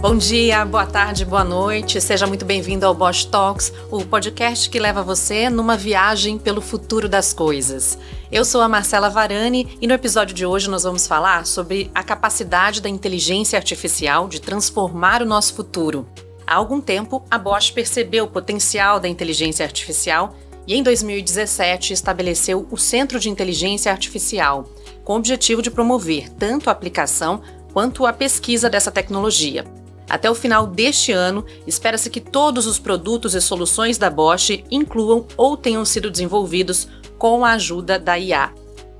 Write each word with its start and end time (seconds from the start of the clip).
Bom 0.00 0.16
dia, 0.16 0.64
boa 0.64 0.86
tarde, 0.86 1.26
boa 1.26 1.44
noite. 1.44 2.00
Seja 2.00 2.26
muito 2.26 2.42
bem-vindo 2.42 2.86
ao 2.86 2.94
Bosch 2.94 3.26
Talks, 3.26 3.70
o 3.90 4.02
podcast 4.02 4.70
que 4.70 4.78
leva 4.78 5.02
você 5.02 5.50
numa 5.50 5.76
viagem 5.76 6.38
pelo 6.38 6.62
futuro 6.62 7.06
das 7.06 7.34
coisas. 7.34 7.98
Eu 8.32 8.42
sou 8.42 8.62
a 8.62 8.68
Marcela 8.68 9.10
Varani 9.10 9.76
e 9.78 9.86
no 9.86 9.92
episódio 9.92 10.34
de 10.34 10.46
hoje 10.46 10.70
nós 10.70 10.84
vamos 10.84 11.06
falar 11.06 11.44
sobre 11.44 11.90
a 11.94 12.02
capacidade 12.02 12.80
da 12.80 12.88
inteligência 12.88 13.58
artificial 13.58 14.26
de 14.26 14.40
transformar 14.40 15.20
o 15.20 15.26
nosso 15.26 15.52
futuro. 15.52 16.08
Há 16.46 16.54
algum 16.54 16.80
tempo, 16.80 17.22
a 17.30 17.36
Bosch 17.36 17.70
percebeu 17.70 18.24
o 18.24 18.30
potencial 18.30 18.98
da 18.98 19.06
inteligência 19.06 19.66
artificial 19.66 20.34
e 20.66 20.76
em 20.76 20.82
2017 20.82 21.92
estabeleceu 21.92 22.66
o 22.70 22.78
Centro 22.78 23.20
de 23.20 23.28
Inteligência 23.28 23.92
Artificial, 23.92 24.64
com 25.04 25.12
o 25.12 25.16
objetivo 25.16 25.60
de 25.60 25.70
promover 25.70 26.30
tanto 26.30 26.70
a 26.70 26.72
aplicação 26.72 27.42
quanto 27.74 28.06
a 28.06 28.14
pesquisa 28.14 28.70
dessa 28.70 28.90
tecnologia. 28.90 29.79
Até 30.10 30.28
o 30.28 30.34
final 30.34 30.66
deste 30.66 31.12
ano, 31.12 31.46
espera-se 31.68 32.10
que 32.10 32.20
todos 32.20 32.66
os 32.66 32.80
produtos 32.80 33.36
e 33.36 33.40
soluções 33.40 33.96
da 33.96 34.10
Bosch 34.10 34.64
incluam 34.68 35.24
ou 35.36 35.56
tenham 35.56 35.84
sido 35.84 36.10
desenvolvidos 36.10 36.88
com 37.16 37.44
a 37.44 37.52
ajuda 37.52 37.96
da 37.96 38.18
IA. 38.18 38.52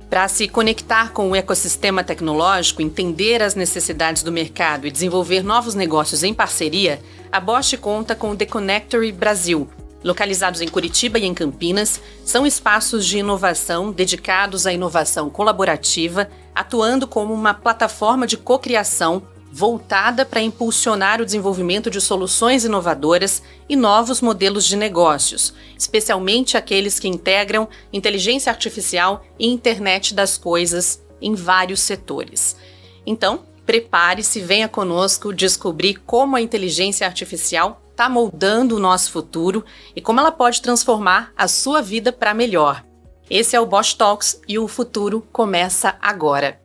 Para 0.09 0.29
se 0.29 0.47
conectar 0.47 1.11
com 1.11 1.29
o 1.29 1.35
ecossistema 1.35 2.01
tecnológico, 2.01 2.81
entender 2.81 3.41
as 3.41 3.55
necessidades 3.55 4.23
do 4.23 4.31
mercado 4.31 4.87
e 4.87 4.91
desenvolver 4.91 5.43
novos 5.43 5.75
negócios 5.75 6.23
em 6.23 6.33
parceria, 6.33 7.01
a 7.29 7.41
Bosch 7.41 7.75
conta 7.77 8.15
com 8.15 8.31
o 8.31 8.35
The 8.35 8.45
Connectory 8.45 9.11
Brasil. 9.11 9.69
Localizados 10.03 10.61
em 10.61 10.67
Curitiba 10.67 11.19
e 11.19 11.25
em 11.25 11.33
Campinas, 11.33 12.01
são 12.23 12.45
espaços 12.45 13.05
de 13.05 13.19
inovação 13.19 13.91
dedicados 13.91 14.65
à 14.65 14.73
inovação 14.73 15.29
colaborativa, 15.29 16.29
atuando 16.55 17.05
como 17.05 17.33
uma 17.33 17.53
plataforma 17.53 18.25
de 18.25 18.37
cocriação 18.37 19.23
voltada 19.51 20.25
para 20.25 20.41
impulsionar 20.41 21.21
o 21.21 21.25
desenvolvimento 21.25 21.89
de 21.89 21.99
soluções 21.99 22.63
inovadoras 22.63 23.43
e 23.67 23.75
novos 23.75 24.21
modelos 24.21 24.65
de 24.65 24.77
negócios, 24.77 25.53
especialmente 25.77 26.55
aqueles 26.55 26.99
que 26.99 27.07
integram 27.07 27.67
inteligência 27.91 28.51
artificial 28.51 29.25
e 29.37 29.47
internet 29.47 30.13
das 30.13 30.37
coisas 30.37 31.03
em 31.21 31.35
vários 31.35 31.81
setores. 31.81 32.55
Então, 33.05 33.45
prepare-se, 33.65 34.39
venha 34.39 34.69
conosco 34.69 35.33
descobrir 35.33 35.95
como 36.05 36.35
a 36.35 36.41
inteligência 36.41 37.05
artificial 37.05 37.81
está 37.91 38.07
moldando 38.07 38.77
o 38.77 38.79
nosso 38.79 39.11
futuro 39.11 39.65
e 39.95 40.01
como 40.01 40.19
ela 40.19 40.31
pode 40.31 40.61
transformar 40.61 41.31
a 41.37 41.47
sua 41.47 41.81
vida 41.81 42.11
para 42.11 42.33
melhor. 42.33 42.83
Esse 43.29 43.55
é 43.55 43.59
o 43.59 43.65
Bosch 43.65 43.93
Talks 43.93 44.41
e 44.47 44.57
o 44.57 44.67
futuro 44.67 45.25
começa 45.31 45.95
agora. 46.01 46.60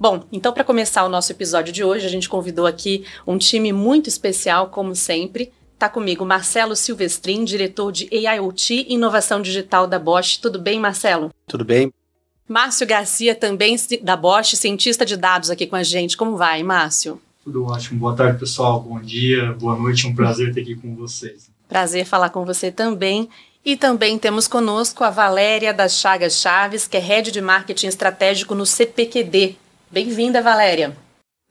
Bom, 0.00 0.24
então 0.32 0.50
para 0.50 0.64
começar 0.64 1.04
o 1.04 1.10
nosso 1.10 1.30
episódio 1.30 1.74
de 1.74 1.84
hoje, 1.84 2.06
a 2.06 2.08
gente 2.08 2.26
convidou 2.26 2.66
aqui 2.66 3.04
um 3.26 3.36
time 3.36 3.70
muito 3.70 4.08
especial, 4.08 4.68
como 4.68 4.96
sempre. 4.96 5.52
Está 5.74 5.90
comigo 5.90 6.24
Marcelo 6.24 6.74
Silvestrin, 6.74 7.44
diretor 7.44 7.92
de 7.92 8.08
AIoT 8.10 8.86
e 8.88 8.94
Inovação 8.94 9.42
Digital 9.42 9.86
da 9.86 9.98
Bosch. 9.98 10.38
Tudo 10.38 10.58
bem, 10.58 10.80
Marcelo? 10.80 11.28
Tudo 11.46 11.66
bem. 11.66 11.92
Márcio 12.48 12.86
Garcia, 12.86 13.34
também 13.34 13.76
da 14.00 14.16
Bosch, 14.16 14.56
cientista 14.56 15.04
de 15.04 15.18
dados 15.18 15.50
aqui 15.50 15.66
com 15.66 15.76
a 15.76 15.82
gente. 15.82 16.16
Como 16.16 16.34
vai, 16.34 16.62
Márcio? 16.62 17.20
Tudo 17.44 17.66
ótimo. 17.66 18.00
Boa 18.00 18.16
tarde, 18.16 18.38
pessoal. 18.38 18.80
Bom 18.80 18.98
dia, 19.00 19.52
boa 19.52 19.76
noite. 19.76 20.06
Um 20.06 20.14
prazer 20.14 20.48
estar 20.48 20.62
aqui 20.62 20.76
com 20.76 20.96
vocês. 20.96 21.50
Prazer 21.68 22.06
falar 22.06 22.30
com 22.30 22.42
você 22.46 22.72
também. 22.72 23.28
E 23.62 23.76
também 23.76 24.18
temos 24.18 24.48
conosco 24.48 25.04
a 25.04 25.10
Valéria 25.10 25.74
das 25.74 26.00
Chagas 26.00 26.40
Chaves, 26.40 26.88
que 26.88 26.96
é 26.96 27.00
Head 27.00 27.30
de 27.30 27.42
Marketing 27.42 27.88
Estratégico 27.88 28.54
no 28.54 28.64
CPQD, 28.64 29.56
Bem-vinda, 29.90 30.40
Valéria. 30.40 30.96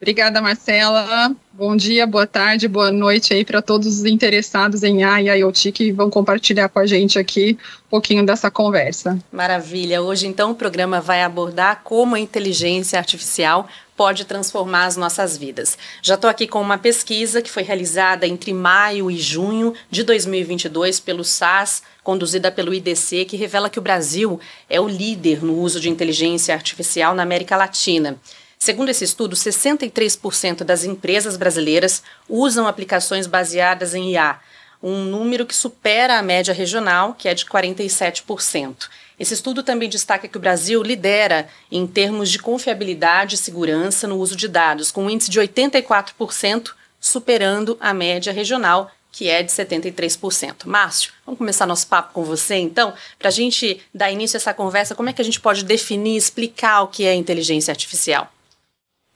Obrigada, 0.02 0.42
Marcela. 0.42 1.36
Bom 1.52 1.76
dia, 1.76 2.08
boa 2.08 2.26
tarde, 2.26 2.70
boa 2.70 2.90
noite 2.90 3.34
aí 3.34 3.44
para 3.44 3.62
todos 3.62 3.86
os 3.86 4.06
interessados 4.06 4.82
em 4.82 5.04
AI 5.04 5.28
e 5.28 5.40
IoT 5.40 5.74
que 5.74 5.92
vão 5.92 6.10
compartilhar 6.10 6.70
com 6.70 6.80
a 6.80 6.86
gente 6.86 7.20
aqui 7.20 7.58
um 7.88 7.90
pouquinho 7.90 8.26
dessa 8.26 8.50
conversa. 8.50 9.20
Maravilha. 9.30 10.02
Hoje, 10.02 10.26
então, 10.26 10.52
o 10.52 10.56
programa 10.56 11.02
vai 11.02 11.22
abordar 11.22 11.82
como 11.84 12.16
a 12.16 12.20
inteligência 12.20 12.98
artificial 12.98 13.68
pode 14.00 14.24
transformar 14.24 14.86
as 14.86 14.96
nossas 14.96 15.36
vidas. 15.36 15.78
Já 16.02 16.16
estou 16.16 16.30
aqui 16.30 16.48
com 16.48 16.62
uma 16.62 16.78
pesquisa 16.78 17.42
que 17.42 17.52
foi 17.52 17.64
realizada 17.64 18.26
entre 18.26 18.54
maio 18.54 19.12
e 19.12 19.18
junho 19.18 19.74
de 19.92 20.04
2022 20.04 21.02
pelo 21.02 21.22
SAS, 21.22 21.84
conduzida 22.02 22.50
pelo 22.50 22.74
IDC, 22.74 23.26
que 23.26 23.36
revela 23.36 23.70
que 23.70 23.78
o 23.78 23.82
Brasil 23.82 24.40
é 24.70 24.80
o 24.80 24.88
líder 24.88 25.44
no 25.44 25.54
uso 25.60 25.82
de 25.82 25.90
inteligência 25.90 26.56
artificial 26.56 27.14
na 27.14 27.24
América 27.24 27.58
Latina. 27.58 28.18
Segundo 28.58 28.88
esse 28.88 29.04
estudo, 29.04 29.36
63% 29.36 30.64
das 30.64 30.86
empresas 30.86 31.36
brasileiras 31.36 32.02
usam 32.30 32.68
aplicações 32.68 33.28
baseadas 33.28 33.94
em 33.94 34.14
IA, 34.14 34.40
um 34.82 35.04
número 35.04 35.46
que 35.46 35.54
supera 35.54 36.18
a 36.18 36.24
média 36.24 36.54
regional, 36.54 37.16
que 37.16 37.28
é 37.28 37.34
de 37.34 37.44
47%. 37.44 38.88
Esse 39.20 39.34
estudo 39.34 39.62
também 39.62 39.90
destaca 39.90 40.28
que 40.28 40.38
o 40.38 40.40
Brasil 40.40 40.82
lidera 40.82 41.50
em 41.70 41.86
termos 41.86 42.30
de 42.30 42.40
confiabilidade 42.40 43.36
e 43.36 43.38
segurança 43.38 44.08
no 44.08 44.18
uso 44.18 44.36
de 44.36 44.48
dados, 44.48 44.92
com 44.92 45.04
um 45.06 45.10
índice 45.10 45.30
de 45.30 45.40
84%, 45.42 46.72
superando 47.00 47.78
a 47.82 47.94
média 47.94 48.32
regional, 48.32 48.90
que 49.12 49.28
é 49.28 49.44
de 49.44 49.52
73%. 49.52 50.66
Márcio, 50.66 51.12
vamos 51.26 51.38
começar 51.38 51.66
nosso 51.66 51.88
papo 51.88 52.14
com 52.14 52.24
você, 52.24 52.56
então, 52.56 52.94
para 53.18 53.28
a 53.28 53.32
gente 53.32 53.82
dar 53.94 54.10
início 54.10 54.38
a 54.38 54.40
essa 54.40 54.54
conversa, 54.54 54.96
como 54.96 55.10
é 55.10 55.14
que 55.14 55.22
a 55.22 55.26
gente 55.26 55.42
pode 55.42 55.66
definir, 55.66 56.16
explicar 56.16 56.84
o 56.84 56.88
que 56.88 57.04
é 57.04 57.14
inteligência 57.14 57.72
artificial? 57.72 58.32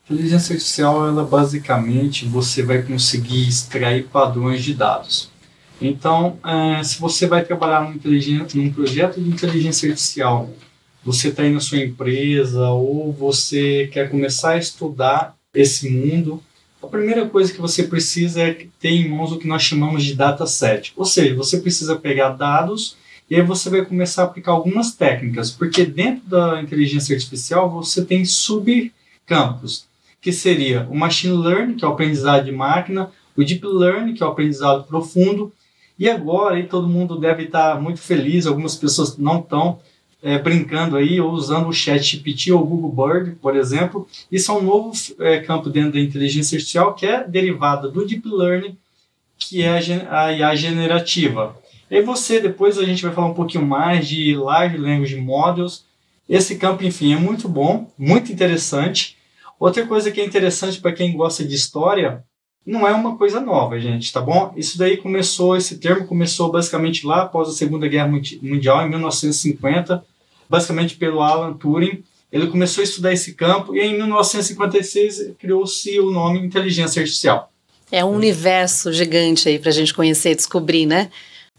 Inteligência 0.09 0.53
artificial, 0.53 1.07
ela 1.07 1.23
basicamente 1.23 2.25
você 2.25 2.61
vai 2.61 2.81
conseguir 2.81 3.47
extrair 3.47 4.03
padrões 4.07 4.61
de 4.61 4.73
dados. 4.73 5.31
Então, 5.85 6.37
é, 6.45 6.81
se 6.83 6.99
você 6.99 7.27
vai 7.27 7.43
trabalhar 7.43 7.81
num, 7.81 7.99
num 8.55 8.73
projeto 8.73 9.19
de 9.19 9.29
inteligência 9.29 9.89
artificial, 9.89 10.49
você 11.03 11.27
está 11.27 11.43
aí 11.43 11.51
na 11.51 11.59
sua 11.59 11.79
empresa 11.79 12.69
ou 12.69 13.11
você 13.11 13.89
quer 13.91 14.09
começar 14.09 14.51
a 14.51 14.57
estudar 14.57 15.35
esse 15.53 15.89
mundo, 15.89 16.41
a 16.81 16.87
primeira 16.87 17.27
coisa 17.27 17.51
que 17.51 17.61
você 17.61 17.83
precisa 17.83 18.41
é 18.41 18.65
ter 18.79 18.89
em 18.89 19.09
mãos 19.09 19.31
o 19.31 19.37
que 19.37 19.47
nós 19.47 19.61
chamamos 19.61 20.03
de 20.03 20.15
dataset. 20.15 20.93
Ou 20.95 21.05
seja, 21.05 21.35
você 21.35 21.59
precisa 21.59 21.95
pegar 21.95 22.29
dados 22.29 22.95
e 23.29 23.35
aí 23.35 23.41
você 23.41 23.69
vai 23.69 23.83
começar 23.85 24.23
a 24.23 24.25
aplicar 24.25 24.51
algumas 24.51 24.93
técnicas, 24.93 25.51
porque 25.51 25.85
dentro 25.85 26.27
da 26.27 26.61
inteligência 26.61 27.15
artificial 27.15 27.69
você 27.69 28.03
tem 28.03 28.25
subcampos, 28.25 29.85
que 30.21 30.31
seria 30.31 30.87
o 30.89 30.95
machine 30.95 31.35
learning, 31.35 31.75
que 31.75 31.85
é 31.85 31.87
o 31.87 31.91
aprendizado 31.91 32.45
de 32.45 32.51
máquina, 32.51 33.11
o 33.35 33.43
deep 33.43 33.65
learning, 33.65 34.13
que 34.13 34.23
é 34.23 34.25
o 34.25 34.29
aprendizado 34.29 34.83
profundo, 34.83 35.51
e 35.97 36.09
agora 36.09 36.55
aí 36.55 36.63
todo 36.63 36.87
mundo 36.87 37.19
deve 37.19 37.43
estar 37.43 37.79
muito 37.79 37.99
feliz, 37.99 38.45
algumas 38.45 38.75
pessoas 38.75 39.17
não 39.17 39.39
estão 39.39 39.79
é, 40.23 40.37
brincando 40.39 40.95
aí 40.95 41.19
ou 41.19 41.31
usando 41.31 41.67
o 41.67 41.73
Chat 41.73 42.01
GPT 42.01 42.51
ou 42.53 42.61
o 42.61 42.65
Google 42.65 43.07
Bird, 43.07 43.35
por 43.41 43.55
exemplo. 43.55 44.07
Isso 44.31 44.51
é 44.51 44.55
um 44.55 44.63
novo 44.63 44.93
é, 45.19 45.39
campo 45.39 45.69
dentro 45.69 45.93
da 45.93 45.99
inteligência 45.99 46.55
artificial 46.55 46.93
que 46.93 47.05
é 47.05 47.27
derivada 47.27 47.89
do 47.89 48.05
Deep 48.05 48.27
Learning, 48.27 48.77
que 49.37 49.61
é 49.61 49.79
a 50.09 50.31
IA 50.31 50.55
generativa. 50.55 51.55
E 51.91 52.01
você, 52.01 52.39
depois 52.39 52.79
a 52.79 52.85
gente 52.85 53.03
vai 53.03 53.13
falar 53.13 53.27
um 53.27 53.33
pouquinho 53.33 53.65
mais 53.65 54.07
de 54.07 54.35
Large 54.35 54.77
Language 54.77 55.17
Models. 55.17 55.85
Esse 56.27 56.55
campo, 56.55 56.83
enfim, 56.83 57.13
é 57.13 57.17
muito 57.17 57.47
bom, 57.49 57.91
muito 57.97 58.31
interessante. 58.31 59.17
Outra 59.59 59.85
coisa 59.85 60.09
que 60.09 60.19
é 60.19 60.25
interessante 60.25 60.79
para 60.79 60.93
quem 60.93 61.15
gosta 61.15 61.43
de 61.43 61.53
história 61.53 62.23
não 62.65 62.87
é 62.87 62.93
uma 62.93 63.17
coisa 63.17 63.41
nova, 63.41 63.79
gente, 63.79 64.11
tá 64.11 64.21
bom? 64.21 64.53
Isso 64.55 64.77
daí 64.77 64.95
começou, 64.97 65.57
esse 65.57 65.77
termo 65.77 66.07
começou 66.07 66.51
basicamente 66.51 67.05
lá 67.05 67.23
após 67.23 67.49
a 67.49 67.51
Segunda 67.51 67.87
Guerra 67.87 68.07
Mundial, 68.41 68.85
em 68.85 68.89
1950, 68.89 70.03
basicamente 70.49 70.95
pelo 70.95 71.21
Alan 71.21 71.53
Turing. 71.53 72.03
Ele 72.31 72.47
começou 72.47 72.81
a 72.81 72.85
estudar 72.85 73.11
esse 73.11 73.33
campo 73.33 73.75
e 73.75 73.81
em 73.81 73.97
1956 73.97 75.33
criou-se 75.37 75.99
o 75.99 76.09
nome 76.09 76.39
inteligência 76.39 77.01
artificial. 77.01 77.51
É 77.91 78.03
um 78.03 78.11
universo 78.11 78.91
gigante 78.91 79.49
aí 79.49 79.59
para 79.59 79.69
a 79.69 79.73
gente 79.73 79.93
conhecer 79.93 80.31
e 80.31 80.35
descobrir, 80.35 80.85
né? 80.85 81.11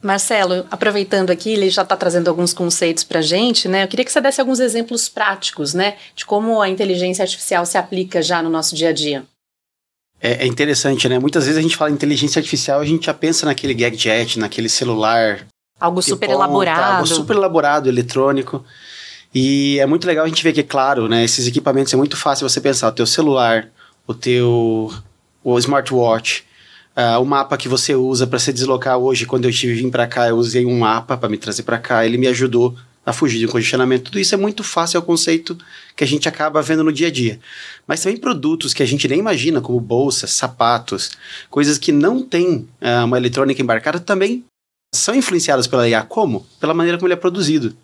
Marcelo, 0.02 0.66
aproveitando 0.70 1.30
aqui, 1.30 1.50
ele 1.50 1.70
já 1.70 1.82
está 1.82 1.96
trazendo 1.96 2.28
alguns 2.28 2.52
conceitos 2.52 3.04
para 3.04 3.20
a 3.20 3.22
gente, 3.22 3.68
né? 3.68 3.84
Eu 3.84 3.88
queria 3.88 4.04
que 4.04 4.12
você 4.12 4.20
desse 4.20 4.40
alguns 4.40 4.58
exemplos 4.58 5.08
práticos, 5.08 5.72
né, 5.72 5.96
de 6.14 6.26
como 6.26 6.60
a 6.60 6.68
inteligência 6.68 7.22
artificial 7.22 7.64
se 7.64 7.78
aplica 7.78 8.20
já 8.20 8.42
no 8.42 8.50
nosso 8.50 8.74
dia 8.74 8.88
a 8.88 8.92
dia 8.92 9.24
é, 10.24 10.44
é, 10.44 10.46
interessante, 10.46 11.06
né? 11.06 11.18
Muitas 11.18 11.44
vezes 11.44 11.58
a 11.58 11.60
gente 11.60 11.76
fala 11.76 11.90
inteligência 11.90 12.40
artificial, 12.40 12.80
a 12.80 12.84
gente 12.86 13.04
já 13.04 13.12
pensa 13.12 13.44
naquele 13.44 13.74
gadget, 13.74 14.38
naquele 14.38 14.70
celular. 14.70 15.46
Algo 15.78 16.00
super 16.00 16.26
ponta, 16.26 16.38
elaborado. 16.38 16.94
Algo 16.94 17.06
super 17.06 17.36
elaborado, 17.36 17.90
eletrônico. 17.90 18.64
E 19.34 19.78
é 19.78 19.84
muito 19.84 20.06
legal 20.06 20.24
a 20.24 20.28
gente 20.28 20.42
ver 20.42 20.54
que, 20.54 20.62
claro, 20.62 21.10
né? 21.10 21.22
Esses 21.22 21.46
equipamentos 21.46 21.92
é 21.92 21.96
muito 21.98 22.16
fácil 22.16 22.48
você 22.48 22.58
pensar. 22.58 22.88
O 22.88 22.92
teu 22.92 23.06
celular, 23.06 23.68
o 24.06 24.14
teu 24.14 24.90
o 25.42 25.58
smartwatch, 25.58 26.42
uh, 26.96 27.20
o 27.20 27.26
mapa 27.26 27.58
que 27.58 27.68
você 27.68 27.94
usa 27.94 28.26
para 28.26 28.38
se 28.38 28.50
deslocar 28.50 28.96
hoje. 28.96 29.26
Quando 29.26 29.44
eu 29.44 29.50
estive 29.50 29.74
vim 29.74 29.90
para 29.90 30.06
cá, 30.06 30.28
eu 30.28 30.36
usei 30.36 30.64
um 30.64 30.78
mapa 30.78 31.18
para 31.18 31.28
me 31.28 31.36
trazer 31.36 31.64
para 31.64 31.76
cá. 31.76 32.06
Ele 32.06 32.16
me 32.16 32.28
ajudou 32.28 32.74
a 33.04 33.12
fugir 33.12 33.38
de 33.38 33.46
um 33.46 33.50
congestionamento. 33.50 34.04
Tudo 34.04 34.18
isso 34.18 34.34
é 34.34 34.38
muito 34.38 34.64
fácil, 34.64 34.96
é 34.96 35.00
o 35.00 35.04
conceito 35.04 35.56
que 35.94 36.02
a 36.02 36.06
gente 36.06 36.28
acaba 36.28 36.62
vendo 36.62 36.82
no 36.82 36.92
dia 36.92 37.08
a 37.08 37.10
dia. 37.10 37.38
Mas 37.86 38.02
também 38.02 38.18
produtos 38.18 38.72
que 38.72 38.82
a 38.82 38.86
gente 38.86 39.06
nem 39.06 39.18
imagina, 39.18 39.60
como 39.60 39.78
bolsas, 39.80 40.30
sapatos, 40.32 41.12
coisas 41.50 41.78
que 41.78 41.92
não 41.92 42.22
têm 42.22 42.68
uh, 42.80 43.04
uma 43.04 43.16
eletrônica 43.16 43.60
embarcada, 43.60 44.00
também 44.00 44.44
são 44.94 45.14
influenciadas 45.14 45.66
pela 45.66 45.88
IA. 45.88 46.02
Como? 46.02 46.46
Pela 46.60 46.72
maneira 46.72 46.96
como 46.96 47.08
ele 47.08 47.14
é 47.14 47.16
produzido. 47.16 47.76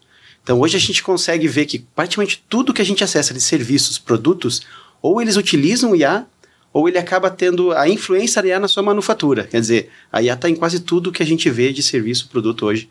Então 0.43 0.59
hoje 0.61 0.77
a 0.77 0.81
gente 0.81 1.03
consegue 1.03 1.47
ver 1.47 1.67
que 1.67 1.81
praticamente 1.95 2.43
tudo 2.49 2.73
que 2.73 2.81
a 2.81 2.85
gente 2.85 3.05
acessa 3.05 3.35
de 3.35 3.41
serviços, 3.41 3.99
produtos, 3.99 4.63
ou 5.03 5.21
eles 5.21 5.37
utilizam 5.37 5.93
o 5.93 5.97
IA, 5.97 6.27
ou 6.73 6.89
ele 6.89 6.99
acaba 6.99 7.31
tendo 7.31 7.73
a 7.73 7.89
influência 7.89 8.41
da 8.41 8.49
IA 8.49 8.61
na 8.61 8.69
sua 8.69 8.83
manufatura. 8.83 9.45
Quer 9.45 9.61
dizer, 9.61 9.91
a 10.11 10.23
IA 10.23 10.35
está 10.35 10.49
em 10.49 10.55
quase 10.55 10.81
tudo 10.81 11.13
que 11.13 11.23
a 11.23 11.27
gente 11.27 11.51
vê 11.51 11.73
de 11.73 11.83
serviço, 11.83 12.29
produto 12.29 12.65
hoje. 12.65 12.89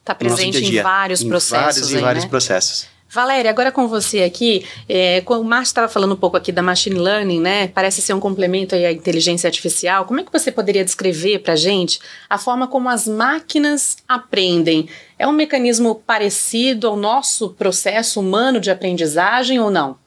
Está 0.00 0.14
presente 0.14 0.60
dia 0.60 0.70
-dia. 0.70 0.80
em 0.80 0.82
vários 0.82 1.22
em 1.22 1.28
processos. 1.28 1.64
Vários, 1.64 1.94
aí, 1.94 1.98
em 1.98 2.00
vários 2.00 2.24
né? 2.24 2.30
processos. 2.30 2.86
Valéria, 3.12 3.50
agora 3.50 3.72
com 3.72 3.88
você 3.88 4.22
aqui, 4.22 4.64
é, 4.88 5.20
o 5.26 5.42
Márcio 5.42 5.72
estava 5.72 5.88
falando 5.88 6.12
um 6.12 6.16
pouco 6.16 6.36
aqui 6.36 6.52
da 6.52 6.62
machine 6.62 6.96
learning, 6.96 7.40
né? 7.40 7.66
Parece 7.66 8.00
ser 8.00 8.14
um 8.14 8.20
complemento 8.20 8.72
aí 8.72 8.86
à 8.86 8.92
inteligência 8.92 9.48
artificial. 9.48 10.04
Como 10.04 10.20
é 10.20 10.22
que 10.22 10.32
você 10.32 10.52
poderia 10.52 10.84
descrever 10.84 11.40
para 11.40 11.54
a 11.54 11.56
gente 11.56 11.98
a 12.28 12.38
forma 12.38 12.68
como 12.68 12.88
as 12.88 13.08
máquinas 13.08 13.96
aprendem? 14.06 14.88
É 15.18 15.26
um 15.26 15.32
mecanismo 15.32 15.96
parecido 15.96 16.86
ao 16.86 16.96
nosso 16.96 17.50
processo 17.50 18.20
humano 18.20 18.60
de 18.60 18.70
aprendizagem 18.70 19.58
ou 19.58 19.72
não? 19.72 19.98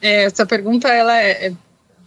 É, 0.00 0.24
essa 0.24 0.46
pergunta 0.46 0.88
ela 0.88 1.20
é, 1.20 1.48
é 1.48 1.52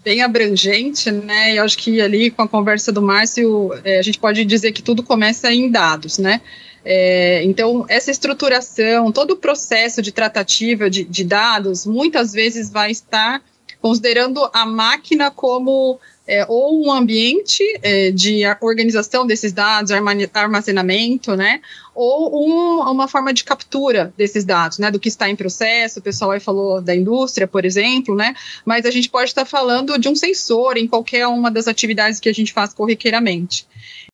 bem 0.01 0.21
abrangente, 0.21 1.11
né? 1.11 1.55
E 1.55 1.59
acho 1.59 1.77
que 1.77 1.99
ali 1.99 2.31
com 2.31 2.43
a 2.43 2.47
conversa 2.47 2.89
do 2.89 3.01
Márcio, 3.01 3.73
é, 3.83 3.99
a 3.99 4.01
gente 4.01 4.19
pode 4.19 4.45
dizer 4.45 4.71
que 4.71 4.81
tudo 4.81 5.03
começa 5.03 5.51
em 5.51 5.69
dados, 5.69 6.19
né? 6.19 6.39
É, 6.85 7.43
então, 7.43 7.83
essa 7.89 8.11
estruturação, 8.11 9.11
todo 9.11 9.31
o 9.31 9.37
processo 9.37 10.03
de 10.03 10.11
tratativa 10.11 10.87
de, 10.87 11.03
de 11.03 11.23
dados, 11.23 11.85
muitas 11.85 12.31
vezes 12.31 12.69
vai 12.69 12.91
estar 12.91 13.41
considerando 13.81 14.47
a 14.53 14.65
máquina 14.65 15.31
como 15.31 15.99
é, 16.27 16.45
ou 16.47 16.85
um 16.85 16.91
ambiente 16.91 17.63
é, 17.83 18.11
de 18.11 18.41
organização 18.61 19.27
desses 19.27 19.53
dados, 19.53 19.91
armazenamento, 20.33 21.35
né, 21.35 21.61
ou 21.93 22.47
um, 22.47 22.81
uma 22.81 23.07
forma 23.07 23.33
de 23.33 23.43
captura 23.43 24.13
desses 24.17 24.43
dados, 24.43 24.79
né, 24.79 24.89
do 24.89 24.99
que 24.99 25.07
está 25.07 25.29
em 25.29 25.35
processo, 25.35 25.99
o 25.99 26.01
pessoal 26.01 26.31
aí 26.31 26.39
falou 26.39 26.81
da 26.81 26.95
indústria, 26.95 27.47
por 27.47 27.63
exemplo, 27.63 28.15
né, 28.15 28.33
mas 28.65 28.85
a 28.85 28.91
gente 28.91 29.09
pode 29.09 29.29
estar 29.29 29.45
falando 29.45 29.97
de 29.99 30.09
um 30.09 30.15
sensor 30.15 30.77
em 30.77 30.87
qualquer 30.87 31.27
uma 31.27 31.51
das 31.51 31.67
atividades 31.67 32.19
que 32.19 32.29
a 32.29 32.33
gente 32.33 32.53
faz 32.53 32.73
corriqueiramente. 32.73 33.67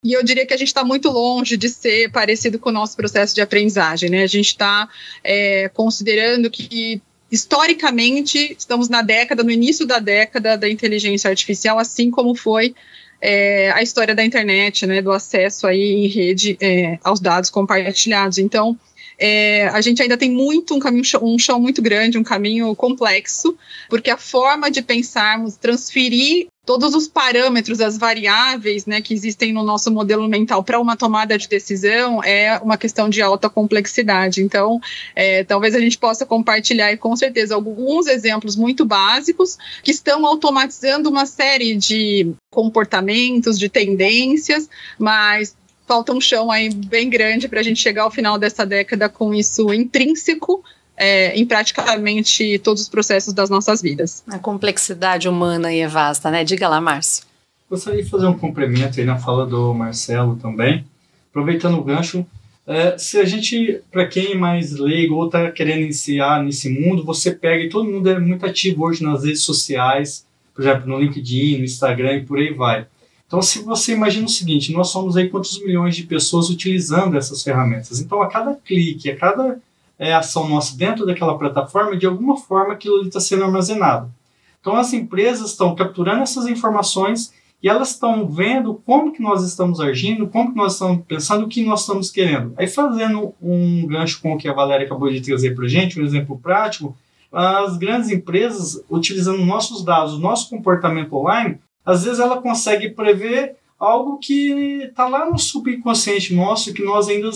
E 0.04 0.14
eu 0.14 0.24
diria 0.24 0.46
que 0.46 0.54
a 0.54 0.58
gente 0.58 0.70
está 0.70 0.84
muito 0.84 1.10
longe 1.10 1.56
de 1.56 1.70
ser 1.70 2.10
parecido 2.12 2.58
com 2.58 2.70
o 2.70 2.74
nosso 2.74 2.98
processo 2.98 3.36
de 3.36 3.42
aprendizagem, 3.42 4.10
né? 4.10 4.24
A 4.24 4.28
gente 4.28 4.48
está 4.48 4.90
é, 5.24 5.70
considerando 5.70 6.50
que 6.50 7.00
historicamente 7.32 8.56
estamos 8.58 8.90
na 8.90 9.04
década, 9.04 9.44
no 9.44 9.52
início 9.52 9.86
da 9.86 10.00
década 10.00 10.58
da 10.58 10.68
inteligência 10.68 11.30
artificial, 11.30 11.78
assim 11.78 12.10
como 12.10 12.34
foi 12.34 12.74
é, 13.22 13.72
a 13.72 13.84
história 13.84 14.16
da 14.16 14.26
internet, 14.26 14.88
né? 14.88 15.04
Do 15.04 15.12
acesso 15.12 15.68
aí 15.68 16.06
em 16.06 16.08
rede 16.08 16.58
é, 16.60 16.98
aos 17.04 17.20
dados 17.20 17.52
compartilhados. 17.52 18.40
Então 18.40 18.78
é, 19.20 19.68
a 19.68 19.82
gente 19.82 20.02
ainda 20.02 20.18
tem 20.18 20.32
muito 20.32 20.74
um 20.74 20.80
caminho, 20.80 21.04
um 21.22 21.38
chão 21.38 21.60
muito 21.60 21.80
grande, 21.80 22.18
um 22.18 22.24
caminho 22.24 22.76
complexo, 22.76 23.56
porque 23.88 24.10
a 24.10 24.18
forma 24.18 24.72
de 24.72 24.82
pensarmos, 24.82 25.56
transferir 25.58 26.48
todos 26.66 26.94
os 26.94 27.08
parâmetros, 27.08 27.82
as 27.82 27.98
variáveis 27.98 28.86
né, 28.86 29.02
que 29.02 29.14
existem 29.14 29.52
no 29.52 29.64
nosso 29.64 29.92
modelo 29.92 30.28
mental 30.28 30.64
para 30.64 30.80
uma 30.80 30.96
tomada 30.96 31.38
de 31.38 31.48
decisão 31.48 32.24
é 32.24 32.60
uma 32.60 32.78
questão 32.78 33.10
de 33.10 33.22
alta 33.22 33.50
complexidade. 33.50 34.42
Então, 34.42 34.80
é, 35.16 35.44
talvez 35.44 35.74
a 35.74 35.80
gente 35.80 35.98
possa 35.98 36.26
compartilhar, 36.26 36.96
com 36.98 37.16
certeza, 37.16 37.56
alguns 37.56 38.06
exemplos 38.08 38.56
muito 38.56 38.86
básicos 38.86 39.58
que 39.84 39.92
estão 39.92 40.26
automatizando 40.26 41.10
uma 41.10 41.26
série 41.26 41.76
de 41.76 42.32
comportamentos, 42.52 43.58
de 43.58 43.68
tendências, 43.68 44.70
mas 45.00 45.56
falta 45.88 46.14
um 46.14 46.22
chão 46.22 46.52
aí 46.52 46.70
bem 46.70 47.10
grande 47.10 47.50
para 47.50 47.60
a 47.60 47.64
gente 47.64 47.82
chegar 47.82 48.04
ao 48.04 48.12
final 48.12 48.38
dessa 48.38 48.66
década 48.66 49.10
com 49.10 49.34
isso 49.34 49.74
intrínseco 49.74 50.64
é, 50.98 51.36
em 51.36 51.46
praticamente 51.46 52.60
todos 52.60 52.84
os 52.84 52.90
processos 52.90 53.34
das 53.34 53.50
nossas 53.50 53.82
vidas. 53.82 54.24
A 54.28 54.38
complexidade 54.38 55.28
humana 55.28 55.70
aí 55.70 55.80
é 55.80 55.88
vasta, 55.88 56.30
né? 56.30 56.44
Diga 56.44 56.68
lá, 56.68 56.80
Márcio. 56.80 57.26
Gostaria 57.70 58.04
de 58.04 58.10
fazer 58.10 58.28
um 58.28 58.38
complemento 58.38 59.00
aí 59.00 59.06
na 59.06 59.18
fala 59.18 59.46
do 59.46 59.74
Marcelo 59.74 60.36
também, 60.36 60.86
aproveitando 61.30 61.78
o 61.78 61.84
gancho. 61.84 62.26
É, 62.68 62.98
se 62.98 63.18
a 63.18 63.26
gente, 63.26 63.82
para 63.92 64.06
quem 64.06 64.34
é 64.34 64.36
mais 64.36 64.74
leigo 64.74 65.16
ou 65.16 65.26
está 65.26 65.50
querendo 65.50 65.82
iniciar 65.82 66.44
nesse 66.44 66.70
mundo, 66.70 67.04
você 67.04 67.32
pega 67.32 67.64
e 67.64 67.70
todo 67.70 67.90
mundo 67.90 68.10
é 68.10 68.20
muito 68.20 68.46
ativo 68.46 68.86
hoje 68.86 69.04
nas 69.04 69.24
redes 69.24 69.42
sociais, 69.42 70.26
por 70.54 70.62
exemplo, 70.62 70.88
no 70.88 71.00
LinkedIn, 71.00 71.58
no 71.58 71.64
Instagram 71.64 72.18
e 72.18 72.26
por 72.26 72.38
aí 72.38 72.54
vai. 72.54 72.86
Então, 73.26 73.42
se 73.42 73.64
você 73.64 73.94
imagina 73.94 74.26
o 74.26 74.30
seguinte, 74.30 74.74
nós 74.74 74.90
somos 74.90 75.16
aí 75.16 75.30
quantos 75.30 75.58
milhões 75.64 75.96
de 75.96 76.04
pessoas 76.04 76.50
utilizando 76.50 77.18
essas 77.18 77.42
ferramentas. 77.42 78.02
Então, 78.02 78.22
a 78.22 78.28
cada 78.28 78.54
clique, 78.56 79.10
a 79.10 79.16
cada 79.16 79.58
é, 80.02 80.16
ação 80.16 80.50
nossa 80.50 80.76
dentro 80.76 81.06
daquela 81.06 81.38
plataforma, 81.38 81.96
de 81.96 82.08
alguma 82.08 82.36
forma 82.36 82.74
aquilo 82.74 83.04
está 83.04 83.20
sendo 83.20 83.44
armazenado. 83.44 84.12
Então, 84.60 84.76
as 84.76 84.92
empresas 84.94 85.52
estão 85.52 85.76
capturando 85.76 86.24
essas 86.24 86.48
informações 86.48 87.32
e 87.62 87.70
elas 87.70 87.92
estão 87.92 88.28
vendo 88.28 88.82
como 88.84 89.12
que 89.12 89.22
nós 89.22 89.44
estamos 89.44 89.80
agindo, 89.80 90.28
como 90.28 90.52
que 90.52 90.58
nós 90.58 90.74
estamos 90.74 91.06
pensando, 91.08 91.46
o 91.46 91.48
que 91.48 91.64
nós 91.64 91.82
estamos 91.82 92.10
querendo. 92.10 92.52
Aí, 92.58 92.68
fazendo 92.68 93.36
um 93.40 93.86
gancho 93.86 94.20
com 94.24 94.34
o 94.34 94.38
que 94.40 94.50
a 94.50 94.54
Valéria 94.54 94.88
acabou 94.88 95.12
de 95.12 95.22
trazer 95.22 95.54
para 95.54 95.66
a 95.66 95.70
gente, 95.70 96.02
um 96.02 96.04
exemplo 96.04 96.40
prático, 96.40 96.98
as 97.32 97.78
grandes 97.78 98.10
empresas, 98.10 98.84
utilizando 98.90 99.46
nossos 99.46 99.86
dados, 99.86 100.20
nosso 100.20 100.50
comportamento 100.50 101.16
online, 101.16 101.60
às 101.86 102.04
vezes 102.04 102.20
ela 102.20 102.42
consegue 102.42 102.90
prever 102.90 103.56
algo 103.80 104.18
que 104.18 104.82
está 104.84 105.08
lá 105.08 105.30
no 105.30 105.38
subconsciente 105.38 106.34
nosso, 106.34 106.74
que 106.74 106.84
nós 106.84 107.08
ainda 107.08 107.30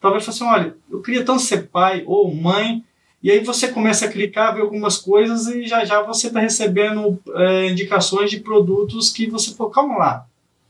talvez 0.00 0.24
falar 0.24 0.34
assim, 0.34 0.44
olha, 0.44 0.76
eu 0.90 1.00
queria 1.00 1.24
tanto 1.24 1.42
ser 1.42 1.68
pai 1.68 2.02
ou 2.06 2.34
mãe, 2.34 2.84
e 3.22 3.30
aí 3.30 3.40
você 3.40 3.68
começa 3.68 4.04
a 4.04 4.08
clicar, 4.08 4.54
ver 4.54 4.60
algumas 4.60 4.98
coisas 4.98 5.46
e 5.48 5.66
já 5.66 5.84
já 5.84 6.02
você 6.02 6.28
está 6.28 6.40
recebendo 6.40 7.18
é, 7.34 7.68
indicações 7.68 8.30
de 8.30 8.40
produtos 8.40 9.10
que 9.10 9.26
você 9.26 9.54
falou, 9.54 9.72
calma 9.72 9.96
lá, 9.96 10.26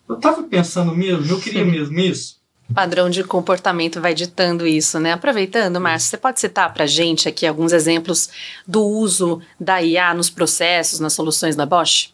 eu 0.08 0.16
estava 0.16 0.42
pensando 0.42 0.94
mesmo, 0.94 1.30
eu 1.30 1.40
queria 1.40 1.64
mesmo 1.64 1.98
isso. 1.98 2.36
Padrão 2.74 3.08
de 3.08 3.22
comportamento 3.22 4.00
vai 4.00 4.12
ditando 4.12 4.66
isso, 4.66 4.98
né? 4.98 5.12
Aproveitando, 5.12 5.80
Márcio, 5.80 6.10
você 6.10 6.16
pode 6.16 6.40
citar 6.40 6.72
para 6.74 6.84
a 6.84 6.86
gente 6.86 7.28
aqui 7.28 7.46
alguns 7.46 7.72
exemplos 7.72 8.28
do 8.66 8.82
uso 8.84 9.40
da 9.58 9.80
IA 9.80 10.12
nos 10.14 10.28
processos, 10.28 10.98
nas 10.98 11.12
soluções 11.12 11.54
da 11.54 11.64
Bosch? 11.64 12.12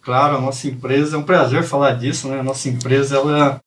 Claro, 0.00 0.38
a 0.38 0.40
nossa 0.40 0.66
empresa, 0.66 1.16
é 1.16 1.18
um 1.18 1.22
prazer 1.22 1.62
falar 1.64 1.92
disso, 1.92 2.28
né? 2.28 2.40
A 2.40 2.42
nossa 2.42 2.68
empresa, 2.68 3.16
ela 3.16 3.60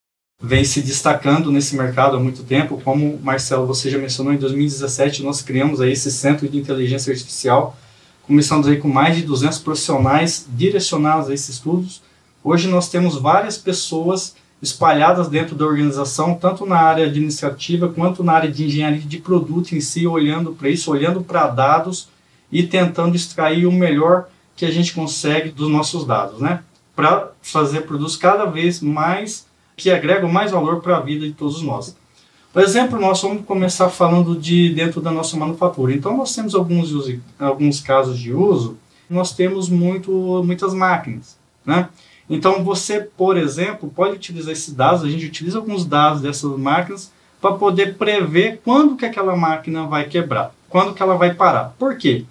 vem 0.43 0.65
se 0.65 0.81
destacando 0.81 1.49
nesse 1.49 1.73
mercado 1.73 2.17
há 2.17 2.19
muito 2.19 2.43
tempo. 2.43 2.81
Como, 2.83 3.17
Marcelo, 3.23 3.65
você 3.65 3.89
já 3.89 3.97
mencionou, 3.97 4.33
em 4.33 4.37
2017 4.37 5.23
nós 5.23 5.41
criamos 5.41 5.79
aí 5.79 5.93
esse 5.93 6.11
centro 6.11 6.49
de 6.49 6.57
inteligência 6.57 7.13
artificial. 7.13 7.77
Começamos 8.23 8.67
aí 8.67 8.75
com 8.75 8.89
mais 8.89 9.15
de 9.15 9.21
200 9.23 9.59
profissionais 9.59 10.45
direcionados 10.49 11.29
a 11.29 11.33
esses 11.33 11.47
estudos. 11.47 12.01
Hoje 12.43 12.67
nós 12.67 12.89
temos 12.89 13.15
várias 13.15 13.57
pessoas 13.57 14.35
espalhadas 14.61 15.29
dentro 15.29 15.55
da 15.55 15.65
organização, 15.65 16.35
tanto 16.35 16.65
na 16.65 16.77
área 16.77 17.05
administrativa 17.05 17.87
quanto 17.87 18.21
na 18.21 18.33
área 18.33 18.51
de 18.51 18.65
engenharia 18.65 18.99
de 18.99 19.19
produto 19.19 19.73
em 19.73 19.79
si, 19.79 20.05
olhando 20.05 20.51
para 20.51 20.67
isso, 20.67 20.91
olhando 20.91 21.21
para 21.21 21.47
dados 21.47 22.09
e 22.51 22.63
tentando 22.63 23.15
extrair 23.15 23.65
o 23.65 23.71
melhor 23.71 24.27
que 24.57 24.65
a 24.65 24.71
gente 24.71 24.93
consegue 24.93 25.51
dos 25.51 25.69
nossos 25.69 26.05
dados, 26.05 26.41
né? 26.41 26.63
Para 26.93 27.31
fazer 27.41 27.81
produtos 27.81 28.17
cada 28.17 28.45
vez 28.45 28.81
mais 28.81 29.45
que 29.75 29.91
agregam 29.91 30.29
mais 30.29 30.51
valor 30.51 30.81
para 30.81 30.97
a 30.97 31.01
vida 31.01 31.25
de 31.25 31.33
todos 31.33 31.61
nós. 31.61 31.95
Por 32.51 32.61
exemplo, 32.61 32.99
nós 32.99 33.21
vamos 33.21 33.45
começar 33.45 33.89
falando 33.89 34.35
de 34.35 34.69
dentro 34.69 35.01
da 35.01 35.11
nossa 35.11 35.35
manufatura. 35.35 35.93
Então, 35.93 36.15
nós 36.15 36.35
temos 36.35 36.53
alguns, 36.53 36.91
alguns 37.39 37.79
casos 37.79 38.19
de 38.19 38.31
uso, 38.31 38.77
nós 39.09 39.33
temos 39.33 39.69
muito, 39.69 40.11
muitas 40.45 40.73
máquinas, 40.73 41.37
né? 41.65 41.89
Então, 42.29 42.63
você, 42.63 43.01
por 43.01 43.37
exemplo, 43.37 43.91
pode 43.93 44.15
utilizar 44.15 44.53
esses 44.53 44.73
dados, 44.73 45.03
a 45.03 45.09
gente 45.09 45.25
utiliza 45.25 45.57
alguns 45.57 45.85
dados 45.85 46.21
dessas 46.21 46.57
máquinas 46.57 47.11
para 47.41 47.55
poder 47.55 47.95
prever 47.95 48.61
quando 48.63 48.95
que 48.95 49.05
aquela 49.05 49.35
máquina 49.35 49.85
vai 49.85 50.05
quebrar, 50.05 50.53
quando 50.69 50.93
que 50.93 51.03
ela 51.03 51.17
vai 51.17 51.33
parar. 51.33 51.75
Por 51.77 51.97
quê? 51.97 52.23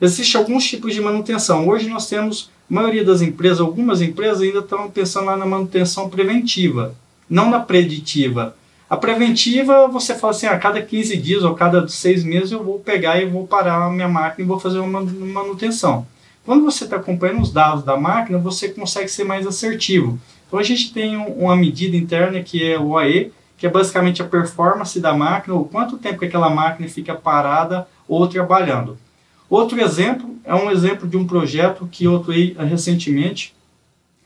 Existem 0.00 0.40
alguns 0.40 0.64
tipos 0.64 0.94
de 0.94 1.00
manutenção. 1.00 1.66
Hoje 1.66 1.88
nós 1.88 2.08
temos, 2.08 2.50
a 2.70 2.74
maioria 2.74 3.04
das 3.04 3.22
empresas, 3.22 3.60
algumas 3.60 4.02
empresas 4.02 4.42
ainda 4.42 4.58
estão 4.58 4.90
pensando 4.90 5.26
lá 5.26 5.36
na 5.36 5.46
manutenção 5.46 6.08
preventiva, 6.10 6.94
não 7.28 7.50
na 7.50 7.60
preditiva. 7.60 8.54
A 8.90 8.96
preventiva, 8.96 9.88
você 9.88 10.14
fala 10.14 10.32
assim, 10.32 10.46
a 10.46 10.58
cada 10.58 10.80
15 10.80 11.16
dias 11.16 11.42
ou 11.44 11.54
cada 11.54 11.86
6 11.86 12.24
meses 12.24 12.52
eu 12.52 12.62
vou 12.62 12.78
pegar 12.78 13.20
e 13.20 13.26
vou 13.26 13.46
parar 13.46 13.84
a 13.84 13.90
minha 13.90 14.08
máquina 14.08 14.44
e 14.44 14.48
vou 14.48 14.58
fazer 14.58 14.78
uma 14.78 15.02
manutenção. 15.02 16.06
Quando 16.44 16.64
você 16.64 16.84
está 16.84 16.96
acompanhando 16.96 17.42
os 17.42 17.52
dados 17.52 17.84
da 17.84 17.96
máquina, 17.96 18.38
você 18.38 18.68
consegue 18.68 19.08
ser 19.08 19.24
mais 19.24 19.46
assertivo. 19.46 20.18
Então 20.46 20.58
a 20.58 20.62
gente 20.62 20.92
tem 20.92 21.16
uma 21.16 21.54
medida 21.54 21.96
interna 21.96 22.42
que 22.42 22.64
é 22.64 22.78
o 22.78 22.92
OAE, 22.92 23.32
que 23.58 23.66
é 23.66 23.70
basicamente 23.70 24.22
a 24.22 24.24
performance 24.24 24.98
da 24.98 25.12
máquina, 25.12 25.54
ou 25.54 25.66
quanto 25.66 25.98
tempo 25.98 26.20
que 26.20 26.24
aquela 26.24 26.48
máquina 26.48 26.88
fica 26.88 27.14
parada 27.14 27.86
ou 28.08 28.26
trabalhando. 28.26 28.96
Outro 29.48 29.80
exemplo 29.80 30.36
é 30.44 30.54
um 30.54 30.70
exemplo 30.70 31.08
de 31.08 31.16
um 31.16 31.26
projeto 31.26 31.88
que 31.90 32.04
eu 32.04 32.16
atuei 32.16 32.54
recentemente, 32.58 33.54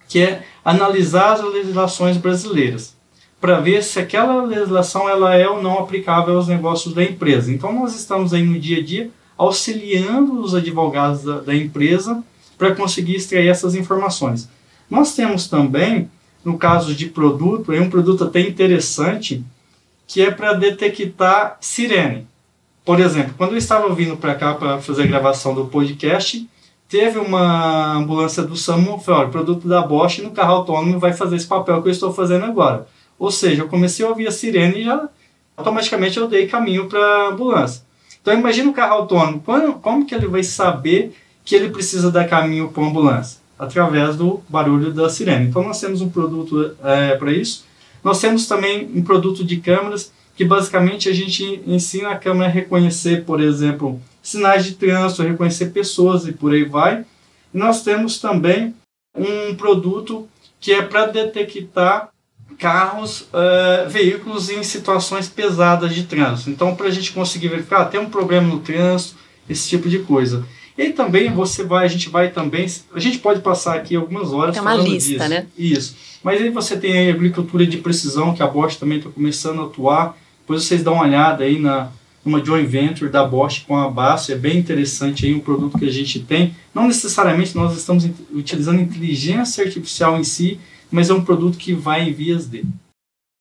que 0.08 0.20
é 0.20 0.44
analisar 0.64 1.32
as 1.32 1.42
legislações 1.42 2.16
brasileiras 2.16 2.94
para 3.42 3.58
ver 3.58 3.82
se 3.82 3.98
aquela 3.98 4.44
legislação 4.44 5.08
ela 5.08 5.34
é 5.34 5.48
ou 5.48 5.60
não 5.60 5.80
aplicável 5.80 6.36
aos 6.36 6.46
negócios 6.46 6.94
da 6.94 7.02
empresa. 7.02 7.52
Então 7.52 7.72
nós 7.72 7.92
estamos 7.96 8.32
aí 8.32 8.44
no 8.44 8.56
dia 8.56 8.78
a 8.78 8.82
dia 8.82 9.10
auxiliando 9.36 10.40
os 10.40 10.54
advogados 10.54 11.24
da, 11.24 11.40
da 11.40 11.52
empresa 11.52 12.22
para 12.56 12.72
conseguir 12.72 13.16
extrair 13.16 13.48
essas 13.48 13.74
informações. 13.74 14.48
Nós 14.88 15.16
temos 15.16 15.48
também, 15.48 16.08
no 16.44 16.56
caso 16.56 16.94
de 16.94 17.06
produto, 17.06 17.72
um 17.72 17.90
produto 17.90 18.22
até 18.22 18.40
interessante, 18.40 19.44
que 20.06 20.22
é 20.22 20.30
para 20.30 20.52
detectar 20.52 21.56
sirene. 21.60 22.28
Por 22.84 22.98
exemplo, 22.98 23.34
quando 23.36 23.52
eu 23.52 23.58
estava 23.58 23.92
vindo 23.94 24.16
para 24.16 24.34
cá 24.34 24.54
para 24.54 24.80
fazer 24.80 25.04
a 25.04 25.06
gravação 25.06 25.54
do 25.54 25.66
podcast, 25.66 26.48
teve 26.88 27.18
uma 27.18 27.94
ambulância 27.94 28.42
do 28.42 28.56
SAMU, 28.56 28.98
falei, 28.98 29.22
olha, 29.22 29.30
produto 29.30 29.68
da 29.68 29.82
Bosch 29.82 30.18
no 30.18 30.32
carro 30.32 30.56
autônomo 30.56 30.98
vai 30.98 31.12
fazer 31.12 31.36
esse 31.36 31.46
papel 31.46 31.80
que 31.80 31.88
eu 31.88 31.92
estou 31.92 32.12
fazendo 32.12 32.44
agora. 32.44 32.86
Ou 33.18 33.30
seja, 33.30 33.62
eu 33.62 33.68
comecei 33.68 34.04
a 34.04 34.08
ouvir 34.08 34.26
a 34.26 34.32
sirene 34.32 34.80
e 34.80 34.84
já 34.84 35.08
automaticamente 35.56 36.18
eu 36.18 36.26
dei 36.26 36.48
caminho 36.48 36.88
para 36.88 36.98
a 36.98 37.28
ambulância. 37.28 37.82
Então 38.20 38.34
imagina 38.34 38.70
o 38.70 38.74
carro 38.74 38.94
autônomo, 38.94 39.40
como, 39.40 39.74
como 39.74 40.06
que 40.06 40.14
ele 40.14 40.26
vai 40.26 40.42
saber 40.42 41.14
que 41.44 41.54
ele 41.54 41.70
precisa 41.70 42.10
dar 42.10 42.28
caminho 42.28 42.68
para 42.68 42.82
a 42.82 42.86
ambulância? 42.86 43.40
Através 43.58 44.16
do 44.16 44.42
barulho 44.48 44.92
da 44.92 45.08
sirene. 45.08 45.48
Então 45.48 45.62
nós 45.62 45.80
temos 45.80 46.00
um 46.00 46.10
produto 46.10 46.74
é, 46.82 47.14
para 47.14 47.32
isso. 47.32 47.64
Nós 48.02 48.20
temos 48.20 48.46
também 48.46 48.90
um 48.92 49.02
produto 49.02 49.44
de 49.44 49.58
câmeras 49.58 50.12
que 50.36 50.44
basicamente 50.44 51.08
a 51.08 51.12
gente 51.12 51.62
ensina 51.66 52.10
a 52.10 52.18
câmera 52.18 52.46
a 52.46 52.52
reconhecer, 52.52 53.24
por 53.24 53.40
exemplo, 53.40 54.00
sinais 54.22 54.64
de 54.64 54.72
trânsito, 54.74 55.22
reconhecer 55.22 55.66
pessoas 55.66 56.26
e 56.26 56.32
por 56.32 56.52
aí 56.52 56.64
vai. 56.64 57.04
E 57.52 57.58
nós 57.58 57.82
temos 57.82 58.18
também 58.18 58.74
um 59.14 59.54
produto 59.54 60.28
que 60.60 60.72
é 60.72 60.82
para 60.82 61.06
detectar 61.06 62.08
carros, 62.58 63.22
uh, 63.22 63.88
veículos 63.88 64.48
em 64.48 64.62
situações 64.62 65.28
pesadas 65.28 65.92
de 65.94 66.04
trânsito. 66.04 66.50
Então, 66.50 66.76
para 66.76 66.86
a 66.86 66.90
gente 66.90 67.12
conseguir 67.12 67.48
verificar, 67.48 67.82
ah, 67.82 67.84
tem 67.84 67.98
um 67.98 68.08
problema 68.08 68.46
no 68.46 68.60
trânsito, 68.60 69.16
esse 69.48 69.68
tipo 69.68 69.88
de 69.88 69.98
coisa. 70.00 70.46
E 70.78 70.90
também 70.90 71.30
você 71.32 71.64
vai, 71.64 71.84
a 71.84 71.88
gente 71.88 72.08
vai 72.08 72.30
também, 72.30 72.66
a 72.94 73.00
gente 73.00 73.18
pode 73.18 73.40
passar 73.40 73.74
aqui 73.74 73.96
algumas 73.96 74.32
horas 74.32 74.54
tem 74.54 74.62
uma 74.62 74.74
lista, 74.74 75.10
disso. 75.10 75.28
né? 75.28 75.46
Isso. 75.58 75.96
Mas 76.22 76.40
aí 76.40 76.50
você 76.50 76.76
tem 76.76 77.10
a 77.10 77.12
agricultura 77.12 77.66
de 77.66 77.78
precisão, 77.78 78.32
que 78.32 78.42
a 78.42 78.46
Bosch 78.46 78.76
também 78.76 78.98
está 78.98 79.10
começando 79.10 79.60
a 79.60 79.64
atuar. 79.66 80.16
Depois 80.42 80.64
vocês 80.64 80.82
dão 80.82 80.94
uma 80.94 81.04
olhada 81.04 81.44
aí 81.44 81.58
na 81.58 81.90
uma 82.24 82.44
joint 82.44 82.68
venture 82.68 83.10
da 83.10 83.24
Bosch 83.24 83.64
com 83.66 83.76
a 83.76 83.90
Basso, 83.90 84.30
é 84.30 84.36
bem 84.36 84.58
interessante 84.58 85.26
aí 85.26 85.34
um 85.34 85.40
produto 85.40 85.78
que 85.78 85.84
a 85.84 85.90
gente 85.90 86.20
tem. 86.20 86.54
Não 86.72 86.86
necessariamente 86.86 87.56
nós 87.56 87.76
estamos 87.76 88.08
utilizando 88.32 88.80
inteligência 88.80 89.64
artificial 89.64 90.16
em 90.16 90.24
si, 90.24 90.60
mas 90.90 91.10
é 91.10 91.14
um 91.14 91.24
produto 91.24 91.58
que 91.58 91.74
vai 91.74 92.08
em 92.08 92.12
vias 92.12 92.46
de. 92.46 92.64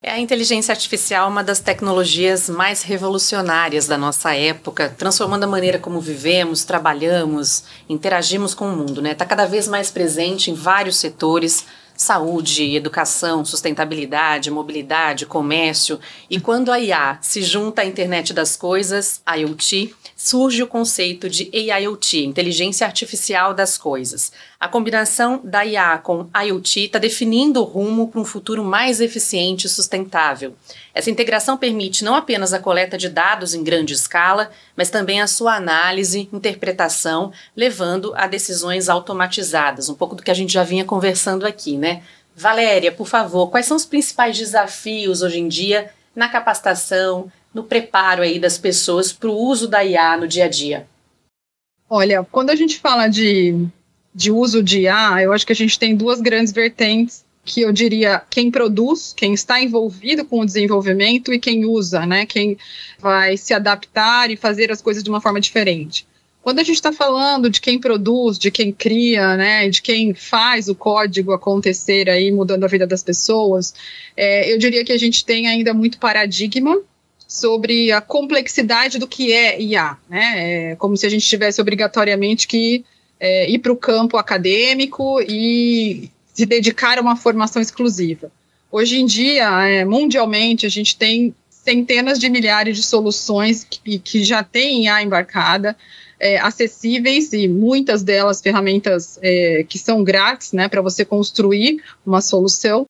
É 0.03 0.13
a 0.13 0.19
inteligência 0.19 0.71
artificial 0.71 1.29
uma 1.29 1.43
das 1.43 1.59
tecnologias 1.59 2.49
mais 2.49 2.81
revolucionárias 2.81 3.85
da 3.85 3.99
nossa 3.99 4.33
época, 4.35 4.89
transformando 4.97 5.43
a 5.43 5.47
maneira 5.47 5.77
como 5.77 6.01
vivemos, 6.01 6.63
trabalhamos, 6.63 7.65
interagimos 7.87 8.55
com 8.55 8.65
o 8.65 8.75
mundo. 8.75 8.93
Está 8.93 9.01
né? 9.01 9.13
Tá 9.13 9.25
cada 9.27 9.45
vez 9.45 9.67
mais 9.67 9.91
presente 9.91 10.49
em 10.49 10.55
vários 10.55 10.97
setores, 10.97 11.67
saúde, 12.01 12.75
educação, 12.75 13.45
sustentabilidade, 13.45 14.49
mobilidade, 14.49 15.27
comércio. 15.27 15.99
E 16.29 16.39
quando 16.39 16.71
a 16.71 16.79
IA 16.79 17.19
se 17.21 17.43
junta 17.43 17.83
à 17.83 17.85
internet 17.85 18.33
das 18.33 18.57
coisas, 18.57 19.21
IoT, 19.37 19.93
surge 20.15 20.63
o 20.63 20.67
conceito 20.67 21.29
de 21.29 21.49
AIoT, 21.53 22.25
Inteligência 22.25 22.87
Artificial 22.87 23.53
das 23.53 23.77
Coisas. 23.77 24.31
A 24.59 24.67
combinação 24.67 25.41
da 25.43 25.63
IA 25.63 25.99
com 25.99 26.27
IoT 26.35 26.85
está 26.85 26.97
definindo 26.97 27.61
o 27.61 27.65
rumo 27.65 28.07
para 28.07 28.19
um 28.19 28.25
futuro 28.25 28.63
mais 28.63 28.99
eficiente 28.99 29.67
e 29.67 29.69
sustentável. 29.69 30.55
Essa 30.93 31.09
integração 31.09 31.57
permite 31.57 32.03
não 32.03 32.15
apenas 32.15 32.53
a 32.53 32.59
coleta 32.59 32.97
de 32.97 33.07
dados 33.07 33.53
em 33.53 33.63
grande 33.63 33.93
escala, 33.93 34.51
mas 34.75 34.89
também 34.89 35.21
a 35.21 35.27
sua 35.27 35.55
análise, 35.55 36.27
interpretação, 36.33 37.31
levando 37.55 38.13
a 38.15 38.27
decisões 38.27 38.89
automatizadas, 38.89 39.89
um 39.89 39.95
pouco 39.95 40.15
do 40.15 40.23
que 40.23 40.31
a 40.31 40.33
gente 40.33 40.51
já 40.51 40.63
vinha 40.63 40.83
conversando 40.83 41.45
aqui, 41.45 41.77
né? 41.77 42.03
Valéria, 42.35 42.91
por 42.91 43.07
favor, 43.07 43.49
quais 43.49 43.65
são 43.65 43.77
os 43.77 43.85
principais 43.85 44.37
desafios 44.37 45.21
hoje 45.21 45.39
em 45.39 45.47
dia 45.47 45.91
na 46.15 46.27
capacitação, 46.27 47.31
no 47.53 47.63
preparo 47.63 48.21
aí 48.21 48.39
das 48.39 48.57
pessoas 48.57 49.11
para 49.13 49.29
o 49.29 49.35
uso 49.35 49.67
da 49.67 49.83
IA 49.83 50.17
no 50.17 50.27
dia 50.27 50.45
a 50.45 50.47
dia? 50.49 50.87
Olha, 51.89 52.25
quando 52.31 52.49
a 52.49 52.55
gente 52.55 52.79
fala 52.79 53.07
de, 53.07 53.67
de 54.15 54.31
uso 54.31 54.63
de 54.63 54.81
IA, 54.81 55.21
eu 55.21 55.33
acho 55.33 55.45
que 55.45 55.51
a 55.53 55.55
gente 55.55 55.77
tem 55.77 55.95
duas 55.95 56.21
grandes 56.21 56.53
vertentes 56.53 57.25
que 57.43 57.61
eu 57.61 57.71
diria 57.71 58.21
quem 58.29 58.51
produz, 58.51 59.13
quem 59.15 59.33
está 59.33 59.61
envolvido 59.61 60.23
com 60.23 60.41
o 60.41 60.45
desenvolvimento 60.45 61.33
e 61.33 61.39
quem 61.39 61.65
usa, 61.65 62.05
né? 62.05 62.25
Quem 62.25 62.57
vai 62.99 63.35
se 63.37 63.53
adaptar 63.53 64.29
e 64.29 64.37
fazer 64.37 64.71
as 64.71 64.81
coisas 64.81 65.03
de 65.03 65.09
uma 65.09 65.21
forma 65.21 65.41
diferente. 65.41 66.05
Quando 66.41 66.59
a 66.59 66.63
gente 66.63 66.75
está 66.75 66.91
falando 66.91 67.49
de 67.49 67.61
quem 67.61 67.79
produz, 67.79 68.39
de 68.39 68.49
quem 68.49 68.71
cria, 68.71 69.37
né, 69.37 69.69
de 69.69 69.79
quem 69.79 70.11
faz 70.13 70.67
o 70.67 70.73
código 70.73 71.33
acontecer 71.33 72.09
aí, 72.09 72.31
mudando 72.31 72.63
a 72.63 72.67
vida 72.67 72.87
das 72.87 73.03
pessoas, 73.03 73.75
é, 74.17 74.51
eu 74.51 74.57
diria 74.57 74.83
que 74.83 74.91
a 74.91 74.97
gente 74.97 75.23
tem 75.23 75.47
ainda 75.47 75.71
muito 75.71 75.99
paradigma 75.99 76.81
sobre 77.27 77.91
a 77.91 78.01
complexidade 78.01 78.97
do 78.97 79.07
que 79.07 79.31
é 79.31 79.61
IA, 79.61 79.97
né? 80.09 80.71
É 80.71 80.75
como 80.75 80.97
se 80.97 81.05
a 81.05 81.09
gente 81.09 81.25
tivesse 81.25 81.61
obrigatoriamente 81.61 82.47
que 82.47 82.83
é, 83.19 83.49
ir 83.49 83.59
para 83.59 83.71
o 83.71 83.77
campo 83.77 84.17
acadêmico 84.17 85.21
e 85.21 86.09
se 86.33 86.45
dedicar 86.45 86.97
a 86.97 87.01
uma 87.01 87.15
formação 87.15 87.61
exclusiva. 87.61 88.31
Hoje 88.71 88.99
em 88.99 89.05
dia, 89.05 89.49
é, 89.67 89.83
mundialmente, 89.83 90.65
a 90.65 90.69
gente 90.69 90.95
tem 90.95 91.35
centenas 91.49 92.17
de 92.17 92.29
milhares 92.29 92.77
de 92.77 92.83
soluções 92.83 93.63
que, 93.63 93.99
que 93.99 94.23
já 94.23 94.43
têm 94.43 94.85
IA 94.85 95.03
embarcada, 95.03 95.77
é, 96.19 96.37
acessíveis 96.39 97.33
e 97.33 97.47
muitas 97.47 98.03
delas 98.03 98.41
ferramentas 98.41 99.19
é, 99.21 99.65
que 99.67 99.77
são 99.77 100.03
grátis, 100.03 100.53
né, 100.53 100.67
para 100.67 100.81
você 100.81 101.03
construir 101.03 101.81
uma 102.05 102.21
solução. 102.21 102.85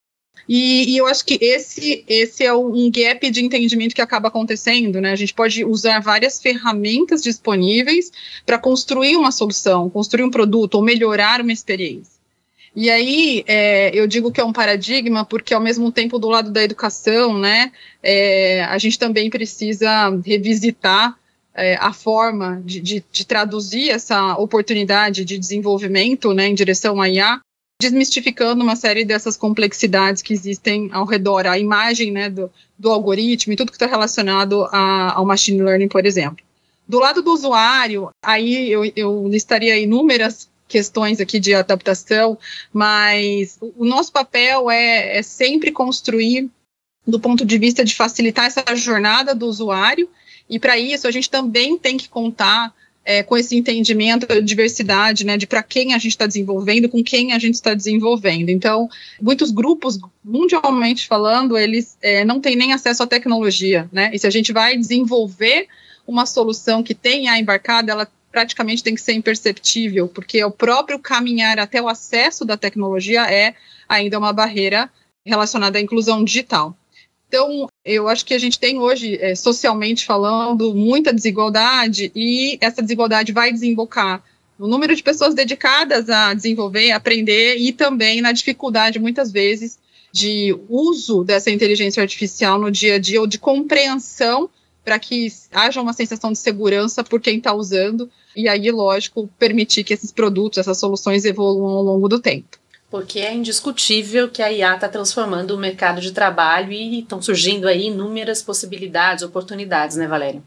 E, 0.47 0.93
e, 0.93 0.97
eu 0.97 1.05
acho 1.07 1.23
que 1.25 1.37
esse, 1.41 2.03
esse 2.07 2.43
é 2.43 2.53
um 2.53 2.91
gap 2.91 3.29
de 3.29 3.43
entendimento 3.43 3.95
que 3.95 4.01
acaba 4.01 4.27
acontecendo, 4.27 4.99
né? 4.99 5.11
A 5.11 5.15
gente 5.15 5.33
pode 5.33 5.63
usar 5.63 5.99
várias 6.01 6.41
ferramentas 6.41 7.21
disponíveis 7.21 8.11
para 8.45 8.57
construir 8.57 9.15
uma 9.15 9.31
solução, 9.31 9.89
construir 9.89 10.23
um 10.23 10.31
produto 10.31 10.75
ou 10.75 10.81
melhorar 10.81 11.41
uma 11.41 11.53
experiência. 11.53 12.20
E 12.75 12.89
aí 12.89 13.43
é, 13.47 13.93
eu 13.93 14.07
digo 14.07 14.31
que 14.31 14.39
é 14.39 14.45
um 14.45 14.53
paradigma 14.53 15.25
porque 15.25 15.53
ao 15.53 15.59
mesmo 15.59 15.91
tempo 15.91 16.17
do 16.17 16.29
lado 16.29 16.51
da 16.51 16.63
educação, 16.63 17.37
né, 17.37 17.71
é, 18.01 18.63
a 18.63 18.77
gente 18.77 18.97
também 18.97 19.29
precisa 19.29 20.09
revisitar 20.25 21.17
é, 21.53 21.75
a 21.75 21.91
forma 21.91 22.61
de, 22.63 22.79
de, 22.79 23.03
de, 23.11 23.25
traduzir 23.25 23.89
essa 23.89 24.37
oportunidade 24.37 25.25
de 25.25 25.37
desenvolvimento, 25.37 26.33
né, 26.33 26.47
em 26.47 26.55
direção 26.55 27.01
à 27.01 27.09
IA 27.09 27.41
desmistificando 27.81 28.63
uma 28.63 28.75
série 28.75 29.03
dessas 29.03 29.35
complexidades 29.35 30.21
que 30.21 30.33
existem 30.33 30.89
ao 30.93 31.03
redor, 31.03 31.47
a 31.47 31.57
imagem 31.57 32.11
né, 32.11 32.29
do, 32.29 32.49
do 32.77 32.91
algoritmo 32.91 33.51
e 33.51 33.55
tudo 33.55 33.71
que 33.71 33.75
está 33.75 33.87
relacionado 33.87 34.65
a, 34.65 35.13
ao 35.13 35.25
machine 35.25 35.63
learning, 35.63 35.87
por 35.87 36.05
exemplo. 36.05 36.45
Do 36.87 36.99
lado 36.99 37.23
do 37.23 37.33
usuário, 37.33 38.09
aí 38.23 38.69
eu, 38.69 38.85
eu 38.95 39.27
listaria 39.27 39.77
inúmeras 39.79 40.47
questões 40.71 41.19
aqui 41.19 41.39
de 41.39 41.53
adaptação, 41.53 42.37
mas 42.71 43.57
o 43.59 43.85
nosso 43.85 44.11
papel 44.11 44.71
é, 44.71 45.17
é 45.17 45.21
sempre 45.21 45.71
construir 45.71 46.49
do 47.05 47.19
ponto 47.19 47.45
de 47.45 47.57
vista 47.57 47.83
de 47.83 47.95
facilitar 47.95 48.45
essa 48.45 48.63
jornada 48.75 49.35
do 49.35 49.47
usuário, 49.47 50.07
e 50.49 50.59
para 50.59 50.77
isso 50.77 51.07
a 51.07 51.11
gente 51.11 51.29
também 51.29 51.77
tem 51.77 51.97
que 51.97 52.07
contar 52.07 52.73
é, 53.03 53.23
com 53.23 53.35
esse 53.35 53.55
entendimento 53.55 54.27
da 54.27 54.39
diversidade, 54.39 55.25
né, 55.25 55.35
de 55.35 55.47
para 55.47 55.63
quem 55.63 55.93
a 55.93 55.97
gente 55.97 56.11
está 56.11 56.27
desenvolvendo, 56.27 56.87
com 56.87 57.03
quem 57.03 57.33
a 57.33 57.39
gente 57.39 57.55
está 57.55 57.73
desenvolvendo. 57.73 58.49
Então, 58.49 58.87
muitos 59.19 59.49
grupos, 59.49 59.99
mundialmente 60.23 61.07
falando, 61.07 61.57
eles 61.57 61.97
é, 62.01 62.23
não 62.23 62.39
têm 62.39 62.55
nem 62.55 62.73
acesso 62.73 63.01
à 63.01 63.07
tecnologia, 63.07 63.89
né, 63.91 64.11
e 64.13 64.19
se 64.19 64.27
a 64.27 64.29
gente 64.29 64.53
vai 64.53 64.77
desenvolver 64.77 65.67
uma 66.05 66.25
solução 66.25 66.83
que 66.83 66.93
tenha 66.93 67.37
embarcada, 67.39 67.91
ela 67.91 68.07
praticamente 68.31 68.83
tem 68.83 68.95
que 68.95 69.01
ser 69.01 69.13
imperceptível, 69.13 70.07
porque 70.07 70.43
o 70.43 70.51
próprio 70.51 70.97
caminhar 70.97 71.59
até 71.59 71.81
o 71.81 71.89
acesso 71.89 72.45
da 72.45 72.55
tecnologia 72.55 73.31
é 73.31 73.53
ainda 73.87 74.17
uma 74.17 74.31
barreira 74.31 74.89
relacionada 75.25 75.77
à 75.77 75.81
inclusão 75.81 76.23
digital. 76.23 76.75
Então, 77.27 77.67
eu 77.85 78.09
acho 78.09 78.25
que 78.25 78.33
a 78.33 78.39
gente 78.39 78.59
tem 78.59 78.77
hoje, 78.77 79.17
é, 79.21 79.35
socialmente 79.35 80.05
falando, 80.05 80.73
muita 80.73 81.13
desigualdade 81.13 82.11
e 82.13 82.57
essa 82.59 82.81
desigualdade 82.81 83.31
vai 83.31 83.53
desembocar 83.53 84.21
no 84.59 84.67
número 84.67 84.95
de 84.95 85.01
pessoas 85.01 85.33
dedicadas 85.33 86.09
a 86.09 86.33
desenvolver, 86.33 86.91
aprender 86.91 87.55
e 87.55 87.71
também 87.71 88.21
na 88.21 88.31
dificuldade, 88.31 88.99
muitas 88.99 89.31
vezes, 89.31 89.79
de 90.11 90.55
uso 90.69 91.23
dessa 91.23 91.49
inteligência 91.49 92.03
artificial 92.03 92.59
no 92.59 92.69
dia 92.69 92.95
a 92.95 92.99
dia 92.99 93.21
ou 93.21 93.25
de 93.25 93.39
compreensão 93.39 94.49
para 94.83 94.97
que 94.99 95.27
haja 95.51 95.81
uma 95.81 95.93
sensação 95.93 96.31
de 96.31 96.39
segurança 96.39 97.03
por 97.03 97.21
quem 97.21 97.37
está 97.37 97.53
usando 97.53 98.09
e 98.35 98.47
aí, 98.47 98.71
lógico, 98.71 99.29
permitir 99.37 99.83
que 99.83 99.93
esses 99.93 100.11
produtos, 100.11 100.57
essas 100.57 100.77
soluções 100.79 101.25
evoluam 101.25 101.77
ao 101.77 101.83
longo 101.83 102.07
do 102.07 102.19
tempo. 102.19 102.57
Porque 102.89 103.19
é 103.19 103.33
indiscutível 103.33 104.29
que 104.29 104.41
a 104.41 104.51
IA 104.51 104.75
está 104.75 104.89
transformando 104.89 105.51
o 105.51 105.57
mercado 105.57 106.01
de 106.01 106.11
trabalho 106.11 106.71
e 106.71 106.99
estão 106.99 107.21
surgindo 107.21 107.67
aí 107.67 107.87
inúmeras 107.87 108.41
possibilidades, 108.41 109.23
oportunidades, 109.23 109.95
né, 109.95 110.07
Valéria? 110.07 110.43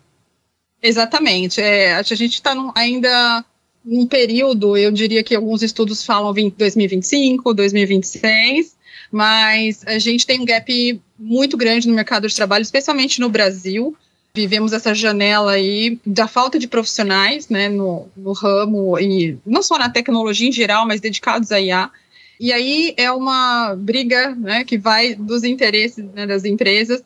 Exatamente. 0.82 1.60
É, 1.60 1.94
a 1.94 2.02
gente 2.02 2.34
está 2.34 2.54
ainda 2.74 3.44
num 3.84 4.06
período, 4.06 4.76
eu 4.76 4.90
diria 4.90 5.22
que 5.22 5.34
alguns 5.34 5.62
estudos 5.62 6.04
falam 6.04 6.32
20, 6.32 6.54
2025, 6.54 7.54
2026, 7.54 8.76
mas 9.10 9.82
a 9.86 9.98
gente 9.98 10.26
tem 10.26 10.40
um 10.40 10.44
gap 10.44 11.02
muito 11.18 11.56
grande 11.56 11.88
no 11.88 11.94
mercado 11.94 12.26
de 12.26 12.34
trabalho, 12.34 12.62
especialmente 12.62 13.20
no 13.20 13.28
Brasil. 13.28 13.96
Vivemos 14.36 14.72
essa 14.72 14.92
janela 14.92 15.52
aí 15.52 15.96
da 16.04 16.26
falta 16.26 16.58
de 16.58 16.66
profissionais 16.66 17.48
né, 17.48 17.68
no, 17.68 18.08
no 18.16 18.32
ramo, 18.32 18.98
e 18.98 19.38
não 19.46 19.62
só 19.62 19.78
na 19.78 19.88
tecnologia 19.88 20.48
em 20.48 20.52
geral, 20.52 20.84
mas 20.86 21.00
dedicados 21.00 21.52
à 21.52 21.60
IA. 21.60 21.88
E 22.40 22.52
aí 22.52 22.92
é 22.96 23.12
uma 23.12 23.76
briga 23.76 24.34
né, 24.34 24.64
que 24.64 24.76
vai 24.76 25.14
dos 25.14 25.44
interesses 25.44 26.04
né, 26.12 26.26
das 26.26 26.44
empresas 26.44 27.00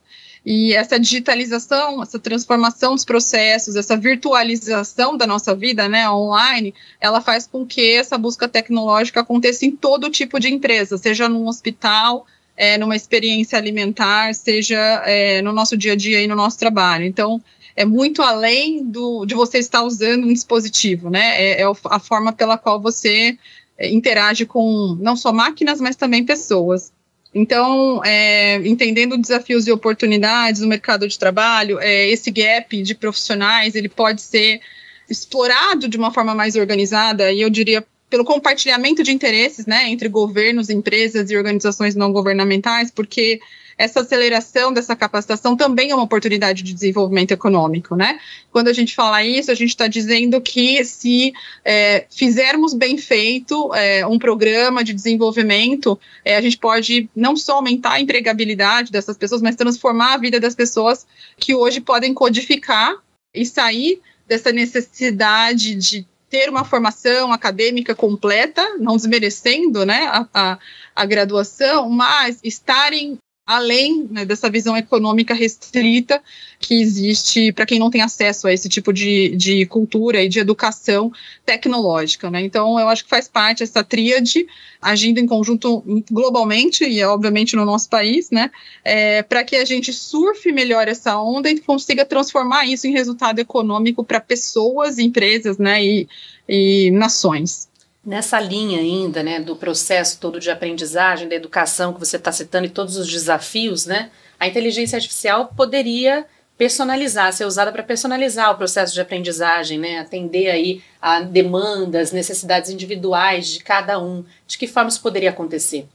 e 0.51 0.73
essa 0.73 0.99
digitalização, 0.99 2.03
essa 2.03 2.19
transformação 2.19 2.95
dos 2.95 3.05
processos, 3.05 3.77
essa 3.77 3.95
virtualização 3.95 5.15
da 5.15 5.27
nossa 5.27 5.55
vida, 5.55 5.87
né, 5.87 6.09
online, 6.09 6.75
ela 6.99 7.21
faz 7.21 7.47
com 7.47 7.67
que 7.67 7.97
essa 7.97 8.17
busca 8.17 8.49
tecnológica 8.49 9.21
aconteça 9.21 9.67
em 9.67 9.71
todo 9.71 10.09
tipo 10.09 10.41
de 10.41 10.49
empresa, 10.49 10.97
seja 10.97 11.29
num 11.29 11.47
hospital, 11.47 12.27
é, 12.59 12.77
numa 12.77 12.97
experiência 12.97 13.57
alimentar, 13.57 14.35
seja 14.35 14.77
é, 15.07 15.41
no 15.41 15.53
nosso 15.53 15.77
dia 15.77 15.93
a 15.93 15.97
dia 15.97 16.21
e 16.21 16.27
no 16.27 16.35
nosso 16.35 16.59
trabalho. 16.59 17.05
Então, 17.05 17.41
é 17.77 17.85
muito 17.85 18.21
além 18.21 18.85
do, 18.85 19.25
de 19.25 19.37
você 19.37 19.59
estar 19.59 19.85
usando 19.85 20.25
um 20.27 20.33
dispositivo, 20.33 21.09
né? 21.09 21.41
É, 21.41 21.63
é 21.63 21.65
a 21.85 22.01
forma 22.01 22.33
pela 22.33 22.59
qual 22.59 22.81
você 22.81 23.39
é, 23.79 23.89
interage 23.89 24.45
com 24.45 24.99
não 25.01 25.15
só 25.15 25.33
máquinas, 25.33 25.81
mas 25.81 25.95
também 25.95 26.25
pessoas. 26.25 26.93
Então, 27.33 28.03
é, 28.05 28.57
entendendo 28.67 29.17
desafios 29.17 29.69
e 29.69 29.71
oportunidades 29.71 30.61
no 30.61 30.67
mercado 30.67 31.07
de 31.07 31.17
trabalho, 31.17 31.79
é, 31.79 32.09
esse 32.09 32.33
gap 32.33 32.83
de 32.83 32.95
profissionais 32.97 33.77
ele 33.77 33.89
pode 33.89 34.21
ser 34.21 34.61
explorado 35.09 35.89
de 35.89 35.97
uma 35.97 36.13
forma 36.13 36.35
mais 36.35 36.57
organizada 36.57 37.31
e 37.31 37.41
eu 37.41 37.49
diria 37.49 37.87
pelo 38.09 38.25
compartilhamento 38.25 39.03
de 39.03 39.13
interesses, 39.13 39.67
né, 39.67 39.89
entre 39.89 40.09
governos, 40.09 40.71
empresas 40.71 41.31
e 41.31 41.37
organizações 41.37 41.95
não 41.95 42.13
governamentais, 42.13 42.91
porque 42.91 43.41
essa 43.79 44.01
aceleração 44.01 44.73
dessa 44.73 44.97
capacitação 44.97 45.57
também 45.57 45.93
é 45.93 45.95
uma 45.95 46.03
oportunidade 46.03 46.65
de 46.65 46.75
desenvolvimento 46.75 47.31
econômico, 47.31 47.95
né? 47.95 48.19
Quando 48.51 48.67
a 48.67 48.73
gente 48.73 48.93
fala 48.93 49.25
isso, 49.25 49.53
a 49.53 49.55
gente 49.55 49.69
está 49.69 49.87
dizendo 49.87 50.41
que 50.41 50.85
se 50.85 51.33
é, 51.65 52.05
fizermos 52.11 52.75
bem 52.75 52.99
feito 52.99 53.73
é, 53.73 54.05
um 54.05 54.19
programa 54.19 54.83
de 54.83 54.93
desenvolvimento, 54.93 55.99
é, 56.25 56.37
a 56.37 56.41
gente 56.41 56.59
pode 56.59 57.09
não 57.15 57.37
só 57.37 57.55
aumentar 57.55 57.93
a 57.93 58.01
empregabilidade 58.01 58.91
dessas 58.91 59.17
pessoas, 59.17 59.41
mas 59.41 59.55
transformar 59.55 60.15
a 60.15 60.19
vida 60.19 60.41
das 60.41 60.57
pessoas 60.57 61.07
que 61.37 61.55
hoje 61.55 61.81
podem 61.81 62.13
codificar 62.13 62.97
e 63.33 63.47
sair 63.47 64.01
dessa 64.27 64.51
necessidade 64.51 65.77
de 65.77 66.05
ter 66.29 66.49
uma 66.49 66.65
formação 66.65 67.33
acadêmica 67.33 67.95
completa, 67.95 68.77
não 68.79 68.97
desmerecendo 68.97 69.85
né, 69.87 70.07
a, 70.07 70.27
a, 70.33 70.59
a 70.95 71.05
graduação, 71.05 71.89
mas 71.89 72.39
estarem 72.43 73.19
além 73.49 74.07
né, 74.11 74.27
dessa 74.27 74.51
visão 74.51 74.77
econômica 74.77 75.33
restrita 75.33 76.23
que 76.61 76.83
existe 76.83 77.51
para 77.51 77.65
quem 77.65 77.79
não 77.79 77.91
tem 77.91 78.03
acesso 78.03 78.47
a 78.47 78.53
esse 78.53 78.69
tipo 78.69 78.93
de, 78.93 79.35
de 79.37 79.65
cultura 79.65 80.23
e 80.23 80.29
de 80.29 80.39
educação 80.39 81.11
tecnológica. 81.47 82.31
Né? 82.31 82.43
Então, 82.43 82.79
eu 82.79 82.87
acho 82.91 83.05
que 83.05 83.09
faz 83.09 83.27
parte 83.27 83.63
essa 83.63 83.83
tríade, 83.83 84.47
agindo 84.83 85.19
em 85.19 85.27
conjunto 85.27 85.83
globalmente 86.11 86.85
e, 86.85 87.03
obviamente, 87.03 87.57
no 87.57 87.65
nosso 87.65 87.89
país, 87.89 88.31
né, 88.31 88.51
é, 88.85 89.23
para 89.23 89.43
que 89.43 89.57
a 89.57 89.65
gente 89.65 89.95
surfe 89.95 90.53
melhor 90.53 90.87
essa 90.87 91.19
onda 91.19 91.49
e 91.49 91.59
consiga 91.59 92.05
transformar 92.05 92.67
isso 92.67 92.87
em 92.87 92.93
resultado 92.93 93.39
econômico 93.39 94.05
para 94.05 94.21
pessoas, 94.21 94.99
empresas 94.99 95.57
né, 95.57 95.83
e, 95.83 96.07
e 96.47 96.91
nações. 96.91 97.68
Nessa 98.09 98.41
linha 98.41 98.79
ainda, 98.79 99.23
né, 99.23 99.39
do 99.39 99.55
processo 99.55 100.19
todo 100.19 100.41
de 100.41 100.51
aprendizagem, 100.51 101.29
da 101.29 101.35
educação 101.35 101.93
que 101.93 102.01
você 102.01 102.17
está 102.17 102.33
citando 102.33 102.65
e 102.65 102.71
todos 102.71 102.97
os 102.97 103.07
desafios, 103.07 103.85
né, 103.85 104.11
a 104.41 104.49
inteligência 104.49 104.97
artificial 104.97 105.53
poderia 105.55 106.25
personalizar, 106.57 107.31
ser 107.35 107.45
usada 107.45 107.71
para 107.71 107.83
personalizar 107.83 108.51
o 108.51 108.57
processo 108.57 108.95
de 108.95 109.01
aprendizagem, 109.03 109.79
né, 109.79 109.99
atender 109.99 110.49
aí 110.49 110.83
a 111.03 111.21
demandas, 111.21 112.11
necessidades 112.11 112.71
individuais 112.71 113.49
de 113.49 113.61
cada 113.63 114.03
um. 114.03 114.25
De 114.47 114.57
que 114.57 114.67
forma 114.67 114.89
isso 114.89 115.03
poderia 115.03 115.29
acontecer? 115.29 115.87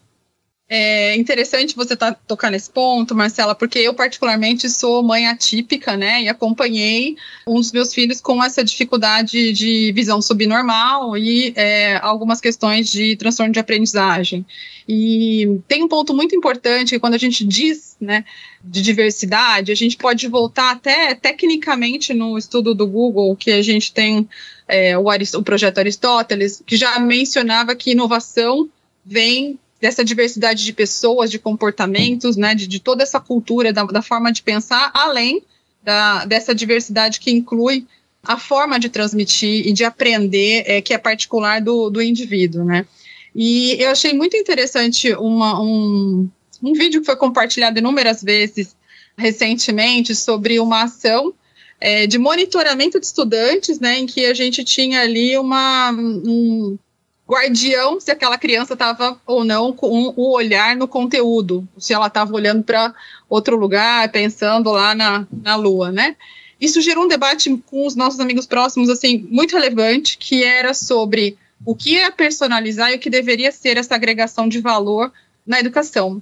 É 0.75 1.15
interessante 1.17 1.75
você 1.75 1.95
tá, 1.95 2.15
tocar 2.15 2.49
nesse 2.49 2.67
ponto, 2.67 3.13
Marcela, 3.13 3.53
porque 3.53 3.77
eu 3.77 3.93
particularmente 3.93 4.67
sou 4.71 5.03
mãe 5.03 5.27
atípica, 5.27 5.95
né, 5.95 6.23
e 6.23 6.27
acompanhei 6.27 7.15
um 7.45 7.57
dos 7.57 7.71
meus 7.71 7.93
filhos 7.93 8.19
com 8.19 8.43
essa 8.43 8.63
dificuldade 8.63 9.53
de 9.53 9.91
visão 9.91 10.19
subnormal 10.19 11.15
e 11.15 11.53
é, 11.55 11.97
algumas 11.97 12.41
questões 12.41 12.91
de 12.91 13.15
transtorno 13.17 13.53
de 13.53 13.59
aprendizagem. 13.59 14.43
E 14.89 15.61
tem 15.67 15.83
um 15.83 15.87
ponto 15.87 16.11
muito 16.11 16.35
importante 16.35 16.89
que 16.95 16.99
quando 16.99 17.13
a 17.13 17.19
gente 17.19 17.45
diz, 17.45 17.95
né, 18.01 18.25
de 18.63 18.81
diversidade, 18.81 19.71
a 19.71 19.75
gente 19.75 19.95
pode 19.95 20.27
voltar 20.27 20.71
até 20.71 21.13
tecnicamente 21.13 22.15
no 22.15 22.35
estudo 22.35 22.73
do 22.73 22.87
Google 22.87 23.35
que 23.35 23.51
a 23.51 23.61
gente 23.61 23.93
tem 23.93 24.27
é, 24.67 24.97
o, 24.97 25.05
o 25.05 25.43
projeto 25.43 25.77
Aristóteles, 25.77 26.63
que 26.65 26.75
já 26.75 26.97
mencionava 26.99 27.75
que 27.75 27.91
inovação 27.91 28.67
vem 29.05 29.59
dessa 29.83 30.01
diversidade 30.01 30.63
de 30.63 30.71
pessoas, 30.71 31.29
de 31.29 31.37
comportamentos, 31.37 32.37
né, 32.37 32.55
de, 32.55 32.67
de 32.67 32.79
toda 32.79 33.03
essa 33.03 33.19
cultura, 33.19 33.73
da, 33.73 33.83
da, 33.83 34.01
forma 34.01 34.31
de 34.31 34.41
pensar, 34.41 34.89
além 34.93 35.43
da, 35.83 36.23
dessa 36.23 36.55
diversidade 36.55 37.19
que 37.19 37.29
inclui 37.29 37.85
a 38.23 38.37
forma 38.37 38.79
de 38.79 38.87
transmitir 38.87 39.67
e 39.67 39.73
de 39.73 39.83
aprender, 39.83 40.63
é, 40.67 40.81
que 40.81 40.93
é 40.93 40.97
particular 40.97 41.59
do, 41.59 41.89
do 41.89 42.01
indivíduo, 42.01 42.63
né. 42.63 42.85
E 43.35 43.75
eu 43.77 43.89
achei 43.89 44.13
muito 44.13 44.37
interessante 44.37 45.13
uma, 45.15 45.61
um, 45.61 46.29
um 46.63 46.71
vídeo 46.71 47.01
que 47.01 47.05
foi 47.05 47.17
compartilhado 47.17 47.77
inúmeras 47.77 48.23
vezes 48.23 48.77
recentemente 49.17 50.15
sobre 50.15 50.61
uma 50.61 50.83
ação 50.83 51.33
é, 51.81 52.07
de 52.07 52.17
monitoramento 52.17 53.01
de 53.01 53.05
estudantes, 53.05 53.81
né, 53.81 53.99
em 53.99 54.05
que 54.05 54.27
a 54.27 54.33
gente 54.33 54.63
tinha 54.63 55.01
ali 55.01 55.37
uma, 55.37 55.91
um, 55.91 56.79
guardião 57.33 57.99
se 57.99 58.11
aquela 58.11 58.37
criança 58.37 58.73
estava 58.73 59.19
ou 59.25 59.43
não 59.43 59.73
com 59.73 60.13
o 60.15 60.33
olhar 60.33 60.75
no 60.75 60.87
conteúdo, 60.87 61.67
se 61.77 61.93
ela 61.93 62.07
estava 62.07 62.33
olhando 62.33 62.63
para 62.63 62.93
outro 63.29 63.55
lugar, 63.55 64.09
pensando 64.11 64.71
lá 64.71 64.93
na, 64.95 65.27
na 65.31 65.55
lua, 65.55 65.91
né? 65.91 66.15
Isso 66.61 66.81
gerou 66.81 67.05
um 67.05 67.07
debate 67.07 67.55
com 67.65 67.85
os 67.85 67.95
nossos 67.95 68.19
amigos 68.19 68.45
próximos, 68.45 68.89
assim, 68.89 69.27
muito 69.29 69.53
relevante, 69.53 70.17
que 70.17 70.43
era 70.43 70.73
sobre 70.73 71.37
o 71.65 71.75
que 71.75 71.97
é 71.97 72.09
personalizar 72.09 72.91
e 72.91 72.95
o 72.95 72.99
que 72.99 73.09
deveria 73.09 73.51
ser 73.51 73.77
essa 73.77 73.95
agregação 73.95 74.47
de 74.47 74.59
valor 74.59 75.11
na 75.45 75.59
educação 75.59 76.21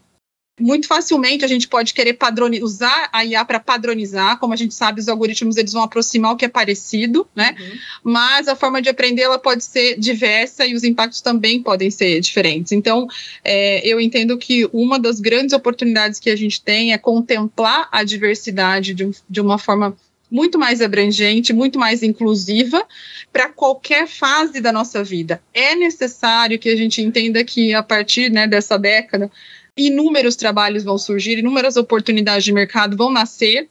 muito 0.60 0.88
facilmente 0.88 1.44
a 1.44 1.48
gente 1.48 1.68
pode 1.68 1.94
querer 1.94 2.18
usar 2.62 3.10
a 3.12 3.26
IA 3.26 3.44
para 3.44 3.60
padronizar, 3.60 4.38
como 4.38 4.54
a 4.54 4.56
gente 4.56 4.74
sabe, 4.74 5.00
os 5.00 5.08
algoritmos 5.08 5.58
eles 5.58 5.74
vão 5.74 5.84
aproximar 5.84 6.34
o 6.34 6.36
que 6.36 6.46
é 6.46 6.50
parecido, 6.50 7.28
né? 7.36 7.56
Uhum. 7.60 8.12
Mas 8.12 8.48
a 8.48 8.56
forma 8.56 8.82
de 8.82 8.90
aprender 8.90 9.24
ela 9.24 9.40
pode 9.40 9.64
ser 9.64 9.98
diversa 9.98 10.66
e 10.66 10.76
os 10.76 10.84
impactos 10.84 11.22
também 11.22 11.62
podem 11.62 11.90
ser 11.90 12.20
diferentes. 12.20 12.72
Então, 12.72 13.08
é, 13.44 13.86
eu 13.88 14.00
entendo 14.00 14.38
que 14.38 14.70
uma 14.72 15.00
das 15.00 15.20
grandes 15.20 15.54
oportunidades 15.54 16.20
que 16.20 16.30
a 16.30 16.36
gente 16.36 16.62
tem 16.62 16.94
é 16.94 16.98
contemplar 16.98 17.88
a 17.92 18.04
diversidade 18.04 18.94
de, 18.94 19.10
de 19.30 19.42
uma 19.42 19.58
forma 19.58 19.96
muito 20.32 20.58
mais 20.58 20.82
abrangente, 20.82 21.52
muito 21.52 21.78
mais 21.78 22.02
inclusiva 22.02 22.88
para 23.34 23.50
qualquer 23.50 24.08
fase 24.08 24.62
da 24.62 24.72
nossa 24.72 25.04
vida. 25.04 25.42
É 25.54 25.76
necessário 25.76 26.58
que 26.58 26.70
a 26.70 26.76
gente 26.76 27.02
entenda 27.02 27.44
que 27.44 27.74
a 27.74 27.84
partir 27.84 28.32
né, 28.32 28.48
dessa 28.48 28.80
década 28.80 29.30
inúmeros 29.78 30.36
trabalhos 30.36 30.84
vão 30.84 30.98
surgir, 30.98 31.40
inúmeras 31.40 31.78
oportunidades 31.78 32.44
de 32.44 32.52
mercado 32.52 32.98
vão 32.98 33.12
nascer, 33.12 33.70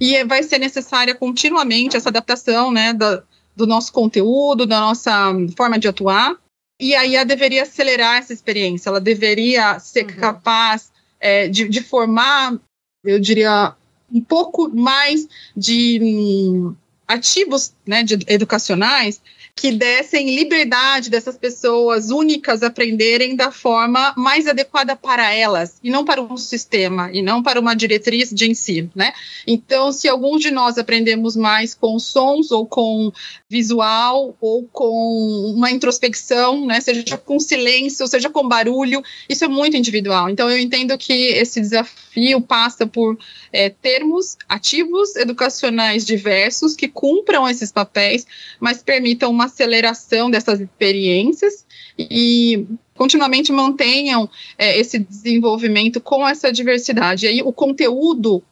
e 0.00 0.22
vai 0.24 0.42
ser 0.42 0.58
necessária 0.58 1.14
continuamente 1.14 1.96
essa 1.96 2.08
adaptação 2.08 2.70
né, 2.70 2.92
da, 2.92 3.22
do 3.54 3.66
nosso 3.66 3.92
conteúdo, 3.92 4.66
da 4.66 4.80
nossa 4.80 5.32
forma 5.56 5.78
de 5.78 5.88
atuar. 5.88 6.36
E 6.78 6.94
a 6.94 7.06
IA 7.06 7.24
deveria 7.24 7.62
acelerar 7.62 8.16
essa 8.16 8.32
experiência, 8.32 8.90
ela 8.90 9.00
deveria 9.00 9.78
ser 9.78 10.04
uhum. 10.04 10.16
capaz 10.16 10.92
é, 11.18 11.48
de, 11.48 11.66
de, 11.68 11.80
formar, 11.80 12.58
eu 13.02 13.18
diria, 13.18 13.74
um 14.12 14.20
pouco 14.20 14.68
mais 14.68 15.26
de 15.56 15.98
hum, 16.02 16.76
ativos 17.08 17.72
né, 17.86 18.02
de, 18.02 18.18
educacionais 18.26 19.22
que 19.58 19.72
dessem 19.72 20.36
liberdade 20.36 21.08
dessas 21.08 21.38
pessoas 21.38 22.10
únicas 22.10 22.62
aprenderem 22.62 23.34
da 23.34 23.50
forma 23.50 24.12
mais 24.14 24.46
adequada 24.46 24.94
para 24.94 25.32
elas 25.32 25.80
e 25.82 25.88
não 25.88 26.04
para 26.04 26.20
um 26.20 26.36
sistema 26.36 27.10
e 27.10 27.22
não 27.22 27.42
para 27.42 27.58
uma 27.58 27.74
diretriz 27.74 28.28
de 28.30 28.50
ensino, 28.50 28.90
né? 28.94 29.14
Então, 29.46 29.90
se 29.92 30.06
alguns 30.08 30.42
de 30.42 30.50
nós 30.50 30.76
aprendemos 30.76 31.34
mais 31.34 31.74
com 31.74 31.98
sons 31.98 32.50
ou 32.50 32.66
com 32.66 33.10
visual 33.48 34.36
ou 34.42 34.64
com 34.70 35.54
uma 35.56 35.70
introspecção, 35.70 36.66
né, 36.66 36.78
seja 36.82 37.16
com 37.16 37.40
silêncio, 37.40 38.06
seja 38.06 38.28
com 38.28 38.46
barulho, 38.46 39.02
isso 39.26 39.42
é 39.42 39.48
muito 39.48 39.74
individual. 39.74 40.28
Então, 40.28 40.50
eu 40.50 40.58
entendo 40.58 40.98
que 40.98 41.12
esse 41.12 41.62
desafio 41.62 42.42
passa 42.42 42.86
por 42.86 43.18
é, 43.50 43.70
termos 43.70 44.36
ativos 44.46 45.16
educacionais 45.16 46.04
diversos 46.04 46.74
que 46.76 46.88
cumpram 46.88 47.48
esses 47.48 47.72
papéis, 47.72 48.26
mas 48.60 48.82
permitam 48.82 49.30
uma 49.30 49.45
aceleração 49.46 50.30
dessas 50.30 50.60
experiências 50.60 51.64
e 51.98 52.66
continuamente 52.94 53.52
mantenham 53.52 54.28
é, 54.58 54.78
esse 54.78 54.98
desenvolvimento 54.98 56.00
com 56.00 56.26
essa 56.26 56.52
diversidade. 56.52 57.26
E 57.26 57.28
aí 57.28 57.42
o 57.42 57.52
conteúdo 57.52 58.42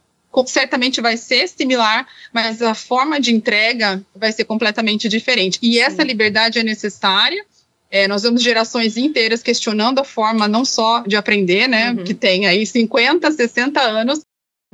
certamente 0.46 1.00
vai 1.00 1.16
ser 1.16 1.48
similar, 1.48 2.06
mas 2.32 2.60
a 2.60 2.74
forma 2.74 3.20
de 3.20 3.32
entrega 3.32 4.02
vai 4.14 4.32
ser 4.32 4.44
completamente 4.44 5.08
diferente. 5.08 5.58
E 5.62 5.78
essa 5.78 6.02
Sim. 6.02 6.08
liberdade 6.08 6.58
é 6.58 6.64
necessária. 6.64 7.44
É, 7.90 8.08
nós 8.08 8.24
vemos 8.24 8.42
gerações 8.42 8.96
inteiras 8.96 9.42
questionando 9.42 10.00
a 10.00 10.04
forma 10.04 10.48
não 10.48 10.64
só 10.64 11.02
de 11.06 11.14
aprender, 11.14 11.68
né, 11.68 11.92
uhum. 11.92 12.02
que 12.02 12.12
tem 12.12 12.46
aí 12.46 12.66
50, 12.66 13.30
60 13.30 13.80
anos, 13.80 14.20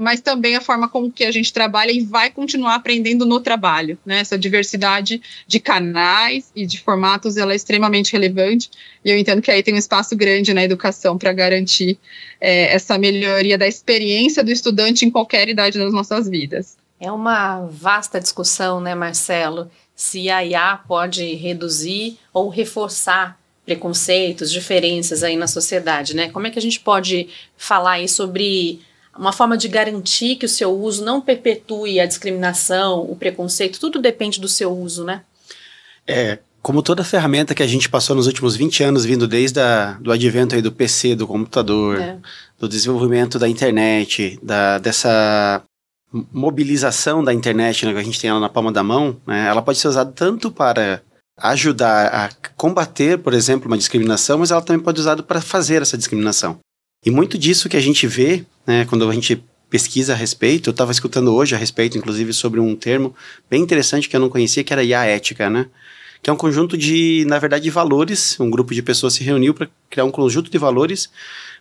mas 0.01 0.23
também 0.23 0.57
a 0.57 0.63
forma 0.63 0.89
como 0.89 1.13
que 1.13 1.25
a 1.25 1.31
gente 1.31 1.53
trabalha 1.53 1.93
e 1.93 2.01
vai 2.01 2.31
continuar 2.31 2.75
aprendendo 2.77 3.27
no 3.27 3.39
trabalho, 3.39 3.99
né? 4.05 4.21
Essa 4.21 4.39
diversidade 4.39 5.21
de 5.47 5.61
canais 5.61 6.51
e 6.57 6.65
de 6.65 6.81
formatos, 6.81 7.37
ela 7.37 7.53
é 7.53 7.57
extremamente 7.57 8.13
relevante, 8.13 8.71
e 9.05 9.11
eu 9.11 9.19
entendo 9.19 9.43
que 9.43 9.51
aí 9.51 9.63
tem 9.63 9.75
um 9.75 9.77
espaço 9.77 10.17
grande 10.17 10.55
na 10.55 10.65
educação 10.65 11.19
para 11.19 11.35
garantir 11.35 11.99
é, 12.41 12.75
essa 12.75 12.97
melhoria 12.97 13.59
da 13.59 13.69
experiência 13.69 14.43
do 14.43 14.51
estudante 14.51 15.05
em 15.05 15.11
qualquer 15.11 15.51
idade 15.51 15.79
das 15.79 15.93
nossas 15.93 16.27
vidas. 16.27 16.79
É 16.99 17.13
uma 17.13 17.67
vasta 17.67 18.19
discussão, 18.19 18.81
né, 18.81 18.95
Marcelo, 18.95 19.71
se 19.95 20.31
a 20.31 20.43
IA 20.43 20.81
pode 20.89 21.35
reduzir 21.35 22.17
ou 22.33 22.49
reforçar 22.49 23.39
preconceitos, 23.67 24.51
diferenças 24.51 25.23
aí 25.23 25.37
na 25.37 25.47
sociedade, 25.47 26.17
né? 26.17 26.31
Como 26.31 26.47
é 26.47 26.51
que 26.51 26.59
a 26.59 26.63
gente 26.63 26.81
pode 26.81 27.29
falar 27.57 27.93
aí 27.93 28.09
sobre 28.09 28.81
uma 29.17 29.33
forma 29.33 29.57
de 29.57 29.69
garantir 29.69 30.37
que 30.37 30.47
o 30.47 30.49
seu 30.49 30.71
uso 30.71 31.05
não 31.05 31.21
perpetue 31.21 32.01
a 32.01 32.07
discriminação, 32.07 33.01
o 33.03 33.17
preconceito, 33.17 33.81
tudo 33.81 34.01
depende 34.01 34.41
do 34.41 34.49
seu 34.49 34.73
uso, 34.73 35.05
né? 35.05 35.23
É, 36.07 36.39
como 36.63 36.83
toda 36.83 37.03
ferramenta 37.03 37.55
que 37.55 37.63
a 37.63 37.67
gente 37.67 37.89
passou 37.89 38.15
nos 38.15 38.27
últimos 38.27 38.55
20 38.57 38.85
anos, 38.85 39.05
vindo 39.05 39.27
desde 39.27 39.61
a, 39.61 39.93
do 40.01 40.13
advento 40.13 40.55
aí 40.55 40.63
do 40.63 40.73
PC, 40.73 41.15
do 41.15 41.27
computador, 41.27 42.01
é. 42.01 42.19
do 42.59 42.69
desenvolvimento 42.69 43.39
da 43.39 43.49
internet, 43.49 44.39
da, 44.43 44.79
dessa 44.79 45.63
mobilização 46.33 47.23
da 47.23 47.33
internet 47.33 47.87
né, 47.87 47.93
que 47.93 47.99
a 47.99 48.03
gente 48.03 48.21
tem 48.21 48.31
ela 48.31 48.41
na 48.41 48.49
palma 48.49 48.73
da 48.73 48.83
mão, 48.83 49.17
né, 49.27 49.47
ela 49.47 49.63
pode 49.63 49.79
ser 49.79 49.89
usada 49.89 50.11
tanto 50.13 50.51
para 50.51 51.03
ajudar 51.39 52.07
a 52.09 52.31
combater, 52.57 53.19
por 53.19 53.33
exemplo, 53.33 53.67
uma 53.67 53.79
discriminação, 53.79 54.39
mas 54.39 54.51
ela 54.51 54.61
também 54.61 54.83
pode 54.83 54.99
ser 54.99 55.03
usada 55.03 55.23
para 55.23 55.41
fazer 55.41 55.81
essa 55.81 55.97
discriminação. 55.97 56.59
E 57.05 57.11
muito 57.11 57.39
disso 57.39 57.69
que 57.69 57.77
a 57.77 57.81
gente 57.81 58.07
vê, 58.07 58.45
né, 58.67 58.85
quando 58.85 59.09
a 59.09 59.15
gente 59.15 59.43
pesquisa 59.71 60.13
a 60.13 60.17
respeito, 60.17 60.69
eu 60.69 60.73
estava 60.73 60.93
escutando 60.93 61.33
hoje 61.33 61.55
a 61.55 61.59
respeito, 61.59 61.97
inclusive, 61.97 62.33
sobre 62.33 62.61
um 62.61 62.75
termo 62.75 63.15
bem 63.49 63.63
interessante 63.63 64.09
que 64.09 64.17
eu 64.17 64.21
não 64.21 64.29
conhecia, 64.29 64.65
que 64.65 64.73
era 64.73 64.83
IA 64.83 65.05
ética, 65.05 65.49
né? 65.49 65.67
Que 66.23 66.29
é 66.29 66.33
um 66.33 66.37
conjunto 66.37 66.77
de, 66.77 67.25
na 67.27 67.39
verdade, 67.39 67.65
de 67.65 67.71
valores. 67.71 68.39
Um 68.39 68.51
grupo 68.51 68.75
de 68.75 68.83
pessoas 68.83 69.15
se 69.15 69.25
reuniu 69.25 69.55
para 69.55 69.69
criar 69.89 70.05
um 70.05 70.11
conjunto 70.11 70.51
de 70.51 70.59
valores 70.59 71.09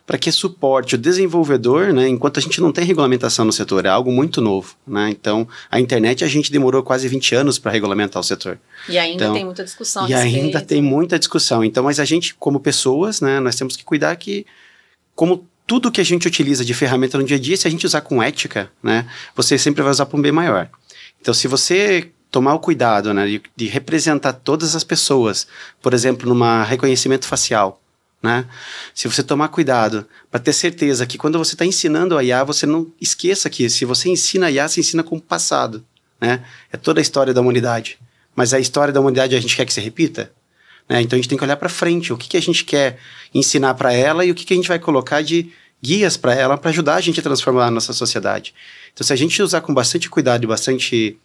para 0.06 0.18
que 0.18 0.32
suporte 0.32 0.96
o 0.96 0.98
desenvolvedor, 0.98 1.92
né? 1.92 2.08
Enquanto 2.08 2.38
a 2.38 2.42
gente 2.42 2.60
não 2.60 2.72
tem 2.72 2.84
regulamentação 2.84 3.44
no 3.44 3.52
setor, 3.52 3.86
é 3.86 3.88
algo 3.88 4.10
muito 4.10 4.40
novo, 4.40 4.74
né? 4.86 5.08
Então, 5.08 5.48
a 5.70 5.80
internet 5.80 6.24
a 6.24 6.28
gente 6.28 6.50
demorou 6.50 6.82
quase 6.82 7.06
20 7.06 7.34
anos 7.36 7.58
para 7.58 7.70
regulamentar 7.70 8.20
o 8.20 8.24
setor. 8.24 8.58
E 8.88 8.98
ainda 8.98 9.24
então, 9.24 9.34
tem 9.34 9.44
muita 9.44 9.64
discussão. 9.64 10.08
E 10.08 10.12
ainda 10.12 10.60
tem 10.60 10.82
muita 10.82 11.18
discussão. 11.18 11.64
Então, 11.64 11.84
mas 11.84 12.00
a 12.00 12.04
gente, 12.04 12.34
como 12.34 12.58
pessoas, 12.58 13.20
né? 13.20 13.40
Nós 13.40 13.54
temos 13.54 13.76
que 13.76 13.84
cuidar 13.84 14.16
que 14.16 14.44
como 15.14 15.48
tudo 15.66 15.90
que 15.90 16.00
a 16.00 16.04
gente 16.04 16.26
utiliza 16.26 16.64
de 16.64 16.74
ferramenta 16.74 17.16
no 17.16 17.24
dia 17.24 17.36
a 17.36 17.40
dia, 17.40 17.56
se 17.56 17.68
a 17.68 17.70
gente 17.70 17.86
usar 17.86 18.00
com 18.00 18.22
ética, 18.22 18.70
né, 18.82 19.08
você 19.36 19.56
sempre 19.56 19.82
vai 19.82 19.92
usar 19.92 20.06
para 20.06 20.18
um 20.18 20.22
bem 20.22 20.32
maior. 20.32 20.68
Então, 21.20 21.32
se 21.32 21.46
você 21.46 22.10
tomar 22.30 22.54
o 22.54 22.60
cuidado 22.60 23.12
né, 23.12 23.26
de, 23.26 23.42
de 23.54 23.66
representar 23.66 24.32
todas 24.32 24.74
as 24.74 24.84
pessoas, 24.84 25.46
por 25.82 25.92
exemplo, 25.92 26.28
numa 26.28 26.64
reconhecimento 26.64 27.26
facial, 27.26 27.80
né? 28.22 28.46
Se 28.94 29.08
você 29.08 29.22
tomar 29.22 29.48
cuidado 29.48 30.06
para 30.30 30.40
ter 30.40 30.52
certeza 30.52 31.06
que 31.06 31.16
quando 31.16 31.38
você 31.38 31.54
está 31.54 31.64
ensinando 31.64 32.18
a 32.18 32.22
IA, 32.22 32.44
você 32.44 32.66
não 32.66 32.86
esqueça 33.00 33.48
que 33.48 33.68
se 33.70 33.84
você 33.84 34.10
ensina 34.10 34.46
a 34.46 34.50
IA, 34.50 34.68
você 34.68 34.80
ensina 34.80 35.02
com 35.02 35.16
o 35.16 35.20
passado, 35.20 35.84
né? 36.20 36.44
É 36.70 36.76
toda 36.76 37.00
a 37.00 37.02
história 37.02 37.32
da 37.32 37.40
humanidade. 37.40 37.98
Mas 38.36 38.52
a 38.52 38.60
história 38.60 38.92
da 38.92 39.00
humanidade 39.00 39.34
a 39.34 39.40
gente 39.40 39.56
quer 39.56 39.64
que 39.64 39.72
se 39.72 39.80
repita? 39.80 40.30
Né? 40.90 41.00
Então 41.02 41.16
a 41.16 41.22
gente 41.22 41.28
tem 41.28 41.38
que 41.38 41.44
olhar 41.44 41.56
para 41.56 41.68
frente, 41.68 42.12
o 42.12 42.16
que, 42.16 42.28
que 42.28 42.36
a 42.36 42.42
gente 42.42 42.64
quer 42.64 42.98
ensinar 43.32 43.74
para 43.74 43.92
ela 43.92 44.24
e 44.24 44.32
o 44.32 44.34
que, 44.34 44.44
que 44.44 44.52
a 44.52 44.56
gente 44.56 44.68
vai 44.68 44.80
colocar 44.80 45.22
de 45.22 45.52
guias 45.80 46.16
para 46.16 46.34
ela 46.34 46.58
para 46.58 46.70
ajudar 46.70 46.96
a 46.96 47.00
gente 47.00 47.20
a 47.20 47.22
transformar 47.22 47.66
a 47.66 47.70
nossa 47.70 47.92
sociedade. 47.92 48.52
Então 48.92 49.06
se 49.06 49.12
a 49.12 49.16
gente 49.16 49.40
usar 49.40 49.60
com 49.60 49.72
bastante 49.72 50.10
cuidado 50.10 50.42
e 50.42 50.48
bastante 50.48 51.16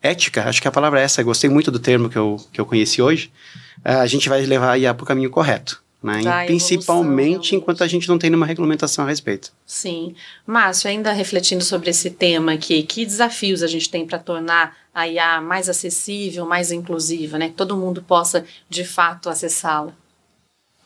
ética, 0.00 0.44
acho 0.44 0.62
que 0.62 0.68
a 0.68 0.70
palavra 0.70 1.00
é 1.00 1.02
essa, 1.02 1.20
gostei 1.24 1.50
muito 1.50 1.72
do 1.72 1.80
termo 1.80 2.08
que 2.08 2.16
eu, 2.16 2.36
que 2.52 2.60
eu 2.60 2.64
conheci 2.64 3.02
hoje, 3.02 3.32
a 3.84 4.06
gente 4.06 4.28
vai 4.28 4.46
levar 4.46 4.70
a 4.70 4.78
IA 4.78 4.94
para 4.94 5.02
o 5.02 5.06
caminho 5.06 5.30
correto. 5.30 5.82
Né? 6.00 6.22
Tá, 6.22 6.44
principalmente 6.44 7.56
enquanto 7.56 7.82
a 7.82 7.88
gente 7.88 8.08
não 8.08 8.18
tem 8.18 8.30
nenhuma 8.30 8.46
regulamentação 8.46 9.04
a 9.04 9.08
respeito. 9.08 9.52
Sim. 9.66 10.14
Márcio, 10.46 10.88
ainda 10.88 11.10
refletindo 11.10 11.64
sobre 11.64 11.90
esse 11.90 12.10
tema 12.10 12.52
aqui, 12.52 12.84
que 12.84 13.04
desafios 13.04 13.64
a 13.64 13.66
gente 13.66 13.90
tem 13.90 14.06
para 14.06 14.20
tornar 14.20 14.76
a 14.98 15.08
IA 15.08 15.40
mais 15.40 15.68
acessível, 15.68 16.46
mais 16.46 16.72
inclusiva, 16.72 17.38
né? 17.38 17.48
que 17.48 17.54
todo 17.54 17.76
mundo 17.76 18.02
possa 18.02 18.44
de 18.68 18.84
fato 18.84 19.28
acessá-la? 19.28 19.92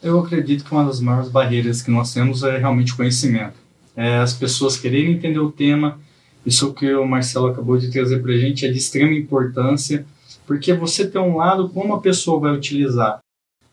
Eu 0.02 0.18
acredito 0.18 0.64
que 0.64 0.72
uma 0.72 0.84
das 0.84 1.00
maiores 1.00 1.28
barreiras 1.28 1.80
que 1.80 1.90
nós 1.90 2.12
temos 2.12 2.42
é 2.42 2.58
realmente 2.58 2.92
o 2.92 2.96
conhecimento. 2.96 3.54
É 3.96 4.18
as 4.18 4.34
pessoas 4.34 4.76
quererem 4.76 5.12
entender 5.12 5.38
o 5.38 5.52
tema, 5.52 5.98
isso 6.44 6.74
que 6.74 6.92
o 6.94 7.06
Marcelo 7.06 7.46
acabou 7.46 7.78
de 7.78 7.90
trazer 7.90 8.20
para 8.20 8.32
a 8.32 8.38
gente 8.38 8.66
é 8.66 8.70
de 8.70 8.78
extrema 8.78 9.12
importância, 9.12 10.04
porque 10.46 10.72
você 10.72 11.06
tem 11.06 11.20
um 11.20 11.36
lado 11.36 11.68
como 11.68 11.94
a 11.94 12.00
pessoa 12.00 12.40
vai 12.40 12.52
utilizar 12.52 13.20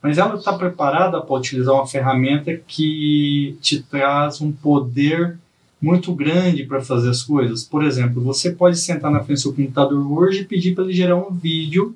mas 0.02 0.18
ela 0.18 0.36
está 0.36 0.54
preparada 0.54 1.22
para 1.22 1.36
utilizar 1.36 1.76
uma 1.76 1.88
ferramenta 1.88 2.56
que 2.56 3.58
te 3.62 3.84
traz 3.84 4.42
um 4.42 4.52
poder 4.52 5.38
muito 5.82 6.14
grande 6.14 6.66
para 6.66 6.82
fazer 6.82 7.10
as 7.10 7.24
coisas. 7.24 7.64
Por 7.64 7.84
exemplo, 7.84 8.22
você 8.22 8.52
pode 8.52 8.78
sentar 8.78 9.12
na 9.12 9.20
frente 9.20 9.38
do 9.38 9.42
seu 9.42 9.54
computador 9.54 10.12
hoje 10.12 10.42
e 10.42 10.46
pedir 10.46 10.76
para 10.76 10.84
ele 10.84 10.94
gerar 10.94 11.16
um 11.16 11.32
vídeo 11.32 11.96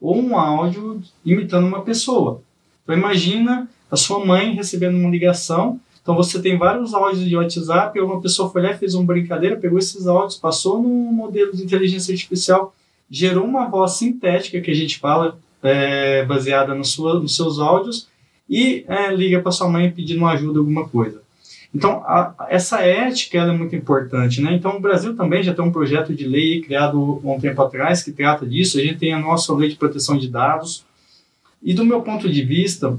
ou 0.00 0.16
um 0.16 0.38
áudio 0.38 1.02
imitando 1.24 1.66
uma 1.66 1.82
pessoa. 1.82 2.40
Então 2.82 2.96
imagina 2.96 3.68
a 3.90 3.96
sua 3.96 4.24
mãe 4.24 4.54
recebendo 4.54 4.96
uma 4.96 5.10
ligação. 5.10 5.80
Então 6.02 6.14
você 6.14 6.40
tem 6.40 6.58
vários 6.58 6.92
áudios 6.92 7.26
de 7.26 7.36
WhatsApp, 7.36 7.98
uma 7.98 8.20
pessoa 8.20 8.50
foi 8.50 8.62
lá 8.62 8.74
fez 8.74 8.94
uma 8.94 9.04
brincadeira, 9.04 9.56
pegou 9.56 9.78
esses 9.78 10.06
áudios, 10.06 10.36
passou 10.36 10.82
num 10.82 11.10
modelo 11.10 11.56
de 11.56 11.64
inteligência 11.64 12.12
artificial, 12.12 12.74
gerou 13.10 13.44
uma 13.44 13.66
voz 13.66 13.92
sintética 13.92 14.60
que 14.60 14.70
a 14.70 14.74
gente 14.74 14.98
fala, 14.98 15.38
é, 15.62 16.24
baseada 16.26 16.74
no 16.74 16.84
sua, 16.84 17.18
nos 17.18 17.34
seus 17.34 17.58
áudios 17.58 18.06
e 18.48 18.84
é, 18.86 19.14
liga 19.14 19.40
para 19.40 19.50
sua 19.50 19.68
mãe 19.68 19.90
pedindo 19.90 20.26
ajuda, 20.26 20.58
alguma 20.58 20.86
coisa. 20.86 21.23
Então, 21.74 22.04
a, 22.06 22.46
essa 22.48 22.80
ética 22.82 23.38
é 23.38 23.52
muito 23.52 23.74
importante. 23.74 24.40
Né? 24.40 24.54
Então, 24.54 24.76
o 24.76 24.80
Brasil 24.80 25.16
também 25.16 25.42
já 25.42 25.52
tem 25.52 25.64
um 25.64 25.72
projeto 25.72 26.14
de 26.14 26.24
lei 26.24 26.62
criado 26.62 27.20
há 27.24 27.28
um 27.28 27.40
tempo 27.40 27.60
atrás 27.60 28.02
que 28.02 28.12
trata 28.12 28.46
disso. 28.46 28.78
A 28.78 28.82
gente 28.82 28.98
tem 28.98 29.12
a 29.12 29.18
nossa 29.18 29.52
lei 29.52 29.68
de 29.70 29.76
proteção 29.76 30.16
de 30.16 30.28
dados. 30.28 30.84
E, 31.60 31.74
do 31.74 31.84
meu 31.84 32.02
ponto 32.02 32.30
de 32.30 32.42
vista, 32.44 32.96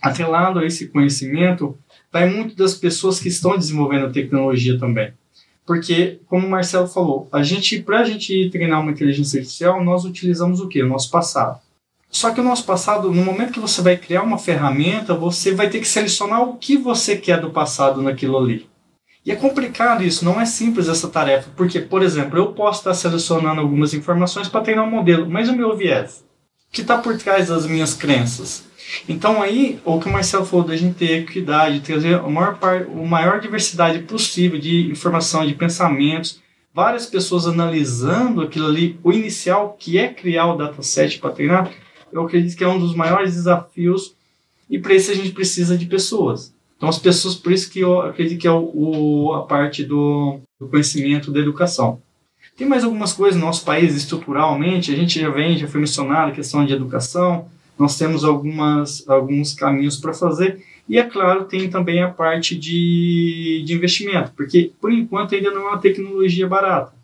atrelado 0.00 0.60
a 0.60 0.64
esse 0.64 0.88
conhecimento, 0.88 1.76
vai 2.10 2.28
muito 2.28 2.56
das 2.56 2.74
pessoas 2.74 3.20
que 3.20 3.28
estão 3.28 3.58
desenvolvendo 3.58 4.06
a 4.06 4.10
tecnologia 4.10 4.78
também. 4.78 5.12
Porque, 5.66 6.20
como 6.26 6.46
o 6.46 6.50
Marcelo 6.50 6.86
falou, 6.86 7.28
a 7.30 7.42
gente, 7.42 7.82
para 7.82 8.00
a 8.00 8.04
gente 8.04 8.48
treinar 8.50 8.80
uma 8.80 8.92
inteligência 8.92 9.40
artificial, 9.40 9.84
nós 9.84 10.04
utilizamos 10.04 10.60
o 10.60 10.68
quê? 10.68 10.82
O 10.82 10.88
nosso 10.88 11.10
passado. 11.10 11.60
Só 12.16 12.30
que 12.30 12.40
o 12.40 12.42
nosso 12.42 12.64
passado, 12.64 13.12
no 13.12 13.22
momento 13.22 13.52
que 13.52 13.60
você 13.60 13.82
vai 13.82 13.94
criar 13.94 14.22
uma 14.22 14.38
ferramenta, 14.38 15.12
você 15.12 15.54
vai 15.54 15.68
ter 15.68 15.80
que 15.80 15.86
selecionar 15.86 16.42
o 16.42 16.56
que 16.56 16.74
você 16.74 17.14
quer 17.14 17.38
do 17.38 17.50
passado 17.50 18.00
naquilo 18.00 18.38
ali. 18.38 18.66
E 19.22 19.30
é 19.30 19.36
complicado 19.36 20.02
isso, 20.02 20.24
não 20.24 20.40
é 20.40 20.46
simples 20.46 20.88
essa 20.88 21.08
tarefa, 21.08 21.50
porque, 21.54 21.78
por 21.78 22.02
exemplo, 22.02 22.38
eu 22.38 22.54
posso 22.54 22.78
estar 22.78 22.94
selecionando 22.94 23.60
algumas 23.60 23.92
informações 23.92 24.48
para 24.48 24.62
treinar 24.62 24.86
um 24.86 24.90
modelo, 24.90 25.28
mas 25.28 25.50
o 25.50 25.54
meu 25.54 25.76
viés, 25.76 26.24
que 26.72 26.80
está 26.80 26.96
por 26.96 27.18
trás 27.18 27.48
das 27.48 27.66
minhas 27.66 27.92
crenças? 27.92 28.64
Então 29.06 29.42
aí, 29.42 29.78
o 29.84 30.00
que 30.00 30.08
o 30.08 30.10
Marcelo 30.10 30.46
falou 30.46 30.64
da 30.64 30.74
gente 30.74 30.94
ter 30.94 31.20
equidade, 31.20 31.80
trazer 31.80 32.14
a 32.14 32.22
maior, 32.22 32.56
par, 32.56 32.80
a 32.84 33.06
maior 33.06 33.40
diversidade 33.40 33.98
possível 33.98 34.58
de 34.58 34.90
informação, 34.90 35.46
de 35.46 35.52
pensamentos, 35.52 36.40
várias 36.72 37.04
pessoas 37.04 37.46
analisando 37.46 38.40
aquilo 38.40 38.68
ali, 38.68 38.98
o 39.04 39.12
inicial 39.12 39.76
que 39.78 39.98
é 39.98 40.08
criar 40.08 40.46
o 40.46 40.56
dataset 40.56 41.18
para 41.18 41.32
treinar, 41.32 41.70
eu 42.12 42.24
acredito 42.24 42.56
que 42.56 42.64
é 42.64 42.68
um 42.68 42.78
dos 42.78 42.94
maiores 42.94 43.34
desafios 43.34 44.14
e 44.68 44.78
para 44.78 44.94
isso 44.94 45.10
a 45.10 45.14
gente 45.14 45.30
precisa 45.30 45.76
de 45.76 45.86
pessoas. 45.86 46.54
Então 46.76 46.88
as 46.88 46.98
pessoas, 46.98 47.34
por 47.34 47.52
isso 47.52 47.70
que 47.70 47.80
eu 47.80 48.00
acredito 48.02 48.40
que 48.40 48.46
é 48.46 48.50
o, 48.50 48.70
o 48.74 49.32
a 49.34 49.42
parte 49.42 49.84
do, 49.84 50.40
do, 50.60 50.68
conhecimento 50.68 51.30
da 51.32 51.40
educação. 51.40 52.00
Tem 52.56 52.66
mais 52.66 52.84
algumas 52.84 53.12
coisas 53.12 53.38
no 53.38 53.46
nosso 53.46 53.64
país 53.64 53.94
estruturalmente, 53.94 54.92
a 54.92 54.96
gente 54.96 55.20
já 55.20 55.30
vem, 55.30 55.58
já 55.58 55.68
foi 55.68 55.80
mencionado 55.80 56.32
a 56.32 56.34
questão 56.34 56.64
de 56.64 56.72
educação, 56.72 57.48
nós 57.78 57.98
temos 57.98 58.24
algumas, 58.24 59.06
alguns 59.08 59.52
caminhos 59.52 59.98
para 59.98 60.14
fazer, 60.14 60.64
e 60.88 60.98
é 60.98 61.02
claro, 61.02 61.44
tem 61.44 61.68
também 61.68 62.02
a 62.02 62.08
parte 62.08 62.56
de, 62.56 63.62
de 63.66 63.74
investimento, 63.74 64.32
porque 64.34 64.72
por 64.80 64.90
enquanto 64.90 65.34
ainda 65.34 65.50
não 65.50 65.62
é 65.62 65.70
uma 65.70 65.78
tecnologia 65.78 66.46
barata. 66.46 66.95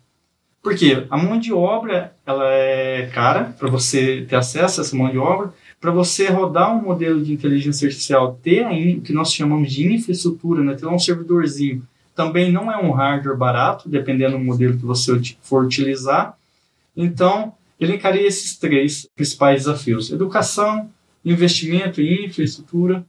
Porque 0.63 1.05
a 1.09 1.17
mão 1.17 1.37
de 1.37 1.51
obra 1.51 2.15
ela 2.25 2.49
é 2.49 3.07
cara 3.13 3.53
para 3.59 3.69
você 3.69 4.25
ter 4.27 4.37
acesso 4.37 4.79
a 4.79 4.83
essa 4.83 4.95
mão 4.95 5.11
de 5.11 5.17
obra, 5.17 5.53
para 5.79 5.91
você 5.91 6.29
rodar 6.29 6.73
um 6.73 6.81
modelo 6.81 7.21
de 7.21 7.33
inteligência 7.33 7.85
artificial, 7.85 8.39
ter 8.41 8.65
o 8.65 9.01
que 9.01 9.11
nós 9.11 9.33
chamamos 9.33 9.69
de 9.69 9.93
infraestrutura, 9.93 10.63
né, 10.63 10.73
ter 10.75 10.87
um 10.87 10.97
servidorzinho, 10.97 11.85
também 12.15 12.49
não 12.49 12.71
é 12.71 12.77
um 12.77 12.91
hardware 12.91 13.37
barato, 13.37 13.89
dependendo 13.89 14.37
do 14.37 14.43
modelo 14.43 14.77
que 14.77 14.85
você 14.85 15.19
for 15.41 15.65
utilizar. 15.65 16.37
Então, 16.95 17.53
ele 17.77 17.95
encaria 17.95 18.25
esses 18.25 18.57
três 18.57 19.07
principais 19.15 19.63
desafios: 19.63 20.11
educação, 20.11 20.89
investimento 21.25 21.99
em 21.99 22.27
infraestrutura. 22.27 23.05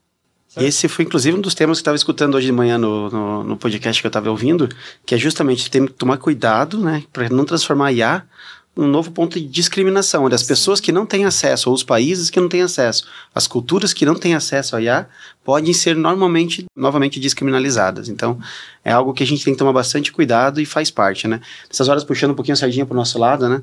Certo? 0.54 0.66
Esse 0.66 0.86
foi, 0.86 1.04
inclusive, 1.04 1.36
um 1.36 1.40
dos 1.40 1.52
temas 1.52 1.78
que 1.78 1.80
eu 1.80 1.82
estava 1.82 1.96
escutando 1.96 2.36
hoje 2.36 2.46
de 2.46 2.52
manhã 2.52 2.78
no, 2.78 3.10
no, 3.10 3.44
no 3.44 3.56
podcast 3.56 4.00
que 4.00 4.06
eu 4.06 4.08
estava 4.08 4.30
ouvindo, 4.30 4.68
que 5.04 5.12
é 5.12 5.18
justamente 5.18 5.68
ter 5.68 5.84
que 5.84 5.92
tomar 5.92 6.16
cuidado 6.18 6.78
né, 6.78 7.02
para 7.12 7.28
não 7.28 7.44
transformar 7.44 7.88
a 7.88 7.92
IA 7.92 8.24
um 8.76 8.86
novo 8.86 9.10
ponto 9.12 9.38
de 9.38 9.46
discriminação, 9.46 10.24
onde 10.24 10.34
as 10.34 10.42
pessoas 10.42 10.80
que 10.80 10.90
não 10.90 11.06
têm 11.06 11.24
acesso, 11.24 11.68
ou 11.68 11.74
os 11.74 11.84
países 11.84 12.28
que 12.28 12.40
não 12.40 12.48
têm 12.48 12.62
acesso, 12.62 13.04
as 13.32 13.46
culturas 13.46 13.92
que 13.92 14.04
não 14.04 14.16
têm 14.16 14.34
acesso 14.34 14.74
ao 14.74 14.82
IA, 14.82 15.08
podem 15.44 15.72
ser 15.72 15.94
normalmente, 15.94 16.64
novamente 16.74 17.20
descriminalizadas. 17.20 18.08
Então, 18.08 18.38
é 18.84 18.92
algo 18.92 19.12
que 19.12 19.22
a 19.22 19.26
gente 19.26 19.44
tem 19.44 19.54
que 19.54 19.58
tomar 19.58 19.72
bastante 19.72 20.10
cuidado 20.10 20.60
e 20.60 20.66
faz 20.66 20.90
parte, 20.90 21.28
né? 21.28 21.40
Nessas 21.68 21.88
horas, 21.88 22.02
puxando 22.02 22.32
um 22.32 22.34
pouquinho 22.34 22.54
a 22.54 22.56
sardinha 22.56 22.84
para 22.84 22.94
o 22.94 22.96
nosso 22.96 23.18
lado, 23.18 23.48
né? 23.48 23.62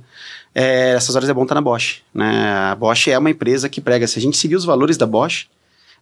É, 0.56 0.92
essas 0.92 1.16
horas 1.16 1.28
é 1.28 1.34
bom 1.34 1.44
estar 1.44 1.56
na 1.56 1.62
Bosch, 1.62 2.02
né? 2.14 2.72
A 2.72 2.76
Bosch 2.76 3.10
é 3.10 3.18
uma 3.18 3.30
empresa 3.30 3.68
que 3.68 3.82
prega, 3.82 4.08
se 4.08 4.18
a 4.18 4.22
gente 4.22 4.38
seguir 4.38 4.56
os 4.56 4.64
valores 4.64 4.96
da 4.96 5.06
Bosch, 5.06 5.48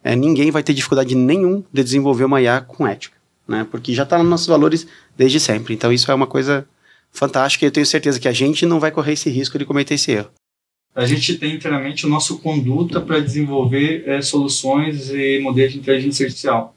é, 0.04 0.16
ninguém 0.16 0.52
vai 0.52 0.64
ter 0.64 0.74
dificuldade 0.74 1.16
nenhum 1.16 1.64
de 1.72 1.84
desenvolver 1.84 2.26
uma 2.26 2.42
IA 2.42 2.62
com 2.62 2.88
ética, 2.88 3.18
né? 3.48 3.68
Porque 3.70 3.94
já 3.94 4.04
está 4.04 4.18
nos 4.18 4.28
nossos 4.28 4.48
valores 4.48 4.88
desde 5.18 5.40
sempre. 5.40 5.74
Então, 5.74 5.92
isso 5.92 6.12
é 6.12 6.14
uma 6.14 6.28
coisa 6.28 6.68
fantástica 7.12 7.66
e 7.66 7.68
eu 7.68 7.72
tenho 7.72 7.86
certeza 7.86 8.20
que 8.20 8.28
a 8.28 8.32
gente 8.32 8.66
não 8.66 8.80
vai 8.80 8.92
correr 8.92 9.14
esse 9.14 9.30
risco 9.30 9.58
de 9.58 9.66
cometer 9.66 9.96
esse 9.96 10.12
erro. 10.12 10.30
A 10.96 11.06
gente 11.06 11.36
tem 11.38 11.56
inteiramente 11.56 12.06
o 12.06 12.10
nosso 12.10 12.40
conduta 12.40 13.00
para 13.00 13.20
desenvolver 13.20 14.04
é, 14.08 14.22
soluções 14.22 15.10
e 15.10 15.40
modelos 15.40 15.74
de 15.74 15.80
inteligência 15.80 16.26
artificial. 16.26 16.76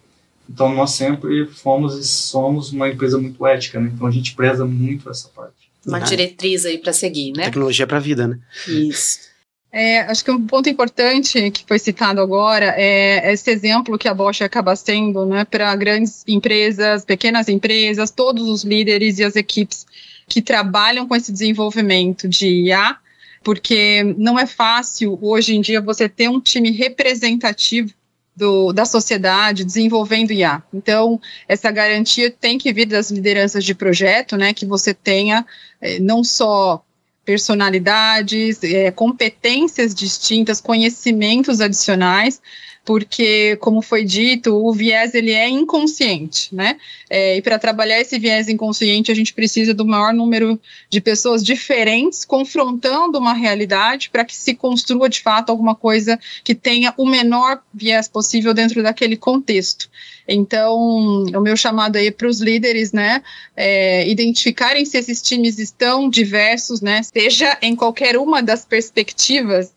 Então 0.48 0.74
nós 0.74 0.90
sempre 0.90 1.46
fomos 1.46 1.96
e 1.96 2.04
somos 2.04 2.72
uma 2.72 2.88
empresa 2.88 3.18
muito 3.18 3.46
ética, 3.46 3.80
né? 3.80 3.90
Então 3.94 4.06
a 4.06 4.10
gente 4.10 4.34
preza 4.34 4.64
muito 4.64 5.08
essa 5.08 5.28
parte. 5.28 5.70
Uma 5.86 5.98
diretriz 5.98 6.64
aí 6.64 6.78
para 6.78 6.92
seguir, 6.92 7.32
né? 7.32 7.44
Tecnologia 7.44 7.86
para 7.86 7.96
a 7.96 8.00
vida, 8.00 8.28
né? 8.28 8.38
Isso. 8.68 9.31
É, 9.74 10.00
acho 10.00 10.22
que 10.22 10.30
um 10.30 10.46
ponto 10.46 10.68
importante 10.68 11.50
que 11.50 11.64
foi 11.66 11.78
citado 11.78 12.20
agora 12.20 12.74
é 12.76 13.32
esse 13.32 13.50
exemplo 13.50 13.96
que 13.96 14.06
a 14.06 14.12
Bosch 14.12 14.42
acaba 14.42 14.76
sendo 14.76 15.24
né, 15.24 15.46
para 15.46 15.74
grandes 15.74 16.22
empresas, 16.28 17.06
pequenas 17.06 17.48
empresas, 17.48 18.10
todos 18.10 18.46
os 18.46 18.64
líderes 18.64 19.18
e 19.18 19.24
as 19.24 19.34
equipes 19.34 19.86
que 20.28 20.42
trabalham 20.42 21.08
com 21.08 21.16
esse 21.16 21.32
desenvolvimento 21.32 22.28
de 22.28 22.66
IA, 22.66 22.98
porque 23.42 24.14
não 24.18 24.38
é 24.38 24.46
fácil 24.46 25.18
hoje 25.22 25.56
em 25.56 25.62
dia 25.62 25.80
você 25.80 26.06
ter 26.06 26.28
um 26.28 26.38
time 26.38 26.70
representativo 26.70 27.94
do, 28.36 28.74
da 28.74 28.84
sociedade 28.84 29.64
desenvolvendo 29.64 30.32
IA. 30.32 30.62
Então, 30.72 31.18
essa 31.48 31.70
garantia 31.70 32.30
tem 32.30 32.58
que 32.58 32.72
vir 32.74 32.86
das 32.86 33.10
lideranças 33.10 33.64
de 33.64 33.74
projeto, 33.74 34.36
né, 34.36 34.52
que 34.52 34.66
você 34.66 34.92
tenha 34.92 35.46
eh, 35.80 35.98
não 35.98 36.22
só 36.22 36.84
personalidades, 37.24 38.62
eh, 38.62 38.90
competências 38.90 39.94
distintas, 39.94 40.60
conhecimentos 40.60 41.60
adicionais, 41.60 42.40
porque, 42.84 43.56
como 43.60 43.80
foi 43.80 44.04
dito, 44.04 44.54
o 44.54 44.72
viés 44.72 45.14
ele 45.14 45.30
é 45.30 45.48
inconsciente, 45.48 46.52
né? 46.52 46.76
É, 47.08 47.36
e 47.36 47.42
para 47.42 47.58
trabalhar 47.58 48.00
esse 48.00 48.18
viés 48.18 48.48
inconsciente, 48.48 49.12
a 49.12 49.14
gente 49.14 49.32
precisa 49.32 49.72
do 49.72 49.86
maior 49.86 50.12
número 50.12 50.60
de 50.90 51.00
pessoas 51.00 51.44
diferentes 51.44 52.24
confrontando 52.24 53.18
uma 53.18 53.34
realidade 53.34 54.10
para 54.10 54.24
que 54.24 54.34
se 54.34 54.54
construa 54.54 55.08
de 55.08 55.20
fato 55.20 55.50
alguma 55.50 55.76
coisa 55.76 56.18
que 56.42 56.54
tenha 56.54 56.92
o 56.96 57.06
menor 57.06 57.62
viés 57.72 58.08
possível 58.08 58.52
dentro 58.52 58.82
daquele 58.82 59.16
contexto. 59.16 59.88
Então, 60.26 60.76
o 60.76 61.40
meu 61.40 61.56
chamado 61.56 61.96
aí 61.96 62.10
para 62.10 62.28
os 62.28 62.40
líderes, 62.40 62.92
né, 62.92 63.22
é, 63.56 64.08
identificarem 64.08 64.84
se 64.84 64.98
esses 64.98 65.22
times 65.22 65.58
estão 65.58 66.08
diversos, 66.08 66.80
né, 66.80 67.02
seja 67.02 67.58
em 67.62 67.76
qualquer 67.76 68.16
uma 68.16 68.42
das 68.42 68.64
perspectivas 68.64 69.72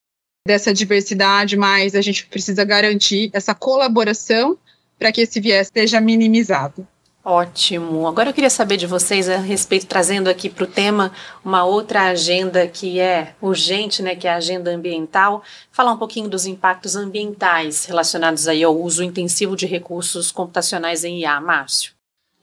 dessa 0.46 0.72
diversidade, 0.72 1.58
mas 1.58 1.96
a 1.96 2.02
gente 2.02 2.28
precisa 2.28 2.64
garantir 2.64 3.32
essa 3.34 3.56
colaboração 3.56 4.58
para 4.98 5.12
que 5.12 5.22
esse 5.22 5.40
viés 5.40 5.72
seja 5.74 6.00
minimizado. 6.00 6.88
Ótimo. 7.28 8.06
Agora 8.06 8.30
eu 8.30 8.34
queria 8.34 8.52
saber 8.52 8.78
de 8.78 8.86
vocês 8.86 9.28
a 9.28 9.38
respeito, 9.38 9.88
trazendo 9.88 10.30
aqui 10.30 10.48
para 10.48 10.64
o 10.64 10.68
tema 10.68 11.12
uma 11.44 11.66
outra 11.66 12.04
agenda 12.04 12.68
que 12.68 13.00
é 13.00 13.34
urgente, 13.42 14.04
né, 14.04 14.16
que 14.16 14.28
é 14.28 14.32
a 14.32 14.36
agenda 14.36 14.70
ambiental, 14.70 15.42
falar 15.72 15.94
um 15.94 15.98
pouquinho 15.98 16.30
dos 16.30 16.46
impactos 16.46 16.96
ambientais 16.96 17.86
relacionados 17.86 18.48
aí 18.48 18.64
ao 18.64 18.80
uso 18.80 19.04
intensivo 19.04 19.56
de 19.56 19.66
recursos 19.66 20.32
computacionais 20.32 21.04
em 21.04 21.22
IA. 21.22 21.42
Márcio. 21.42 21.95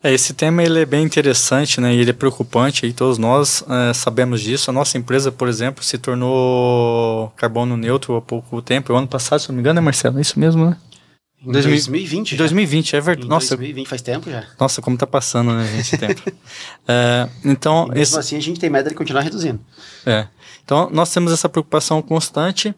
É, 0.03 0.12
esse 0.12 0.35
tema 0.35 0.62
ele 0.62 0.81
é 0.81 0.85
bem 0.85 1.05
interessante, 1.05 1.81
né? 1.81 1.95
E 1.95 2.01
ele 2.01 2.11
é 2.11 2.12
preocupante 2.15 2.85
e 2.87 2.93
todos 2.93 3.19
nós 3.19 3.65
é, 3.69 3.93
sabemos 3.93 4.41
disso. 4.41 4.71
A 4.71 4.73
nossa 4.73 4.99
empresa, 4.99 5.31
por 5.31 5.49
exemplo, 5.49 5.85
se 5.85 5.97
tornou 5.97 7.31
carbono 7.37 7.77
neutro 7.77 8.17
há 8.17 8.21
pouco 8.21 8.61
tempo. 8.61 8.93
O 8.93 8.97
ano 8.97 9.07
passado, 9.07 9.41
se 9.41 9.49
não 9.49 9.55
me 9.55 9.61
engano, 9.61 9.79
é 9.79 9.83
Marcelo, 9.83 10.19
é 10.19 10.21
isso 10.21 10.41
mesmo, 10.41 10.67
né? 10.67 10.77
Em 11.45 11.51
2020. 11.51 12.37
2020, 12.37 12.97
é 12.97 13.01
verdade. 13.01 13.29
Nossa, 13.29 13.57
2020 13.57 13.88
faz 13.88 14.03
tempo 14.03 14.31
já. 14.31 14.45
Nossa, 14.59 14.81
como 14.81 14.97
tá 14.97 15.07
passando, 15.07 15.53
né, 15.53 15.67
gente, 15.77 15.99
tempo. 15.99 16.23
é, 16.87 17.29
então, 17.45 17.87
e 17.87 17.99
mesmo 17.99 18.03
esse... 18.03 18.19
assim, 18.19 18.37
a 18.37 18.41
gente 18.41 18.61
tem 18.61 18.71
meta 18.71 18.88
de 18.88 18.95
continuar 18.95 19.23
reduzindo. 19.23 19.61
É. 20.07 20.29
Então, 20.65 20.88
nós 20.93 21.12
temos 21.12 21.33
essa 21.33 21.49
preocupação 21.49 22.01
constante 22.01 22.73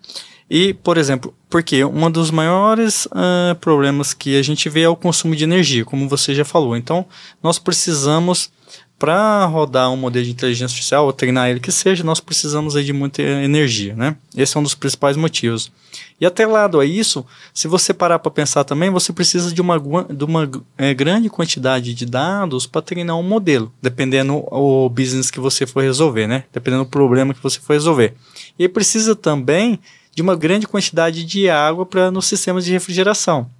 e, 0.48 0.74
por 0.74 0.98
exemplo, 0.98 1.34
porque 1.48 1.84
um 1.84 2.10
dos 2.10 2.30
maiores 2.30 3.06
uh, 3.06 3.54
problemas 3.60 4.12
que 4.12 4.36
a 4.36 4.42
gente 4.42 4.68
vê 4.68 4.82
é 4.82 4.88
o 4.88 4.96
consumo 4.96 5.34
de 5.34 5.44
energia, 5.44 5.84
como 5.84 6.08
você 6.08 6.34
já 6.34 6.44
falou. 6.44 6.76
Então, 6.76 7.06
nós 7.42 7.58
precisamos, 7.58 8.50
para 8.98 9.44
rodar 9.46 9.90
um 9.90 9.96
modelo 9.96 10.24
de 10.24 10.32
inteligência 10.32 10.74
artificial, 10.74 11.06
ou 11.06 11.12
treinar 11.12 11.48
ele 11.48 11.60
que 11.60 11.72
seja, 11.72 12.04
nós 12.04 12.20
precisamos 12.20 12.76
aí 12.76 12.84
de 12.84 12.92
muita 12.92 13.22
energia, 13.22 13.94
né? 13.94 14.16
Esse 14.36 14.56
é 14.56 14.60
um 14.60 14.62
dos 14.62 14.74
principais 14.74 15.16
motivos. 15.16 15.72
E 16.20 16.26
atrelado 16.26 16.78
a 16.78 16.84
isso, 16.84 17.24
se 17.52 17.66
você 17.66 17.94
parar 17.94 18.18
para 18.18 18.30
pensar 18.30 18.64
também, 18.64 18.90
você 18.90 19.12
precisa 19.12 19.52
de 19.52 19.60
uma, 19.60 19.78
de 19.78 20.24
uma 20.24 20.50
é, 20.76 20.92
grande 20.92 21.30
quantidade 21.30 21.94
de 21.94 22.04
dados 22.04 22.66
para 22.66 22.82
treinar 22.82 23.16
um 23.16 23.22
modelo, 23.22 23.72
dependendo 23.80 24.44
o 24.50 24.88
business 24.88 25.30
que 25.30 25.40
você 25.40 25.66
for 25.66 25.82
resolver, 25.82 26.26
né? 26.26 26.44
Dependendo 26.52 26.84
do 26.84 26.90
problema 26.90 27.32
que 27.32 27.42
você 27.42 27.58
for 27.58 27.72
resolver. 27.72 28.14
E 28.58 28.68
precisa 28.68 29.16
também 29.16 29.78
de 30.14 30.22
uma 30.22 30.36
grande 30.36 30.66
quantidade 30.66 31.24
de 31.24 31.48
água 31.50 31.84
para 31.84 32.10
nos 32.10 32.26
sistemas 32.26 32.64
de 32.64 32.72
refrigeração. 32.72 33.50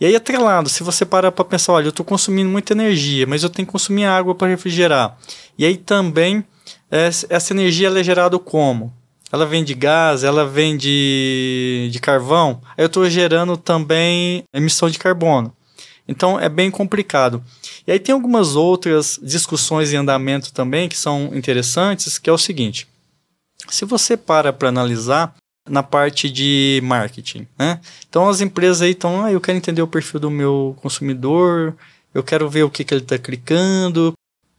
E 0.00 0.06
aí, 0.06 0.14
atrelado, 0.14 0.68
se 0.68 0.84
você 0.84 1.04
parar 1.04 1.32
para 1.32 1.44
pensar, 1.44 1.72
olha, 1.72 1.86
eu 1.86 1.90
estou 1.90 2.06
consumindo 2.06 2.48
muita 2.48 2.72
energia, 2.72 3.26
mas 3.26 3.42
eu 3.42 3.50
tenho 3.50 3.66
que 3.66 3.72
consumir 3.72 4.04
água 4.04 4.34
para 4.34 4.46
refrigerar. 4.46 5.18
E 5.58 5.66
aí 5.66 5.76
também, 5.76 6.44
essa 6.88 7.52
energia 7.52 7.88
é 7.88 8.04
gerada 8.04 8.38
como? 8.38 8.92
Ela 9.32 9.44
vem 9.44 9.64
de 9.64 9.74
gás, 9.74 10.22
ela 10.22 10.46
vem 10.46 10.76
de, 10.76 11.88
de 11.90 11.98
carvão. 11.98 12.60
Aí 12.76 12.84
eu 12.84 12.86
estou 12.86 13.08
gerando 13.10 13.56
também 13.56 14.44
emissão 14.54 14.88
de 14.88 14.98
carbono. 14.98 15.52
Então 16.06 16.40
é 16.40 16.48
bem 16.48 16.70
complicado. 16.70 17.42
E 17.86 17.92
aí 17.92 17.98
tem 17.98 18.14
algumas 18.14 18.56
outras 18.56 19.20
discussões 19.22 19.92
em 19.92 19.96
andamento 19.96 20.52
também 20.52 20.88
que 20.88 20.96
são 20.96 21.30
interessantes, 21.34 22.18
que 22.18 22.30
é 22.30 22.32
o 22.32 22.38
seguinte. 22.38 22.88
Se 23.68 23.84
você 23.84 24.16
para 24.16 24.50
para 24.52 24.68
analisar 24.68 25.34
na 25.68 25.82
parte 25.82 26.30
de 26.30 26.80
marketing, 26.82 27.46
né? 27.58 27.80
Então 28.08 28.28
as 28.28 28.40
empresas 28.40 28.82
aí 28.82 28.90
estão, 28.90 29.24
ah, 29.24 29.32
eu 29.32 29.40
quero 29.40 29.58
entender 29.58 29.82
o 29.82 29.86
perfil 29.86 30.20
do 30.20 30.30
meu 30.30 30.76
consumidor, 30.80 31.74
eu 32.14 32.22
quero 32.22 32.48
ver 32.48 32.64
o 32.64 32.70
que, 32.70 32.84
que 32.84 32.94
ele 32.94 33.02
está 33.02 33.18
clicando. 33.18 34.12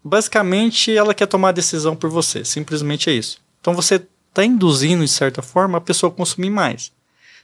Basicamente, 0.03 0.95
ela 0.95 1.13
quer 1.13 1.25
tomar 1.25 1.49
a 1.49 1.53
decisão 1.53 1.95
por 1.95 2.09
você, 2.09 2.45
simplesmente 2.45 3.09
é 3.09 3.13
isso. 3.13 3.39
Então 3.59 3.73
você 3.73 4.01
está 4.29 4.45
induzindo, 4.45 5.03
de 5.03 5.11
certa 5.11 5.41
forma, 5.41 5.77
a 5.77 5.81
pessoa 5.81 6.11
a 6.11 6.15
consumir 6.15 6.49
mais. 6.49 6.91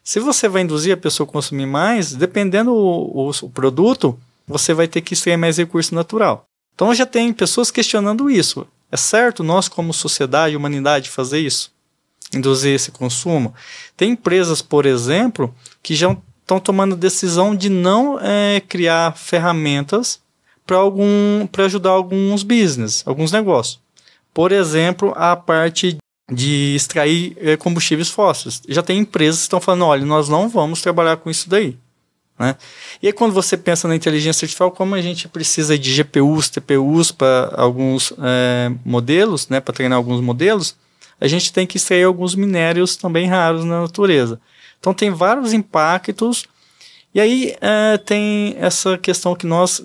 Se 0.03 0.19
você 0.19 0.47
vai 0.47 0.61
induzir 0.61 0.93
a 0.93 0.97
pessoa 0.97 1.27
a 1.27 1.31
consumir 1.31 1.65
mais, 1.65 2.13
dependendo 2.13 2.71
o, 2.71 3.29
o, 3.29 3.31
o 3.41 3.49
produto, 3.49 4.17
você 4.47 4.73
vai 4.73 4.87
ter 4.87 5.01
que 5.01 5.13
extrair 5.13 5.37
mais 5.37 5.57
recurso 5.57 5.95
natural. 5.95 6.45
Então 6.75 6.93
já 6.93 7.05
tem 7.05 7.33
pessoas 7.33 7.71
questionando 7.71 8.29
isso. 8.29 8.67
É 8.91 8.97
certo 8.97 9.43
nós, 9.43 9.67
como 9.67 9.93
sociedade, 9.93 10.55
humanidade, 10.55 11.09
fazer 11.09 11.39
isso? 11.39 11.71
Induzir 12.37 12.73
esse 12.73 12.91
consumo? 12.91 13.53
Tem 13.95 14.11
empresas, 14.11 14.61
por 14.61 14.85
exemplo, 14.85 15.53
que 15.81 15.95
já 15.95 16.15
estão 16.41 16.59
tomando 16.59 16.95
decisão 16.95 17.55
de 17.55 17.69
não 17.69 18.19
é, 18.19 18.61
criar 18.67 19.15
ferramentas 19.17 20.19
para 20.65 20.77
algum 20.77 21.47
para 21.51 21.65
ajudar 21.65 21.91
alguns 21.91 22.43
business, 22.43 23.03
alguns 23.05 23.31
negócios. 23.31 23.79
Por 24.33 24.51
exemplo, 24.51 25.13
a 25.15 25.35
parte 25.35 25.97
de 26.31 26.75
extrair 26.75 27.37
é, 27.39 27.55
combustíveis 27.55 28.09
fósseis. 28.09 28.61
Já 28.67 28.81
tem 28.81 28.99
empresas 28.99 29.41
que 29.41 29.43
estão 29.43 29.61
falando, 29.61 29.85
olha, 29.85 30.05
nós 30.05 30.27
não 30.27 30.49
vamos 30.49 30.81
trabalhar 30.81 31.17
com 31.17 31.29
isso 31.29 31.49
daí. 31.49 31.77
Né? 32.37 32.55
E 33.01 33.07
aí 33.07 33.13
quando 33.13 33.33
você 33.33 33.55
pensa 33.55 33.87
na 33.87 33.95
inteligência 33.95 34.45
artificial, 34.45 34.71
como 34.71 34.95
a 34.95 35.01
gente 35.01 35.27
precisa 35.27 35.77
de 35.77 35.93
GPUs, 35.93 36.49
TPUs 36.49 37.11
para 37.11 37.53
alguns 37.55 38.11
é, 38.19 38.71
modelos, 38.83 39.47
né, 39.47 39.59
para 39.59 39.73
treinar 39.73 39.97
alguns 39.97 40.19
modelos, 40.19 40.75
a 41.19 41.27
gente 41.27 41.51
tem 41.51 41.65
que 41.65 41.77
extrair 41.77 42.03
alguns 42.03 42.35
minérios 42.35 42.95
também 42.95 43.27
raros 43.27 43.63
na 43.63 43.81
natureza. 43.81 44.39
Então 44.79 44.93
tem 44.93 45.09
vários 45.09 45.53
impactos. 45.53 46.45
E 47.13 47.19
aí 47.19 47.55
é, 47.61 47.97
tem 47.97 48.55
essa 48.59 48.97
questão 48.97 49.35
que 49.35 49.47
nós 49.47 49.81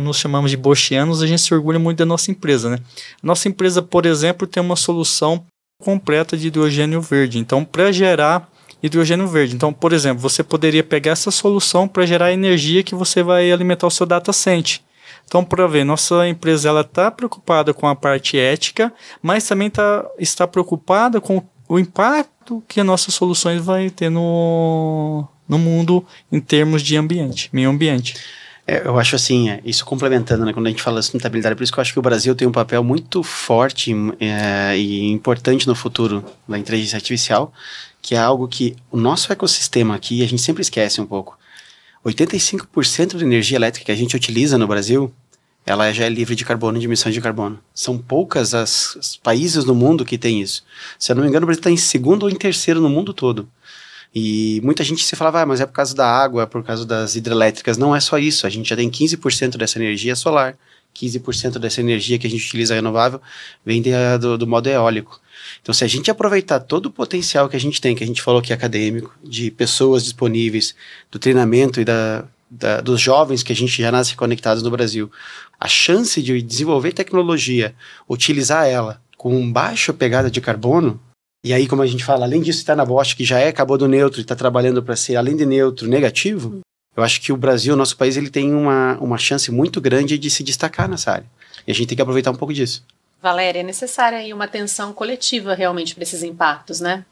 nos 0.00 0.16
chamamos 0.16 0.50
de 0.50 0.56
bochianos, 0.56 1.20
a 1.20 1.26
gente 1.26 1.42
se 1.42 1.52
orgulha 1.52 1.78
muito 1.78 1.98
da 1.98 2.06
nossa 2.06 2.30
empresa. 2.30 2.70
Né? 2.70 2.78
Nossa 3.22 3.48
empresa, 3.48 3.82
por 3.82 4.06
exemplo, 4.06 4.46
tem 4.46 4.62
uma 4.62 4.76
solução 4.76 5.44
completa 5.82 6.36
de 6.36 6.46
hidrogênio 6.46 7.00
verde. 7.00 7.38
Então, 7.38 7.64
para 7.64 7.90
gerar 7.90 8.48
hidrogênio 8.82 9.28
verde. 9.28 9.54
Então, 9.54 9.72
por 9.72 9.92
exemplo, 9.92 10.20
você 10.20 10.42
poderia 10.42 10.82
pegar 10.82 11.12
essa 11.12 11.30
solução 11.30 11.86
para 11.86 12.04
gerar 12.04 12.32
energia 12.32 12.82
que 12.82 12.94
você 12.94 13.22
vai 13.22 13.50
alimentar 13.52 13.86
o 13.86 13.90
seu 13.90 14.04
data 14.04 14.32
center. 14.32 14.80
Então, 15.32 15.42
para 15.42 15.66
ver, 15.66 15.82
nossa 15.82 16.28
empresa 16.28 16.68
ela 16.68 16.82
está 16.82 17.10
preocupada 17.10 17.72
com 17.72 17.88
a 17.88 17.96
parte 17.96 18.36
ética, 18.36 18.92
mas 19.22 19.48
também 19.48 19.70
tá, 19.70 20.06
está 20.18 20.46
preocupada 20.46 21.22
com 21.22 21.42
o 21.66 21.78
impacto 21.78 22.62
que 22.68 22.78
as 22.78 22.84
nossas 22.84 23.14
soluções 23.14 23.64
vai 23.64 23.88
ter 23.88 24.10
no, 24.10 25.26
no 25.48 25.58
mundo 25.58 26.04
em 26.30 26.38
termos 26.38 26.82
de 26.82 26.98
ambiente, 26.98 27.48
meio 27.50 27.70
ambiente. 27.70 28.14
É, 28.66 28.86
eu 28.86 28.98
acho 28.98 29.16
assim, 29.16 29.48
é, 29.48 29.62
isso 29.64 29.86
complementando, 29.86 30.44
né, 30.44 30.52
quando 30.52 30.66
a 30.66 30.68
gente 30.68 30.82
fala 30.82 31.00
de 31.00 31.06
sustentabilidade, 31.06 31.56
por 31.56 31.62
isso 31.62 31.72
que 31.72 31.78
eu 31.78 31.82
acho 31.82 31.94
que 31.94 31.98
o 31.98 32.02
Brasil 32.02 32.34
tem 32.34 32.46
um 32.46 32.52
papel 32.52 32.84
muito 32.84 33.22
forte 33.22 33.90
é, 34.20 34.76
e 34.76 35.10
importante 35.10 35.66
no 35.66 35.74
futuro 35.74 36.22
da 36.46 36.58
inteligência 36.58 36.96
artificial, 36.96 37.50
que 38.02 38.14
é 38.14 38.18
algo 38.18 38.46
que 38.46 38.76
o 38.90 38.98
nosso 38.98 39.32
ecossistema 39.32 39.94
aqui, 39.94 40.22
a 40.22 40.28
gente 40.28 40.42
sempre 40.42 40.60
esquece 40.60 41.00
um 41.00 41.06
pouco. 41.06 41.38
85% 42.04 43.16
da 43.16 43.24
energia 43.24 43.56
elétrica 43.56 43.86
que 43.86 43.92
a 43.92 43.96
gente 43.96 44.14
utiliza 44.14 44.58
no 44.58 44.66
Brasil, 44.66 45.10
ela 45.64 45.92
já 45.92 46.04
é 46.04 46.08
livre 46.08 46.34
de 46.34 46.44
carbono, 46.44 46.78
de 46.78 46.86
emissões 46.86 47.14
de 47.14 47.20
carbono. 47.20 47.58
São 47.74 47.96
poucas 47.96 48.52
as, 48.52 48.96
os 48.96 49.16
países 49.16 49.64
no 49.64 49.74
mundo 49.74 50.04
que 50.04 50.18
tem 50.18 50.40
isso. 50.40 50.64
Se 50.98 51.12
eu 51.12 51.16
não 51.16 51.22
me 51.22 51.28
engano, 51.28 51.44
o 51.44 51.46
Brasil 51.46 51.60
está 51.60 51.70
em 51.70 51.76
segundo 51.76 52.24
ou 52.24 52.30
em 52.30 52.34
terceiro 52.34 52.80
no 52.80 52.88
mundo 52.88 53.12
todo. 53.12 53.48
E 54.14 54.60
muita 54.62 54.84
gente 54.84 55.04
se 55.04 55.16
falava, 55.16 55.40
ah, 55.40 55.46
mas 55.46 55.60
é 55.60 55.66
por 55.66 55.72
causa 55.72 55.94
da 55.94 56.06
água, 56.06 56.46
por 56.46 56.62
causa 56.62 56.84
das 56.84 57.14
hidrelétricas. 57.14 57.78
Não 57.78 57.94
é 57.94 58.00
só 58.00 58.18
isso. 58.18 58.46
A 58.46 58.50
gente 58.50 58.68
já 58.68 58.76
tem 58.76 58.90
15% 58.90 59.56
dessa 59.56 59.78
energia 59.78 60.14
solar, 60.16 60.58
15% 60.94 61.58
dessa 61.58 61.80
energia 61.80 62.18
que 62.18 62.26
a 62.26 62.30
gente 62.30 62.44
utiliza 62.44 62.74
renovável 62.74 63.20
vem 63.64 63.80
de, 63.80 63.90
do, 64.20 64.36
do 64.36 64.46
modo 64.46 64.68
eólico. 64.68 65.20
Então, 65.62 65.72
se 65.72 65.84
a 65.84 65.86
gente 65.86 66.10
aproveitar 66.10 66.60
todo 66.60 66.86
o 66.86 66.90
potencial 66.90 67.48
que 67.48 67.56
a 67.56 67.60
gente 67.60 67.80
tem, 67.80 67.94
que 67.94 68.04
a 68.04 68.06
gente 68.06 68.20
falou 68.20 68.42
que 68.42 68.52
é 68.52 68.56
acadêmico, 68.56 69.14
de 69.22 69.50
pessoas 69.50 70.04
disponíveis, 70.04 70.74
do 71.10 71.18
treinamento 71.18 71.80
e 71.80 71.84
da, 71.84 72.24
da, 72.52 72.82
dos 72.82 73.00
jovens 73.00 73.42
que 73.42 73.52
a 73.52 73.56
gente 73.56 73.80
já 73.80 73.90
nasce 73.90 74.14
conectados 74.14 74.62
no 74.62 74.70
Brasil, 74.70 75.10
a 75.58 75.66
chance 75.66 76.20
de 76.20 76.42
desenvolver 76.42 76.92
tecnologia, 76.92 77.74
utilizar 78.08 78.66
ela 78.66 79.00
com 79.16 79.50
baixa 79.50 79.92
pegada 79.92 80.30
de 80.30 80.40
carbono, 80.40 81.00
e 81.44 81.52
aí, 81.52 81.66
como 81.66 81.82
a 81.82 81.86
gente 81.86 82.04
fala, 82.04 82.24
além 82.24 82.40
disso, 82.40 82.60
está 82.60 82.76
na 82.76 82.84
Bosch, 82.84 83.14
que 83.14 83.24
já 83.24 83.40
é 83.40 83.50
carbono 83.50 83.88
neutro 83.88 84.20
e 84.20 84.22
está 84.22 84.36
trabalhando 84.36 84.80
para 84.82 84.94
ser, 84.94 85.16
além 85.16 85.34
de 85.34 85.44
neutro, 85.44 85.88
negativo, 85.88 86.60
eu 86.96 87.02
acho 87.02 87.20
que 87.20 87.32
o 87.32 87.36
Brasil, 87.36 87.74
nosso 87.74 87.96
país, 87.96 88.16
ele 88.16 88.30
tem 88.30 88.54
uma, 88.54 88.96
uma 88.98 89.18
chance 89.18 89.50
muito 89.50 89.80
grande 89.80 90.18
de 90.18 90.30
se 90.30 90.44
destacar 90.44 90.88
nessa 90.88 91.10
área. 91.10 91.26
E 91.66 91.72
a 91.72 91.74
gente 91.74 91.88
tem 91.88 91.96
que 91.96 92.02
aproveitar 92.02 92.30
um 92.30 92.36
pouco 92.36 92.54
disso. 92.54 92.84
Valéria, 93.20 93.60
é 93.60 93.62
necessária 93.62 94.18
aí 94.18 94.32
uma 94.32 94.44
atenção 94.44 94.92
coletiva 94.92 95.54
realmente 95.54 95.94
para 95.94 96.02
esses 96.02 96.22
impactos, 96.22 96.80
né? 96.80 97.04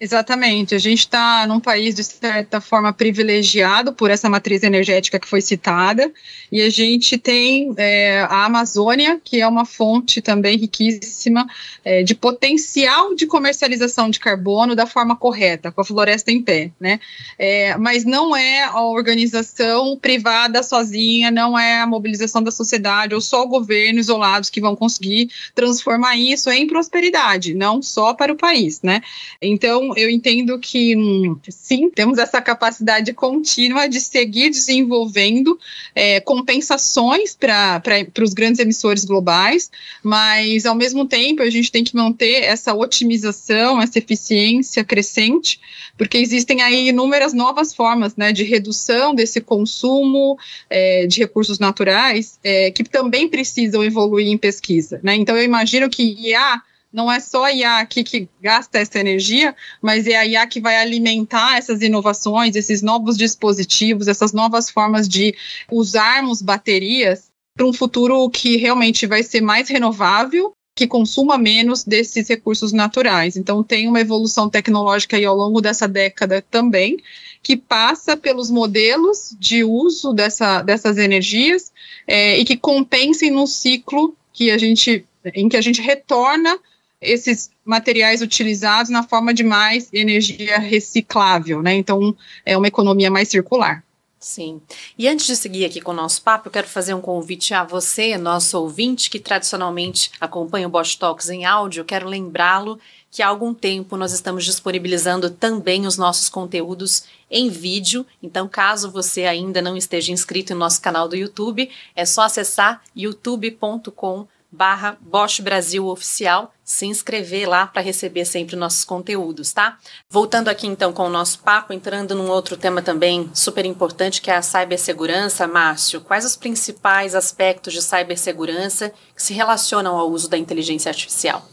Exatamente. 0.00 0.76
A 0.76 0.78
gente 0.78 1.00
está 1.00 1.44
num 1.48 1.58
país, 1.58 1.92
de 1.92 2.04
certa 2.04 2.60
forma, 2.60 2.92
privilegiado 2.92 3.92
por 3.92 4.12
essa 4.12 4.28
matriz 4.30 4.62
energética 4.62 5.18
que 5.18 5.26
foi 5.26 5.40
citada, 5.40 6.12
e 6.52 6.62
a 6.62 6.70
gente 6.70 7.18
tem 7.18 7.74
é, 7.76 8.20
a 8.20 8.44
Amazônia, 8.44 9.20
que 9.22 9.40
é 9.40 9.46
uma 9.46 9.64
fonte 9.64 10.22
também 10.22 10.56
riquíssima 10.56 11.48
é, 11.84 12.04
de 12.04 12.14
potencial 12.14 13.12
de 13.16 13.26
comercialização 13.26 14.08
de 14.08 14.20
carbono 14.20 14.76
da 14.76 14.86
forma 14.86 15.16
correta, 15.16 15.72
com 15.72 15.80
a 15.80 15.84
floresta 15.84 16.30
em 16.30 16.40
pé, 16.40 16.70
né? 16.78 17.00
É, 17.36 17.76
mas 17.76 18.04
não 18.04 18.36
é 18.36 18.62
a 18.62 18.80
organização 18.80 19.98
privada 19.98 20.62
sozinha, 20.62 21.28
não 21.28 21.58
é 21.58 21.80
a 21.80 21.86
mobilização 21.88 22.40
da 22.40 22.52
sociedade 22.52 23.16
ou 23.16 23.20
só 23.20 23.42
o 23.42 23.48
governo 23.48 23.98
isolados 23.98 24.48
que 24.48 24.60
vão 24.60 24.76
conseguir 24.76 25.28
transformar 25.56 26.16
isso 26.16 26.48
em 26.50 26.68
prosperidade, 26.68 27.52
não 27.52 27.82
só 27.82 28.14
para 28.14 28.32
o 28.32 28.36
país, 28.36 28.80
né? 28.80 29.02
Então, 29.42 29.87
eu 29.96 30.10
entendo 30.10 30.58
que 30.58 30.96
hum, 30.96 31.36
sim, 31.48 31.90
temos 31.90 32.18
essa 32.18 32.40
capacidade 32.40 33.12
contínua 33.12 33.88
de 33.88 34.00
seguir 34.00 34.50
desenvolvendo 34.50 35.58
é, 35.94 36.20
compensações 36.20 37.34
para 37.34 37.82
os 38.22 38.32
grandes 38.32 38.60
emissores 38.60 39.04
globais, 39.04 39.70
mas 40.02 40.66
ao 40.66 40.74
mesmo 40.74 41.06
tempo 41.06 41.42
a 41.42 41.50
gente 41.50 41.70
tem 41.70 41.84
que 41.84 41.94
manter 41.96 42.42
essa 42.44 42.74
otimização, 42.74 43.80
essa 43.80 43.98
eficiência 43.98 44.84
crescente, 44.84 45.60
porque 45.96 46.18
existem 46.18 46.62
aí 46.62 46.88
inúmeras 46.88 47.32
novas 47.32 47.74
formas 47.74 48.16
né, 48.16 48.32
de 48.32 48.44
redução 48.44 49.14
desse 49.14 49.40
consumo 49.40 50.38
é, 50.70 51.06
de 51.06 51.18
recursos 51.20 51.58
naturais 51.58 52.38
é, 52.42 52.70
que 52.70 52.84
também 52.84 53.28
precisam 53.28 53.82
evoluir 53.82 54.28
em 54.28 54.38
pesquisa. 54.38 55.00
Né? 55.02 55.16
Então 55.16 55.36
eu 55.36 55.44
imagino 55.44 55.88
que 55.88 56.02
IA 56.02 56.62
não 56.92 57.10
é 57.10 57.20
só 57.20 57.44
a 57.44 57.52
IA 57.52 57.78
aqui 57.78 58.02
que 58.02 58.28
gasta 58.40 58.78
essa 58.78 58.98
energia, 58.98 59.54
mas 59.80 60.06
é 60.06 60.16
a 60.16 60.26
IA 60.26 60.46
que 60.46 60.60
vai 60.60 60.76
alimentar 60.76 61.58
essas 61.58 61.82
inovações, 61.82 62.56
esses 62.56 62.82
novos 62.82 63.16
dispositivos, 63.16 64.08
essas 64.08 64.32
novas 64.32 64.70
formas 64.70 65.08
de 65.08 65.34
usarmos 65.70 66.40
baterias 66.40 67.28
para 67.54 67.66
um 67.66 67.72
futuro 67.72 68.28
que 68.30 68.56
realmente 68.56 69.06
vai 69.06 69.22
ser 69.22 69.40
mais 69.40 69.68
renovável, 69.68 70.52
que 70.74 70.86
consuma 70.86 71.36
menos 71.36 71.82
desses 71.82 72.28
recursos 72.28 72.72
naturais. 72.72 73.36
Então, 73.36 73.64
tem 73.64 73.88
uma 73.88 74.00
evolução 74.00 74.48
tecnológica 74.48 75.16
aí 75.16 75.24
ao 75.24 75.36
longo 75.36 75.60
dessa 75.60 75.88
década 75.88 76.40
também, 76.40 76.98
que 77.42 77.56
passa 77.56 78.16
pelos 78.16 78.48
modelos 78.48 79.36
de 79.38 79.64
uso 79.64 80.12
dessa, 80.12 80.62
dessas 80.62 80.96
energias 80.96 81.72
é, 82.06 82.38
e 82.38 82.44
que 82.44 82.56
compensem 82.56 83.30
no 83.30 83.46
ciclo 83.46 84.16
que 84.32 84.50
a 84.50 84.56
gente, 84.56 85.04
em 85.34 85.48
que 85.48 85.56
a 85.56 85.60
gente 85.60 85.82
retorna 85.82 86.56
esses 87.00 87.50
materiais 87.64 88.22
utilizados 88.22 88.90
na 88.90 89.02
forma 89.02 89.32
de 89.32 89.44
mais 89.44 89.88
energia 89.92 90.58
reciclável, 90.58 91.62
né? 91.62 91.74
Então, 91.74 92.16
é 92.44 92.56
uma 92.56 92.68
economia 92.68 93.10
mais 93.10 93.28
circular. 93.28 93.84
Sim. 94.20 94.60
E 94.98 95.06
antes 95.06 95.26
de 95.26 95.36
seguir 95.36 95.64
aqui 95.64 95.80
com 95.80 95.92
o 95.92 95.94
nosso 95.94 96.20
papo, 96.22 96.48
eu 96.48 96.52
quero 96.52 96.66
fazer 96.66 96.92
um 96.92 97.00
convite 97.00 97.54
a 97.54 97.62
você, 97.62 98.18
nosso 98.18 98.58
ouvinte, 98.58 99.08
que 99.08 99.20
tradicionalmente 99.20 100.10
acompanha 100.20 100.66
o 100.66 100.70
Bosch 100.70 100.96
Talks 100.96 101.28
em 101.28 101.44
áudio. 101.44 101.84
Quero 101.84 102.08
lembrá-lo 102.08 102.80
que 103.12 103.22
há 103.22 103.28
algum 103.28 103.54
tempo 103.54 103.96
nós 103.96 104.12
estamos 104.12 104.44
disponibilizando 104.44 105.30
também 105.30 105.86
os 105.86 105.96
nossos 105.96 106.28
conteúdos 106.28 107.04
em 107.30 107.48
vídeo. 107.48 108.04
Então, 108.20 108.48
caso 108.48 108.90
você 108.90 109.24
ainda 109.24 109.62
não 109.62 109.76
esteja 109.76 110.10
inscrito 110.10 110.52
no 110.52 110.60
nosso 110.60 110.82
canal 110.82 111.08
do 111.08 111.14
YouTube, 111.14 111.70
é 111.94 112.04
só 112.04 112.22
acessar 112.22 112.82
youtube.com 112.96 114.26
barra 114.50 114.96
Bosch 115.00 115.40
Brasil 115.40 115.86
Oficial, 115.86 116.52
se 116.64 116.86
inscrever 116.86 117.48
lá 117.48 117.66
para 117.66 117.82
receber 117.82 118.24
sempre 118.24 118.56
nossos 118.56 118.84
conteúdos, 118.84 119.52
tá? 119.52 119.78
Voltando 120.10 120.48
aqui 120.48 120.66
então 120.66 120.92
com 120.92 121.04
o 121.04 121.10
nosso 121.10 121.40
papo, 121.40 121.72
entrando 121.72 122.14
num 122.14 122.28
outro 122.28 122.56
tema 122.56 122.82
também 122.82 123.30
super 123.34 123.64
importante 123.64 124.20
que 124.20 124.30
é 124.30 124.36
a 124.36 124.42
cibersegurança, 124.42 125.46
Márcio, 125.46 126.00
quais 126.00 126.24
os 126.24 126.36
principais 126.36 127.14
aspectos 127.14 127.72
de 127.72 127.82
cibersegurança 127.82 128.92
que 129.14 129.22
se 129.22 129.34
relacionam 129.34 129.96
ao 129.96 130.10
uso 130.10 130.28
da 130.28 130.38
inteligência 130.38 130.88
artificial? 130.88 131.46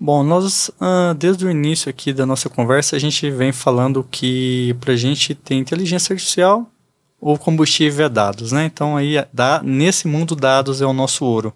Bom, 0.00 0.22
nós, 0.22 0.68
uh, 0.80 1.12
desde 1.16 1.44
o 1.44 1.50
início 1.50 1.90
aqui 1.90 2.12
da 2.12 2.24
nossa 2.24 2.48
conversa, 2.48 2.94
a 2.94 2.98
gente 3.00 3.28
vem 3.30 3.50
falando 3.50 4.06
que 4.08 4.76
para 4.80 4.92
a 4.92 4.96
gente 4.96 5.34
ter 5.34 5.56
inteligência 5.56 6.12
artificial, 6.12 6.70
o 7.20 7.36
combustível 7.36 8.06
é 8.06 8.08
dados, 8.08 8.52
né? 8.52 8.64
Então, 8.64 8.96
aí, 8.96 9.16
nesse 9.64 10.06
mundo, 10.06 10.36
dados 10.36 10.80
é 10.80 10.86
o 10.86 10.92
nosso 10.92 11.24
ouro. 11.24 11.52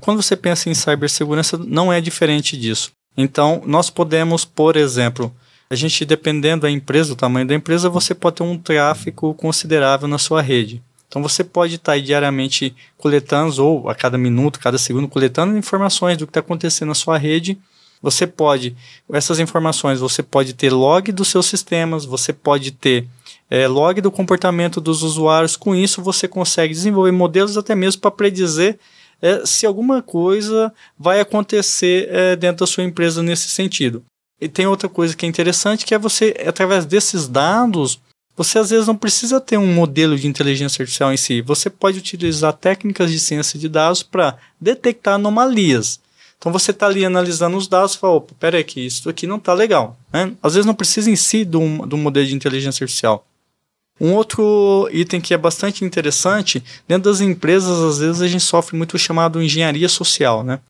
Quando 0.00 0.22
você 0.22 0.34
pensa 0.34 0.68
em 0.70 0.74
cibersegurança, 0.74 1.58
não 1.58 1.92
é 1.92 2.00
diferente 2.00 2.56
disso. 2.56 2.90
Então, 3.16 3.62
nós 3.66 3.90
podemos, 3.90 4.44
por 4.44 4.76
exemplo, 4.76 5.32
a 5.68 5.74
gente, 5.74 6.04
dependendo 6.04 6.62
da 6.62 6.70
empresa, 6.70 7.10
do 7.10 7.16
tamanho 7.16 7.46
da 7.46 7.54
empresa, 7.54 7.88
você 7.88 8.14
pode 8.14 8.36
ter 8.36 8.42
um 8.42 8.58
tráfego 8.58 9.34
considerável 9.34 10.08
na 10.08 10.18
sua 10.18 10.40
rede. 10.40 10.82
Então, 11.06 11.22
você 11.22 11.44
pode 11.44 11.74
estar 11.74 12.00
diariamente 12.00 12.74
coletando, 12.96 13.64
ou 13.64 13.88
a 13.88 13.94
cada 13.94 14.16
minuto, 14.16 14.58
cada 14.58 14.78
segundo, 14.78 15.06
coletando 15.06 15.56
informações 15.56 16.16
do 16.16 16.26
que 16.26 16.30
está 16.30 16.40
acontecendo 16.40 16.88
na 16.88 16.94
sua 16.94 17.18
rede 17.18 17.58
Você 18.02 18.26
pode, 18.26 18.74
essas 19.12 19.38
informações, 19.38 20.00
você 20.00 20.22
pode 20.22 20.54
ter 20.54 20.72
log 20.72 21.12
dos 21.12 21.28
seus 21.28 21.46
sistemas, 21.46 22.06
você 22.06 22.32
pode 22.32 22.70
ter 22.70 23.06
é, 23.50 23.68
log 23.68 24.00
do 24.00 24.10
comportamento 24.10 24.80
dos 24.80 25.02
usuários. 25.02 25.56
Com 25.56 25.74
isso, 25.74 26.00
você 26.00 26.26
consegue 26.26 26.72
desenvolver 26.72 27.12
modelos 27.12 27.58
até 27.58 27.74
mesmo 27.74 28.00
para 28.00 28.10
predizer 28.10 28.78
é, 29.22 29.44
se 29.44 29.66
alguma 29.66 30.02
coisa 30.02 30.72
vai 30.98 31.20
acontecer 31.20 32.08
é, 32.10 32.36
dentro 32.36 32.60
da 32.60 32.66
sua 32.66 32.84
empresa 32.84 33.22
nesse 33.22 33.48
sentido. 33.48 34.02
E 34.40 34.48
tem 34.48 34.66
outra 34.66 34.88
coisa 34.88 35.14
que 35.14 35.26
é 35.26 35.28
interessante, 35.28 35.84
que 35.84 35.94
é 35.94 35.98
você, 35.98 36.34
através 36.46 36.86
desses 36.86 37.28
dados, 37.28 38.00
você 38.36 38.58
às 38.58 38.70
vezes 38.70 38.86
não 38.86 38.96
precisa 38.96 39.38
ter 39.38 39.58
um 39.58 39.74
modelo 39.74 40.16
de 40.16 40.26
inteligência 40.26 40.82
artificial 40.82 41.12
em 41.12 41.16
si. 41.16 41.42
Você 41.42 41.68
pode 41.68 41.98
utilizar 41.98 42.54
técnicas 42.54 43.10
de 43.10 43.20
ciência 43.20 43.58
de 43.58 43.68
dados 43.68 44.02
para 44.02 44.38
detectar 44.58 45.14
anomalias. 45.14 46.00
Então 46.38 46.50
você 46.50 46.70
está 46.70 46.86
ali 46.86 47.04
analisando 47.04 47.58
os 47.58 47.68
dados 47.68 47.94
e 47.94 47.98
fala, 47.98 48.14
opa, 48.14 48.32
peraí 48.40 48.64
que 48.64 48.80
isso 48.80 49.10
aqui 49.10 49.26
não 49.26 49.36
está 49.36 49.52
legal. 49.52 49.98
Né? 50.10 50.32
Às 50.42 50.54
vezes 50.54 50.64
não 50.64 50.74
precisa 50.74 51.10
em 51.10 51.16
si 51.16 51.44
de 51.44 51.58
um, 51.58 51.86
de 51.86 51.94
um 51.94 51.98
modelo 51.98 52.26
de 52.26 52.34
inteligência 52.34 52.82
artificial. 52.82 53.26
Um 54.00 54.14
outro 54.14 54.88
item 54.90 55.20
que 55.20 55.34
é 55.34 55.36
bastante 55.36 55.84
interessante, 55.84 56.64
dentro 56.88 57.10
das 57.10 57.20
empresas, 57.20 57.78
às 57.80 57.98
vezes 57.98 58.22
a 58.22 58.28
gente 58.28 58.42
sofre 58.42 58.76
muito 58.76 58.94
o 58.94 58.98
chamado 58.98 59.42
engenharia 59.42 59.88
social, 59.88 60.42
né? 60.42 60.60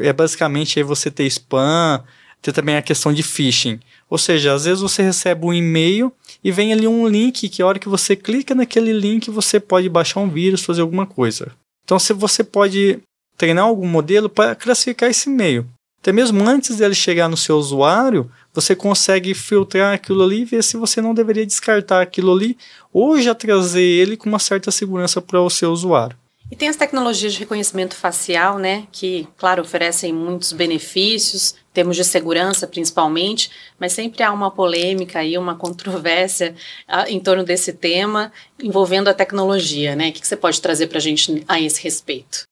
É 0.00 0.12
basicamente 0.12 0.78
aí 0.78 0.82
você 0.82 1.10
ter 1.10 1.24
spam, 1.26 2.02
ter 2.40 2.52
também 2.52 2.76
a 2.76 2.82
questão 2.82 3.12
de 3.12 3.22
phishing. 3.22 3.78
Ou 4.10 4.18
seja, 4.18 4.52
às 4.52 4.64
vezes 4.64 4.80
você 4.80 5.02
recebe 5.02 5.46
um 5.46 5.54
e-mail 5.54 6.12
e 6.42 6.50
vem 6.50 6.72
ali 6.72 6.88
um 6.88 7.06
link 7.06 7.48
que 7.48 7.62
a 7.62 7.66
hora 7.66 7.78
que 7.78 7.88
você 7.88 8.16
clica 8.16 8.54
naquele 8.54 8.92
link 8.92 9.30
você 9.30 9.60
pode 9.60 9.88
baixar 9.88 10.20
um 10.20 10.28
vírus, 10.28 10.64
fazer 10.64 10.80
alguma 10.80 11.06
coisa. 11.06 11.52
Então 11.84 11.98
se 11.98 12.12
você 12.12 12.42
pode 12.42 13.00
treinar 13.36 13.64
algum 13.64 13.86
modelo 13.86 14.28
para 14.28 14.54
classificar 14.54 15.08
esse 15.08 15.30
e-mail. 15.30 15.66
Até 16.00 16.10
mesmo 16.10 16.46
antes 16.46 16.76
dele 16.76 16.94
chegar 16.94 17.28
no 17.28 17.36
seu 17.36 17.56
usuário, 17.56 18.28
você 18.52 18.76
consegue 18.76 19.34
filtrar 19.34 19.94
aquilo 19.94 20.22
ali 20.22 20.42
e 20.42 20.44
ver 20.44 20.62
se 20.62 20.76
você 20.76 21.00
não 21.00 21.14
deveria 21.14 21.46
descartar 21.46 22.02
aquilo 22.02 22.32
ali 22.32 22.56
ou 22.92 23.20
já 23.20 23.34
trazer 23.34 23.82
ele 23.82 24.16
com 24.16 24.28
uma 24.28 24.38
certa 24.38 24.70
segurança 24.70 25.20
para 25.20 25.40
o 25.40 25.50
seu 25.50 25.72
usuário. 25.72 26.16
E 26.50 26.56
tem 26.56 26.68
as 26.68 26.76
tecnologias 26.76 27.32
de 27.32 27.38
reconhecimento 27.38 27.96
facial, 27.96 28.58
né, 28.58 28.86
que, 28.92 29.26
claro, 29.38 29.62
oferecem 29.62 30.12
muitos 30.12 30.52
benefícios, 30.52 31.54
termos 31.72 31.96
de 31.96 32.04
segurança 32.04 32.66
principalmente, 32.66 33.50
mas 33.80 33.94
sempre 33.94 34.22
há 34.22 34.30
uma 34.30 34.50
polêmica 34.50 35.24
e 35.24 35.38
uma 35.38 35.54
controvérsia 35.54 36.54
uh, 36.86 37.08
em 37.08 37.18
torno 37.18 37.42
desse 37.42 37.72
tema 37.72 38.30
envolvendo 38.62 39.08
a 39.08 39.14
tecnologia, 39.14 39.96
né? 39.96 40.10
O 40.10 40.12
que 40.12 40.26
você 40.26 40.36
pode 40.36 40.60
trazer 40.60 40.88
para 40.88 40.98
a 40.98 41.00
gente 41.00 41.42
a 41.48 41.58
esse 41.58 41.82
respeito? 41.82 42.42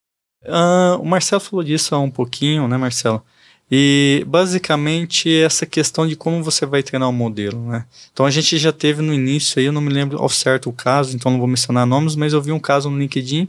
Uh, 0.46 0.98
o 0.98 1.04
Marcelo 1.04 1.40
falou 1.40 1.62
disso 1.62 1.94
há 1.94 1.98
um 1.98 2.10
pouquinho, 2.10 2.66
né, 2.66 2.78
Marcelo? 2.78 3.22
E 3.70 4.24
basicamente 4.26 5.32
essa 5.32 5.64
questão 5.64 6.06
de 6.06 6.16
como 6.16 6.42
você 6.42 6.66
vai 6.66 6.82
treinar 6.82 7.08
o 7.08 7.12
modelo, 7.12 7.60
né? 7.68 7.86
Então 8.12 8.26
a 8.26 8.30
gente 8.30 8.58
já 8.58 8.72
teve 8.72 9.00
no 9.00 9.14
início 9.14 9.60
aí, 9.60 9.66
eu 9.66 9.72
não 9.72 9.80
me 9.80 9.92
lembro 9.92 10.18
ao 10.18 10.28
certo 10.28 10.68
o 10.68 10.72
caso, 10.72 11.14
então 11.14 11.30
não 11.30 11.38
vou 11.38 11.46
mencionar 11.46 11.86
nomes, 11.86 12.16
mas 12.16 12.32
eu 12.32 12.42
vi 12.42 12.50
um 12.50 12.58
caso 12.58 12.90
no 12.90 12.98
LinkedIn 12.98 13.48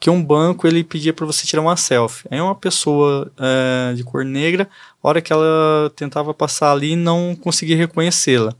que 0.00 0.08
um 0.08 0.24
banco 0.24 0.66
ele 0.66 0.84
pedia 0.84 1.12
para 1.12 1.26
você 1.26 1.46
tirar 1.46 1.62
uma 1.62 1.76
selfie. 1.76 2.28
Aí 2.30 2.40
uma 2.40 2.54
pessoa 2.54 3.30
é, 3.36 3.94
de 3.94 4.04
cor 4.04 4.24
negra, 4.24 4.68
a 5.02 5.08
hora 5.08 5.20
que 5.20 5.32
ela 5.32 5.92
tentava 5.96 6.32
passar 6.32 6.72
ali, 6.72 6.94
não 6.94 7.34
conseguia 7.34 7.76
reconhecê-la. 7.76 8.54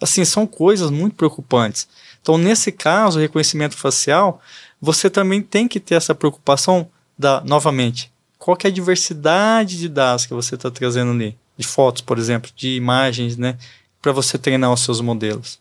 Assim, 0.00 0.24
são 0.24 0.46
coisas 0.46 0.90
muito 0.90 1.16
preocupantes. 1.16 1.88
Então, 2.20 2.36
nesse 2.36 2.70
caso, 2.70 3.18
reconhecimento 3.18 3.76
facial, 3.76 4.40
você 4.80 5.08
também 5.08 5.40
tem 5.40 5.66
que 5.66 5.80
ter 5.80 5.94
essa 5.94 6.14
preocupação 6.14 6.88
da, 7.18 7.40
novamente, 7.40 8.12
qual 8.42 8.58
é 8.64 8.66
a 8.66 8.70
diversidade 8.72 9.78
de 9.78 9.88
dados 9.88 10.26
que 10.26 10.34
você 10.34 10.56
está 10.56 10.68
trazendo 10.68 11.12
ali, 11.12 11.38
de 11.56 11.64
fotos, 11.64 12.02
por 12.02 12.18
exemplo, 12.18 12.50
de 12.56 12.74
imagens, 12.74 13.36
né, 13.36 13.56
para 14.00 14.10
você 14.10 14.36
treinar 14.36 14.72
os 14.72 14.80
seus 14.80 15.00
modelos. 15.00 15.60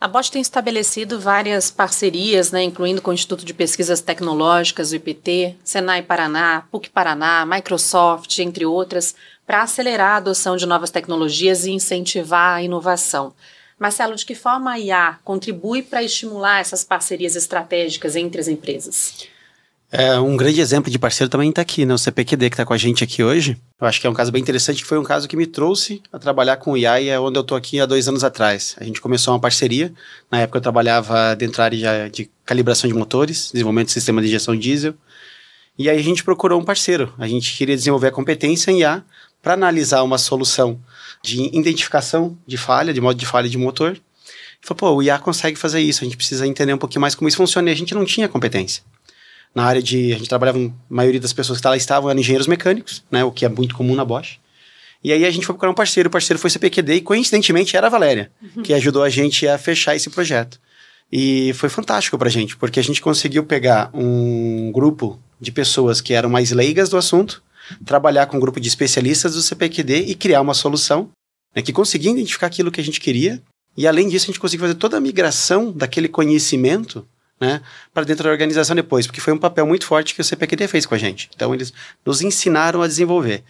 A 0.00 0.08
Bosch 0.08 0.28
tem 0.28 0.42
estabelecido 0.42 1.20
várias 1.20 1.70
parcerias, 1.70 2.50
né, 2.50 2.64
incluindo 2.64 3.00
com 3.00 3.12
o 3.12 3.14
Instituto 3.14 3.44
de 3.44 3.54
Pesquisas 3.54 4.00
Tecnológicas, 4.00 4.90
o 4.90 4.96
IPT, 4.96 5.54
Senai 5.62 6.02
Paraná, 6.02 6.64
PUC 6.68 6.90
Paraná, 6.90 7.46
Microsoft, 7.46 8.36
entre 8.40 8.66
outras, 8.66 9.14
para 9.46 9.62
acelerar 9.62 10.14
a 10.14 10.16
adoção 10.16 10.56
de 10.56 10.66
novas 10.66 10.90
tecnologias 10.90 11.64
e 11.64 11.70
incentivar 11.70 12.56
a 12.56 12.62
inovação. 12.62 13.32
Marcelo, 13.78 14.16
de 14.16 14.26
que 14.26 14.34
forma 14.34 14.72
a 14.72 14.80
IA 14.80 15.20
contribui 15.22 15.80
para 15.80 16.02
estimular 16.02 16.60
essas 16.60 16.82
parcerias 16.82 17.36
estratégicas 17.36 18.16
entre 18.16 18.40
as 18.40 18.48
empresas? 18.48 19.28
É, 19.90 20.18
um 20.18 20.36
grande 20.36 20.60
exemplo 20.60 20.90
de 20.90 20.98
parceiro 20.98 21.30
também 21.30 21.50
está 21.50 21.62
aqui, 21.62 21.86
né? 21.86 21.94
O 21.94 21.98
CPQD 21.98 22.50
que 22.50 22.54
está 22.54 22.64
com 22.64 22.72
a 22.72 22.76
gente 22.76 23.04
aqui 23.04 23.22
hoje. 23.22 23.56
Eu 23.80 23.86
acho 23.86 24.00
que 24.00 24.06
é 24.06 24.10
um 24.10 24.14
caso 24.14 24.32
bem 24.32 24.42
interessante, 24.42 24.82
que 24.82 24.88
foi 24.88 24.98
um 24.98 25.04
caso 25.04 25.28
que 25.28 25.36
me 25.36 25.46
trouxe 25.46 26.02
a 26.12 26.18
trabalhar 26.18 26.56
com 26.56 26.72
o 26.72 26.76
IA 26.76 27.00
e 27.00 27.08
é 27.08 27.20
onde 27.20 27.38
eu 27.38 27.42
estou 27.42 27.56
aqui 27.56 27.78
há 27.78 27.86
dois 27.86 28.08
anos 28.08 28.24
atrás. 28.24 28.74
A 28.80 28.84
gente 28.84 29.00
começou 29.00 29.32
uma 29.32 29.40
parceria. 29.40 29.92
Na 30.30 30.40
época 30.40 30.58
eu 30.58 30.62
trabalhava 30.62 31.36
dentro 31.36 31.58
da 31.58 31.64
área 31.64 32.10
de 32.10 32.28
calibração 32.44 32.88
de 32.88 32.94
motores, 32.94 33.50
desenvolvimento 33.52 33.86
de 33.86 33.92
sistema 33.92 34.20
de 34.20 34.26
injeção 34.26 34.56
diesel. 34.56 34.94
E 35.78 35.88
aí 35.88 35.98
a 35.98 36.02
gente 36.02 36.24
procurou 36.24 36.60
um 36.60 36.64
parceiro. 36.64 37.12
A 37.16 37.28
gente 37.28 37.56
queria 37.56 37.76
desenvolver 37.76 38.08
a 38.08 38.12
competência 38.12 38.72
em 38.72 38.80
IA 38.80 39.04
para 39.40 39.54
analisar 39.54 40.02
uma 40.02 40.18
solução 40.18 40.80
de 41.22 41.44
identificação 41.56 42.36
de 42.44 42.56
falha, 42.56 42.92
de 42.92 43.00
modo 43.00 43.16
de 43.16 43.26
falha 43.26 43.48
de 43.48 43.56
motor. 43.56 43.96
E 44.62 44.66
falou, 44.66 44.78
pô, 44.78 44.90
o 44.96 45.02
IA 45.02 45.18
consegue 45.18 45.56
fazer 45.56 45.80
isso, 45.80 46.02
a 46.02 46.04
gente 46.04 46.16
precisa 46.16 46.44
entender 46.44 46.74
um 46.74 46.78
pouquinho 46.78 47.00
mais 47.00 47.14
como 47.14 47.28
isso 47.28 47.36
funciona. 47.36 47.70
E 47.70 47.72
a 47.72 47.76
gente 47.76 47.94
não 47.94 48.04
tinha 48.04 48.28
competência 48.28 48.82
na 49.56 49.64
área 49.64 49.82
de. 49.82 50.12
A 50.12 50.18
gente 50.18 50.28
trabalhava, 50.28 50.58
a 50.58 50.70
maioria 50.90 51.18
das 51.18 51.32
pessoas 51.32 51.58
que 51.58 51.66
lá 51.66 51.74
estavam 51.74 52.10
eram 52.10 52.20
engenheiros 52.20 52.46
mecânicos, 52.46 53.02
né? 53.10 53.24
O 53.24 53.32
que 53.32 53.46
é 53.46 53.48
muito 53.48 53.74
comum 53.74 53.94
na 53.94 54.04
Bosch. 54.04 54.38
E 55.02 55.10
aí 55.10 55.24
a 55.24 55.30
gente 55.30 55.46
foi 55.46 55.54
procurar 55.54 55.72
um 55.72 55.74
parceiro, 55.74 56.08
o 56.08 56.12
parceiro 56.12 56.38
foi 56.38 56.50
CPQD 56.50 56.94
e 56.96 57.00
coincidentemente 57.00 57.74
era 57.74 57.86
a 57.86 57.90
Valéria, 57.90 58.30
uhum. 58.42 58.62
que 58.62 58.74
ajudou 58.74 59.02
a 59.02 59.08
gente 59.08 59.48
a 59.48 59.56
fechar 59.56 59.96
esse 59.96 60.10
projeto. 60.10 60.60
E 61.10 61.52
foi 61.54 61.68
fantástico 61.68 62.18
pra 62.18 62.28
gente, 62.28 62.56
porque 62.56 62.80
a 62.80 62.82
gente 62.82 63.00
conseguiu 63.00 63.44
pegar 63.44 63.90
um 63.94 64.70
grupo 64.72 65.18
de 65.40 65.52
pessoas 65.52 66.00
que 66.00 66.12
eram 66.12 66.28
mais 66.28 66.50
leigas 66.50 66.88
do 66.88 66.98
assunto, 66.98 67.42
trabalhar 67.84 68.26
com 68.26 68.36
um 68.36 68.40
grupo 68.40 68.60
de 68.60 68.68
especialistas 68.68 69.34
do 69.34 69.42
CPQD 69.42 70.06
e 70.08 70.14
criar 70.14 70.40
uma 70.40 70.54
solução 70.54 71.10
né, 71.54 71.62
que 71.62 71.72
conseguia 71.72 72.10
identificar 72.10 72.48
aquilo 72.48 72.70
que 72.70 72.80
a 72.80 72.84
gente 72.84 73.00
queria. 73.00 73.40
E 73.76 73.86
além 73.86 74.08
disso, 74.08 74.24
a 74.24 74.28
gente 74.28 74.40
conseguiu 74.40 74.66
fazer 74.66 74.78
toda 74.78 74.96
a 74.96 75.00
migração 75.00 75.70
daquele 75.70 76.08
conhecimento 76.08 77.06
né, 77.40 77.60
para 77.92 78.04
dentro 78.04 78.24
da 78.24 78.30
organização 78.30 78.74
depois, 78.74 79.06
porque 79.06 79.20
foi 79.20 79.32
um 79.32 79.38
papel 79.38 79.66
muito 79.66 79.86
forte 79.86 80.14
que 80.14 80.20
o 80.20 80.24
CPQD 80.24 80.68
fez 80.68 80.86
com 80.86 80.94
a 80.94 80.98
gente. 80.98 81.28
Então, 81.34 81.54
eles 81.54 81.72
nos 82.04 82.22
ensinaram 82.22 82.82
a 82.82 82.86
desenvolver. 82.86 83.44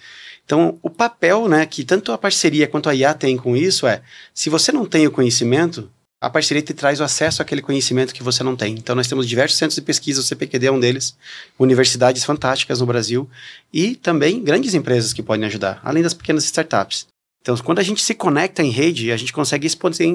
Então, 0.44 0.78
o 0.82 0.90
papel 0.90 1.48
né, 1.48 1.66
que 1.66 1.84
tanto 1.84 2.12
a 2.12 2.18
parceria 2.18 2.66
quanto 2.66 2.88
a 2.88 2.94
IA 2.94 3.14
tem 3.14 3.36
com 3.36 3.56
isso 3.56 3.86
é: 3.86 4.02
se 4.32 4.48
você 4.48 4.70
não 4.72 4.84
tem 4.84 5.06
o 5.06 5.10
conhecimento, 5.10 5.90
a 6.20 6.30
parceria 6.30 6.62
te 6.62 6.72
traz 6.72 7.00
o 7.00 7.04
acesso 7.04 7.42
àquele 7.42 7.60
conhecimento 7.60 8.14
que 8.14 8.22
você 8.22 8.42
não 8.42 8.56
tem. 8.56 8.74
Então, 8.74 8.94
nós 8.94 9.06
temos 9.06 9.28
diversos 9.28 9.58
centros 9.58 9.76
de 9.76 9.82
pesquisa, 9.82 10.20
o 10.20 10.24
CPQD 10.24 10.66
é 10.66 10.72
um 10.72 10.80
deles, 10.80 11.16
universidades 11.58 12.24
fantásticas 12.24 12.80
no 12.80 12.86
Brasil 12.86 13.28
e 13.72 13.94
também 13.96 14.42
grandes 14.42 14.74
empresas 14.74 15.12
que 15.12 15.22
podem 15.22 15.46
ajudar, 15.46 15.80
além 15.84 16.02
das 16.02 16.14
pequenas 16.14 16.44
startups. 16.44 17.06
Então, 17.42 17.56
quando 17.58 17.78
a 17.78 17.82
gente 17.82 18.02
se 18.02 18.14
conecta 18.14 18.62
em 18.62 18.70
rede, 18.70 19.12
a 19.12 19.16
gente 19.16 19.32
consegue 19.32 19.68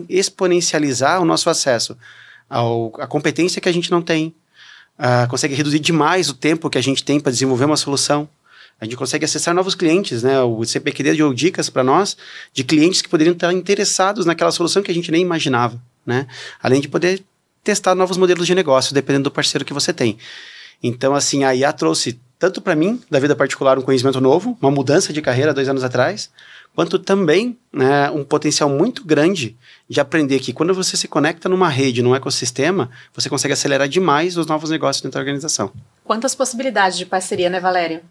exponencializar 0.09 1.21
o 1.21 1.25
nosso 1.25 1.49
acesso 1.49 1.97
ao, 2.51 2.91
a 2.99 3.07
competência 3.07 3.61
que 3.61 3.69
a 3.69 3.71
gente 3.71 3.89
não 3.89 4.01
tem, 4.01 4.35
uh, 4.99 5.27
consegue 5.29 5.55
reduzir 5.55 5.79
demais 5.79 6.29
o 6.29 6.33
tempo 6.33 6.69
que 6.69 6.77
a 6.77 6.83
gente 6.83 7.01
tem 7.01 7.17
para 7.17 7.31
desenvolver 7.31 7.63
uma 7.63 7.77
solução. 7.77 8.27
A 8.79 8.83
gente 8.83 8.97
consegue 8.97 9.23
acessar 9.23 9.53
novos 9.53 9.73
clientes, 9.73 10.21
né? 10.21 10.41
O 10.41 10.65
CPQD 10.65 11.15
deu 11.15 11.33
dicas 11.33 11.69
para 11.69 11.83
nós 11.83 12.17
de 12.51 12.63
clientes 12.63 13.01
que 13.01 13.07
poderiam 13.07 13.33
estar 13.33 13.53
interessados 13.53 14.25
naquela 14.25 14.51
solução 14.51 14.83
que 14.83 14.91
a 14.91 14.93
gente 14.93 15.11
nem 15.11 15.21
imaginava, 15.21 15.81
né? 16.05 16.27
Além 16.61 16.81
de 16.81 16.89
poder 16.89 17.23
testar 17.63 17.95
novos 17.95 18.17
modelos 18.17 18.45
de 18.45 18.55
negócio, 18.55 18.93
dependendo 18.93 19.25
do 19.25 19.31
parceiro 19.31 19.63
que 19.63 19.73
você 19.73 19.93
tem. 19.93 20.17
Então, 20.83 21.13
assim, 21.13 21.43
a 21.43 21.55
IA 21.55 21.71
trouxe 21.71 22.19
tanto 22.41 22.59
para 22.59 22.75
mim, 22.75 22.99
da 23.07 23.19
vida 23.19 23.35
particular, 23.35 23.77
um 23.77 23.83
conhecimento 23.83 24.19
novo, 24.19 24.57
uma 24.59 24.71
mudança 24.71 25.13
de 25.13 25.21
carreira 25.21 25.53
dois 25.53 25.69
anos 25.69 25.83
atrás, 25.83 26.31
quanto 26.75 26.97
também 26.97 27.55
né, 27.71 28.09
um 28.09 28.23
potencial 28.23 28.67
muito 28.67 29.05
grande 29.05 29.55
de 29.87 29.99
aprender 29.99 30.39
que 30.39 30.51
quando 30.51 30.73
você 30.73 30.97
se 30.97 31.07
conecta 31.07 31.47
numa 31.47 31.69
rede, 31.69 32.01
num 32.01 32.15
ecossistema, 32.15 32.89
você 33.13 33.29
consegue 33.29 33.53
acelerar 33.53 33.87
demais 33.87 34.37
os 34.37 34.47
novos 34.47 34.71
negócios 34.71 35.03
dentro 35.03 35.17
da 35.17 35.19
organização. 35.19 35.71
Quantas 36.03 36.33
possibilidades 36.33 36.97
de 36.97 37.05
parceria, 37.05 37.47
né, 37.47 37.59
Valéria? 37.59 38.01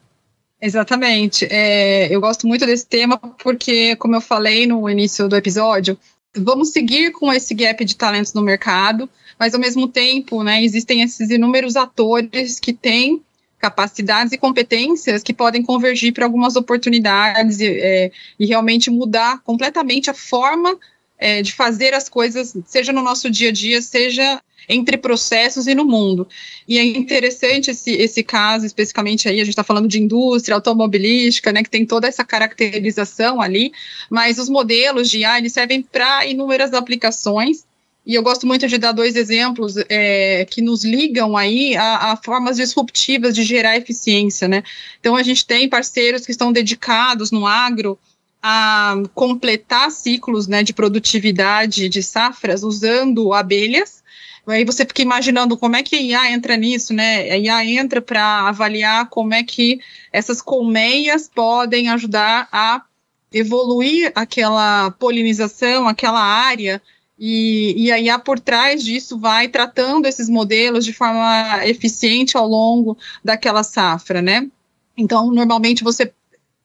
Exatamente. 0.63 1.49
É, 1.51 2.07
eu 2.15 2.21
gosto 2.21 2.47
muito 2.47 2.65
desse 2.65 2.87
tema 2.87 3.19
porque, 3.43 3.97
como 3.97 4.15
eu 4.15 4.21
falei 4.21 4.65
no 4.65 4.89
início 4.89 5.29
do 5.29 5.35
episódio, 5.35 5.99
vamos 6.37 6.69
seguir 6.69 7.11
com 7.11 7.33
esse 7.33 7.53
gap 7.53 7.85
de 7.85 7.97
talentos 7.97 8.33
no 8.33 8.43
mercado, 8.43 9.11
mas 9.37 9.55
ao 9.55 9.61
mesmo 9.61 9.89
tempo, 9.89 10.45
né, 10.45 10.63
existem 10.63 11.03
esses 11.03 11.31
inúmeros 11.31 11.75
atores 11.75 12.61
que 12.61 12.73
têm 12.73 13.21
capacidades 13.61 14.33
e 14.33 14.39
competências 14.39 15.23
que 15.23 15.35
podem 15.35 15.63
convergir 15.63 16.13
para 16.13 16.25
algumas 16.25 16.57
oportunidades 16.57 17.61
e, 17.61 17.67
é, 17.67 18.11
e, 18.39 18.47
realmente 18.47 18.91
mudar 18.91 19.41
completamente 19.45 20.09
a 20.09 20.15
forma 20.15 20.79
é, 21.19 21.43
de 21.43 21.53
fazer 21.53 21.93
as 21.93 22.09
coisas, 22.09 22.57
seja 22.67 22.93
no 22.93 23.03
nosso 23.03 23.29
dia 23.31 23.51
a 23.51 23.53
dia, 23.53 23.83
seja 23.83 24.41
entre 24.69 24.97
processos 24.97 25.67
e 25.67 25.75
no 25.75 25.85
mundo. 25.85 26.27
E 26.67 26.79
é 26.79 26.85
interessante 26.85 27.73
esse, 27.73 27.91
esse 27.93 28.23
caso, 28.23 28.65
especificamente 28.65 29.29
aí, 29.29 29.37
a 29.37 29.45
gente 29.45 29.51
está 29.51 29.65
falando 29.65 29.89
de 29.89 30.01
indústria 30.01 30.55
automobilística, 30.55 31.53
né, 31.53 31.63
que 31.63 31.71
tem 31.71 31.85
toda 31.85 32.07
essa 32.07 32.25
caracterização 32.25 33.41
ali, 33.43 33.73
mas 34.09 34.39
os 34.39 34.49
modelos 34.49 35.11
de 35.11 35.19
IA, 35.19 35.39
eles 35.39 35.53
servem 35.53 35.83
para 35.83 36.25
inúmeras 36.25 36.73
aplicações, 36.73 37.67
e 38.05 38.15
eu 38.15 38.23
gosto 38.23 38.47
muito 38.47 38.67
de 38.67 38.79
dar 38.79 38.93
dois 38.93 39.15
exemplos 39.15 39.75
é, 39.89 40.47
que 40.47 40.63
nos 40.63 40.85
ligam 40.85 41.37
aí 41.37 41.77
a, 41.77 42.13
a, 42.13 42.17
formas 42.17 42.57
disruptivas 42.57 43.35
de 43.35 43.43
gerar 43.43 43.77
eficiência, 43.77 44.49
né? 44.49 44.63
Então 44.99 45.17
a 45.17 45.23
gente 45.23 45.45
tem 45.47 45.69
parceiros 45.69 46.25
que 46.25 46.33
estão 46.33 46.53
dedicados 46.53 47.31
no 47.31 47.47
agro 47.47 47.99
a 48.43 48.95
completar 49.15 49.91
ciclos 49.91 50.47
né, 50.47 50.63
de 50.63 50.73
produtividade 50.73 51.91
de 51.91 52.03
safras 52.03 52.63
usando 52.63 53.35
abelhas. 53.35 54.03
Aí 54.47 54.65
você 54.65 54.85
fica 54.87 55.03
imaginando 55.03 55.57
como 55.57 55.77
é 55.77 55.83
que 55.83 55.95
a 55.95 56.01
IA 56.01 56.33
entra 56.33 56.57
nisso, 56.57 56.95
né? 56.95 57.31
A 57.31 57.39
IA 57.39 57.65
entra 57.67 58.01
para 58.01 58.49
avaliar 58.49 59.09
como 59.11 59.35
é 59.35 59.45
que 59.45 59.79
essas 60.11 60.41
colmeias 60.41 61.31
podem 61.33 61.91
ajudar 61.91 62.49
a 62.51 62.83
evoluir 63.31 64.11
aquela 64.15 64.91
polinização, 64.93 65.87
aquela 65.87 66.21
área 66.21 66.83
e, 67.21 67.75
e 67.77 67.93
a 67.93 68.01
IA 68.01 68.19
por 68.19 68.41
trás 68.41 68.83
disso 68.83 69.19
vai 69.19 69.47
tratando 69.47 70.07
esses 70.07 70.27
modelos 70.31 70.87
de 70.87 70.95
forma 70.95 71.61
eficiente 71.67 72.35
ao 72.35 72.49
longo 72.49 72.97
daquela 73.23 73.63
safra, 73.63 74.23
né? 74.23 74.49
Então, 74.97 75.31
normalmente 75.31 75.85
você 75.85 76.11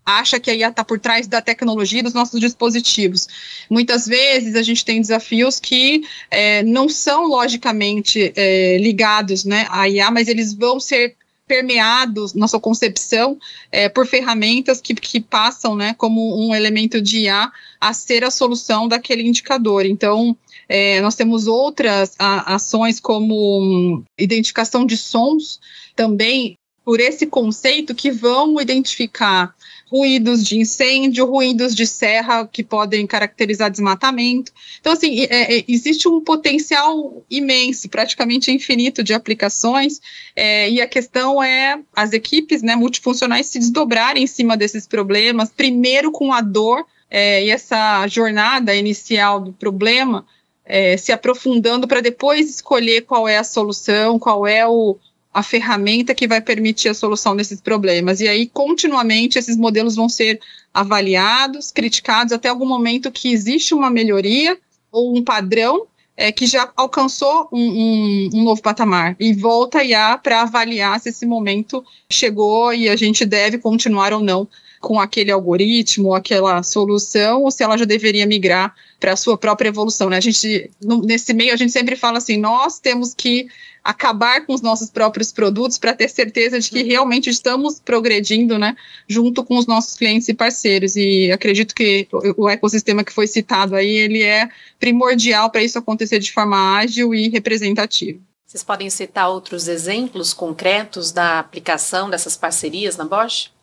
acha 0.05 0.39
que 0.39 0.49
a 0.49 0.55
IA 0.55 0.69
está 0.69 0.83
por 0.83 0.97
trás 0.97 1.27
da 1.27 1.41
tecnologia 1.41 2.01
dos 2.01 2.13
nossos 2.13 2.39
dispositivos. 2.39 3.27
Muitas 3.69 4.05
vezes 4.05 4.55
a 4.55 4.61
gente 4.61 4.85
tem 4.85 5.01
desafios 5.01 5.59
que 5.59 6.03
é, 6.31 6.63
não 6.63 6.87
são 6.87 7.25
logicamente 7.27 8.31
é, 8.35 8.77
ligados 8.77 9.43
né, 9.43 9.67
à 9.69 9.89
IA, 9.89 10.09
mas 10.09 10.27
eles 10.29 10.53
vão 10.53 10.79
ser 10.79 11.17
permeados 11.47 12.33
na 12.33 12.47
sua 12.47 12.59
concepção 12.59 13.37
é, 13.71 13.87
por 13.89 14.07
ferramentas 14.07 14.81
que, 14.81 14.93
que 14.93 15.19
passam 15.19 15.75
né, 15.75 15.93
como 15.97 16.47
um 16.47 16.55
elemento 16.55 17.01
de 17.01 17.19
IA 17.21 17.51
a 17.79 17.93
ser 17.93 18.23
a 18.23 18.31
solução 18.31 18.87
daquele 18.87 19.23
indicador. 19.23 19.85
Então, 19.85 20.35
é, 20.67 21.01
nós 21.01 21.15
temos 21.15 21.47
outras 21.47 22.15
a, 22.17 22.55
ações 22.55 22.99
como 22.99 23.61
um, 23.61 24.03
identificação 24.17 24.85
de 24.85 24.97
sons, 24.97 25.59
também 25.95 26.57
por 26.83 26.99
esse 26.99 27.25
conceito 27.25 27.95
que 27.95 28.11
vão 28.11 28.61
identificar 28.61 29.55
ruídos 29.89 30.45
de 30.45 30.59
incêndio, 30.59 31.25
ruídos 31.25 31.75
de 31.75 31.85
serra 31.85 32.47
que 32.47 32.63
podem 32.63 33.07
caracterizar 33.07 33.71
desmatamento. 33.71 34.51
Então, 34.79 34.93
assim, 34.93 35.21
é, 35.21 35.57
é, 35.57 35.65
existe 35.67 36.07
um 36.07 36.21
potencial 36.21 37.23
imenso, 37.29 37.89
praticamente 37.89 38.51
infinito 38.51 39.03
de 39.03 39.13
aplicações, 39.13 39.99
é, 40.35 40.69
e 40.69 40.81
a 40.81 40.87
questão 40.87 41.41
é 41.41 41.79
as 41.95 42.13
equipes 42.13 42.61
né, 42.61 42.75
multifuncionais 42.75 43.47
se 43.47 43.57
desdobrarem 43.57 44.23
em 44.23 44.27
cima 44.27 44.55
desses 44.55 44.87
problemas, 44.87 45.49
primeiro 45.49 46.11
com 46.11 46.33
a 46.33 46.41
dor 46.41 46.85
é, 47.09 47.45
e 47.45 47.49
essa 47.49 48.07
jornada 48.07 48.75
inicial 48.75 49.39
do 49.39 49.53
problema, 49.53 50.25
é, 50.65 50.97
se 50.97 51.11
aprofundando 51.11 51.87
para 51.87 52.01
depois 52.01 52.49
escolher 52.49 53.01
qual 53.01 53.27
é 53.27 53.37
a 53.37 53.43
solução, 53.43 54.17
qual 54.17 54.47
é 54.47 54.67
o, 54.67 54.97
a 55.33 55.43
ferramenta 55.43 56.15
que 56.15 56.27
vai 56.27 56.41
permitir 56.41 56.89
a 56.89 56.93
solução 56.93 57.35
desses 57.35 57.61
problemas. 57.61 58.21
E 58.21 58.27
aí, 58.27 58.47
continuamente, 58.47 59.37
esses 59.37 59.55
modelos 59.55 59.95
vão 59.95 60.09
ser 60.09 60.39
avaliados, 60.73 61.71
criticados, 61.71 62.33
até 62.33 62.49
algum 62.49 62.65
momento 62.65 63.11
que 63.11 63.31
existe 63.31 63.73
uma 63.73 63.89
melhoria 63.89 64.57
ou 64.91 65.15
um 65.15 65.23
padrão 65.23 65.87
é, 66.17 66.31
que 66.31 66.47
já 66.47 66.71
alcançou 66.75 67.49
um, 67.51 67.59
um, 67.59 68.29
um, 68.33 68.43
novo 68.43 68.61
patamar 68.61 69.15
e 69.19 69.33
volta 69.33 69.83
IA 69.83 70.17
para 70.17 70.41
avaliar 70.41 70.99
se 70.99 71.09
esse 71.09 71.25
momento 71.25 71.83
chegou 72.09 72.73
e 72.73 72.87
a 72.87 72.95
gente 72.95 73.25
deve 73.25 73.57
continuar 73.57 74.13
ou 74.13 74.21
não 74.21 74.47
com 74.85 74.99
aquele 74.99 75.31
algoritmo, 75.31 76.13
aquela 76.13 76.61
solução, 76.61 77.41
ou 77.41 77.49
se 77.49 77.63
ela 77.63 77.75
já 77.75 77.85
deveria 77.85 78.27
migrar 78.27 78.71
para 78.99 79.13
a 79.13 79.15
sua 79.15 79.35
própria 79.35 79.69
evolução. 79.69 80.11
Né? 80.11 80.17
A 80.17 80.21
gente, 80.21 80.69
no, 80.79 81.01
nesse 81.01 81.33
meio, 81.33 81.51
a 81.51 81.55
gente 81.55 81.71
sempre 81.71 81.95
fala 81.95 82.19
assim: 82.19 82.37
nós 82.37 82.77
temos 82.77 83.11
que 83.11 83.47
acabar 83.83 84.45
com 84.45 84.53
os 84.53 84.61
nossos 84.61 84.91
próprios 84.91 85.31
produtos 85.31 85.79
para 85.79 85.95
ter 85.95 86.07
certeza 86.07 86.59
de 86.59 86.69
que 86.69 86.83
realmente 86.83 87.31
estamos 87.31 87.79
progredindo, 87.79 88.59
né, 88.59 88.75
junto 89.07 89.43
com 89.43 89.57
os 89.57 89.65
nossos 89.65 89.97
clientes 89.97 90.29
e 90.29 90.35
parceiros. 90.35 90.95
E 90.95 91.31
acredito 91.31 91.73
que 91.73 92.07
o 92.37 92.47
ecossistema 92.47 93.03
que 93.03 93.11
foi 93.11 93.25
citado 93.25 93.75
aí, 93.75 93.89
ele 93.89 94.21
é 94.21 94.47
primordial 94.79 95.49
para 95.49 95.63
isso 95.63 95.79
acontecer 95.79 96.19
de 96.19 96.31
forma 96.31 96.77
ágil 96.77 97.11
e 97.11 97.27
representativa. 97.27 98.19
Vocês 98.45 98.63
podem 98.63 98.89
citar 98.91 99.29
outros 99.29 99.67
exemplos 99.67 100.31
concretos 100.31 101.11
da 101.11 101.39
aplicação 101.39 102.07
dessas 102.07 102.37
parcerias 102.37 102.95
na 102.97 103.05
Bosch? 103.05 103.54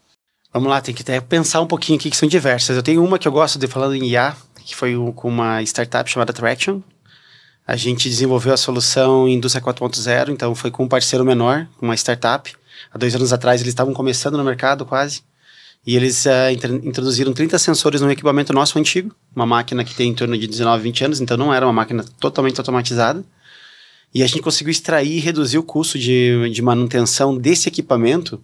Vamos 0.53 0.69
lá, 0.69 0.83
tem 0.83 0.95
que 0.95 1.01
até 1.01 1.19
pensar 1.19 1.63
um 1.63 1.67
pouquinho 1.67 1.99
aqui, 1.99 2.11
que 2.11 2.17
são 2.17 2.29
diversas. 2.29 2.77
Eu 2.77 2.83
tenho 2.83 3.03
uma 3.03 3.19
que 3.19 3.27
eu 3.27 3.33
gosto 3.33 3.59
de 3.59 3.67
falando 3.67 3.95
em 3.95 4.05
IA, 4.11 4.37
que 4.67 4.77
foi 4.77 4.95
com 5.15 5.29
uma 5.29 5.63
startup 5.63 6.11
chamada 6.11 6.31
Traction. 6.31 6.83
A 7.67 7.75
gente 7.75 8.07
desenvolveu 8.07 8.53
a 8.53 8.57
solução 8.59 9.27
em 9.27 9.35
indústria 9.37 9.65
4.0, 9.65 10.29
então 10.29 10.55
foi 10.55 10.71
com 10.71 10.85
um 10.85 10.89
parceiro 10.89 11.25
menor, 11.25 11.67
uma 11.81 11.95
startup. 11.95 12.53
Há 12.93 12.99
dois 12.99 13.15
anos 13.15 13.33
atrás 13.33 13.63
eles 13.63 13.73
estavam 13.73 13.95
começando 13.95 14.37
no 14.37 14.45
mercado 14.45 14.85
quase. 14.85 15.23
E 15.87 15.97
eles 15.97 16.27
uh, 16.27 16.51
introduziram 16.85 17.33
30 17.33 17.59
sensores 17.59 18.03
num 18.03 18.11
equipamento 18.11 18.53
nosso 18.53 18.79
antigo, 18.79 19.15
uma 19.35 19.47
máquina 19.47 19.83
que 19.83 19.95
tem 19.95 20.11
em 20.11 20.15
torno 20.15 20.37
de 20.37 20.47
19, 20.47 20.83
20 20.83 21.05
anos, 21.07 21.21
então 21.21 21.37
não 21.37 21.53
era 21.53 21.65
uma 21.67 21.73
máquina 21.73 22.05
totalmente 22.21 22.59
automatizada. 22.59 23.25
E 24.15 24.23
a 24.23 24.27
gente 24.27 24.43
conseguiu 24.43 24.71
extrair 24.71 25.17
e 25.17 25.19
reduzir 25.19 25.57
o 25.57 25.63
custo 25.63 25.99
de, 25.99 26.51
de 26.51 26.61
manutenção 26.61 27.37
desse 27.39 27.69
equipamento 27.69 28.39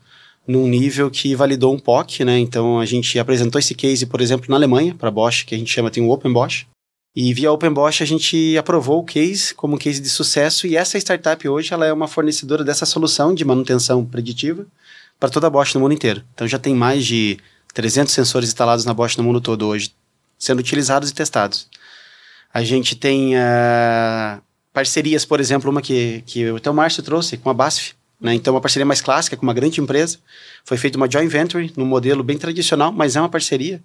num 0.48 0.66
nível 0.66 1.10
que 1.10 1.34
validou 1.34 1.74
um 1.74 1.78
POC, 1.78 2.24
né? 2.24 2.38
Então 2.38 2.80
a 2.80 2.86
gente 2.86 3.18
apresentou 3.18 3.58
esse 3.58 3.74
case, 3.74 4.06
por 4.06 4.22
exemplo, 4.22 4.46
na 4.48 4.56
Alemanha, 4.56 4.94
para 4.94 5.10
Bosch, 5.10 5.44
que 5.44 5.54
a 5.54 5.58
gente 5.58 5.70
chama 5.70 5.90
tem 5.90 6.02
o 6.02 6.08
Open 6.08 6.32
Bosch. 6.32 6.66
E 7.14 7.34
via 7.34 7.52
Open 7.52 7.70
Bosch 7.70 8.00
a 8.00 8.06
gente 8.06 8.56
aprovou 8.56 9.00
o 9.00 9.04
case 9.04 9.54
como 9.54 9.74
um 9.74 9.78
case 9.78 10.00
de 10.00 10.08
sucesso 10.08 10.66
e 10.66 10.74
essa 10.74 10.96
startup 10.96 11.46
hoje 11.46 11.74
ela 11.74 11.84
é 11.84 11.92
uma 11.92 12.08
fornecedora 12.08 12.64
dessa 12.64 12.86
solução 12.86 13.34
de 13.34 13.44
manutenção 13.44 14.04
preditiva 14.06 14.66
para 15.20 15.28
toda 15.28 15.48
a 15.48 15.50
Bosch 15.50 15.74
no 15.74 15.80
mundo 15.80 15.92
inteiro. 15.92 16.24
Então 16.32 16.48
já 16.48 16.58
tem 16.58 16.74
mais 16.74 17.04
de 17.04 17.38
300 17.74 18.14
sensores 18.14 18.48
instalados 18.48 18.86
na 18.86 18.94
Bosch 18.94 19.18
no 19.18 19.24
mundo 19.24 19.42
todo 19.42 19.66
hoje, 19.66 19.92
sendo 20.38 20.60
utilizados 20.60 21.10
e 21.10 21.14
testados. 21.14 21.68
A 22.54 22.62
gente 22.62 22.96
tem 22.96 23.34
uh, 23.34 24.40
parcerias, 24.72 25.26
por 25.26 25.40
exemplo, 25.40 25.70
uma 25.70 25.82
que, 25.82 26.22
que 26.24 26.48
até 26.48 26.70
o 26.70 26.74
Márcio 26.74 27.02
trouxe 27.02 27.36
com 27.36 27.50
a 27.50 27.54
BASF, 27.54 27.97
né? 28.20 28.34
Então, 28.34 28.54
uma 28.54 28.60
parceria 28.60 28.86
mais 28.86 29.00
clássica 29.00 29.36
com 29.36 29.42
uma 29.44 29.54
grande 29.54 29.80
empresa. 29.80 30.18
Foi 30.64 30.76
feita 30.76 30.96
uma 30.96 31.10
joint 31.10 31.28
venture, 31.28 31.72
num 31.76 31.86
modelo 31.86 32.22
bem 32.22 32.36
tradicional, 32.36 32.92
mas 32.92 33.16
é 33.16 33.20
uma 33.20 33.28
parceria, 33.28 33.82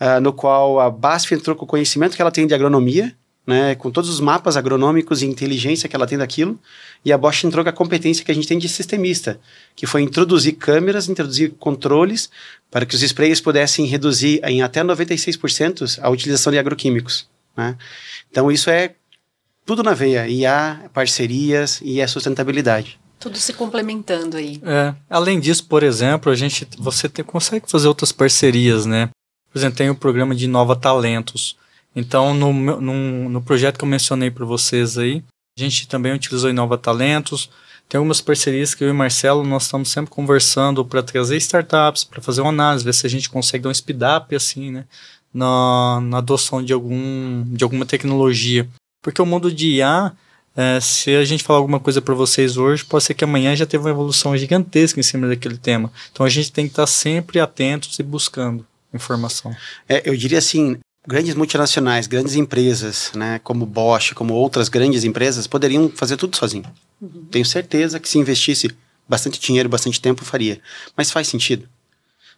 uh, 0.00 0.20
no 0.20 0.32
qual 0.32 0.80
a 0.80 0.90
BASF 0.90 1.34
entrou 1.34 1.56
com 1.56 1.64
o 1.64 1.68
conhecimento 1.68 2.14
que 2.14 2.22
ela 2.22 2.30
tem 2.30 2.46
de 2.46 2.54
agronomia, 2.54 3.14
né, 3.46 3.74
com 3.74 3.90
todos 3.90 4.08
os 4.08 4.20
mapas 4.20 4.56
agronômicos 4.56 5.22
e 5.22 5.26
inteligência 5.26 5.88
que 5.88 5.94
ela 5.94 6.06
tem 6.06 6.16
daquilo, 6.16 6.58
e 7.04 7.12
a 7.12 7.18
Bosch 7.18 7.44
entrou 7.44 7.62
com 7.62 7.68
a 7.68 7.72
competência 7.72 8.24
que 8.24 8.30
a 8.30 8.34
gente 8.34 8.48
tem 8.48 8.58
de 8.58 8.68
sistemista, 8.68 9.38
que 9.76 9.86
foi 9.86 10.00
introduzir 10.00 10.54
câmeras, 10.54 11.08
introduzir 11.08 11.52
controles, 11.58 12.30
para 12.70 12.86
que 12.86 12.94
os 12.94 13.02
sprays 13.02 13.42
pudessem 13.42 13.84
reduzir 13.84 14.40
em 14.44 14.62
até 14.62 14.82
96% 14.82 15.98
a 16.00 16.08
utilização 16.08 16.52
de 16.52 16.58
agroquímicos. 16.58 17.28
Né? 17.54 17.76
Então, 18.30 18.50
isso 18.50 18.70
é 18.70 18.94
tudo 19.66 19.82
na 19.82 19.92
veia, 19.92 20.26
e 20.26 20.44
parcerias 20.92 21.80
e 21.82 22.00
a 22.00 22.08
sustentabilidade. 22.08 22.98
Tudo 23.18 23.38
se 23.38 23.52
complementando 23.54 24.36
aí. 24.36 24.60
É. 24.64 24.94
Além 25.08 25.40
disso, 25.40 25.66
por 25.66 25.82
exemplo, 25.82 26.30
a 26.30 26.34
gente, 26.34 26.66
você 26.78 27.08
tem, 27.08 27.24
consegue 27.24 27.70
fazer 27.70 27.88
outras 27.88 28.12
parcerias, 28.12 28.84
né? 28.84 29.08
Por 29.50 29.58
exemplo, 29.58 29.78
tem 29.78 29.88
o 29.88 29.94
programa 29.94 30.34
de 30.34 30.46
Nova 30.46 30.76
Talentos. 30.76 31.56
Então, 31.94 32.34
no, 32.34 32.52
no, 32.52 33.28
no 33.28 33.42
projeto 33.42 33.78
que 33.78 33.84
eu 33.84 33.88
mencionei 33.88 34.30
para 34.30 34.44
vocês 34.44 34.98
aí, 34.98 35.22
a 35.56 35.60
gente 35.62 35.86
também 35.86 36.12
utilizou 36.12 36.50
Inova 36.50 36.76
Talentos. 36.76 37.48
Tem 37.88 37.98
algumas 37.98 38.20
parcerias 38.20 38.74
que 38.74 38.82
eu 38.82 38.88
e 38.88 38.92
Marcelo 38.92 39.44
nós 39.44 39.64
estamos 39.64 39.88
sempre 39.88 40.10
conversando 40.10 40.84
para 40.84 41.02
trazer 41.02 41.36
startups, 41.36 42.02
para 42.02 42.20
fazer 42.20 42.40
uma 42.40 42.50
análise, 42.50 42.84
ver 42.84 42.94
se 42.94 43.06
a 43.06 43.10
gente 43.10 43.30
consegue 43.30 43.62
dar 43.62 43.70
um 43.70 43.74
speed 43.74 44.00
up 44.02 44.34
assim, 44.34 44.72
né, 44.72 44.84
na, 45.32 46.00
na 46.02 46.18
adoção 46.18 46.64
de 46.64 46.72
algum 46.72 47.44
de 47.46 47.62
alguma 47.62 47.86
tecnologia. 47.86 48.68
Porque 49.00 49.22
o 49.22 49.26
mundo 49.26 49.52
de 49.52 49.76
IA 49.76 50.12
é, 50.56 50.78
se 50.80 51.14
a 51.16 51.24
gente 51.24 51.42
falar 51.42 51.58
alguma 51.58 51.80
coisa 51.80 52.00
para 52.00 52.14
vocês 52.14 52.56
hoje, 52.56 52.84
pode 52.84 53.04
ser 53.04 53.14
que 53.14 53.24
amanhã 53.24 53.56
já 53.56 53.66
teve 53.66 53.84
uma 53.84 53.90
evolução 53.90 54.36
gigantesca 54.36 55.00
em 55.00 55.02
cima 55.02 55.26
daquele 55.26 55.56
tema. 55.56 55.92
Então 56.12 56.24
a 56.24 56.28
gente 56.28 56.52
tem 56.52 56.66
que 56.66 56.72
estar 56.72 56.86
sempre 56.86 57.40
atentos 57.40 57.98
e 57.98 58.02
buscando 58.02 58.64
informação. 58.92 59.54
É, 59.88 60.08
eu 60.08 60.16
diria 60.16 60.38
assim, 60.38 60.78
grandes 61.06 61.34
multinacionais, 61.34 62.06
grandes 62.06 62.36
empresas, 62.36 63.10
né, 63.14 63.40
como 63.42 63.66
Bosch, 63.66 64.12
como 64.14 64.32
outras 64.32 64.68
grandes 64.68 65.02
empresas, 65.02 65.46
poderiam 65.46 65.90
fazer 65.90 66.16
tudo 66.16 66.36
sozinho. 66.36 66.64
Uhum. 67.00 67.26
Tenho 67.30 67.44
certeza 67.44 67.98
que 67.98 68.08
se 68.08 68.18
investisse 68.18 68.70
bastante 69.08 69.40
dinheiro, 69.40 69.68
bastante 69.68 70.00
tempo, 70.00 70.24
faria. 70.24 70.60
Mas 70.96 71.10
faz 71.10 71.26
sentido. 71.26 71.68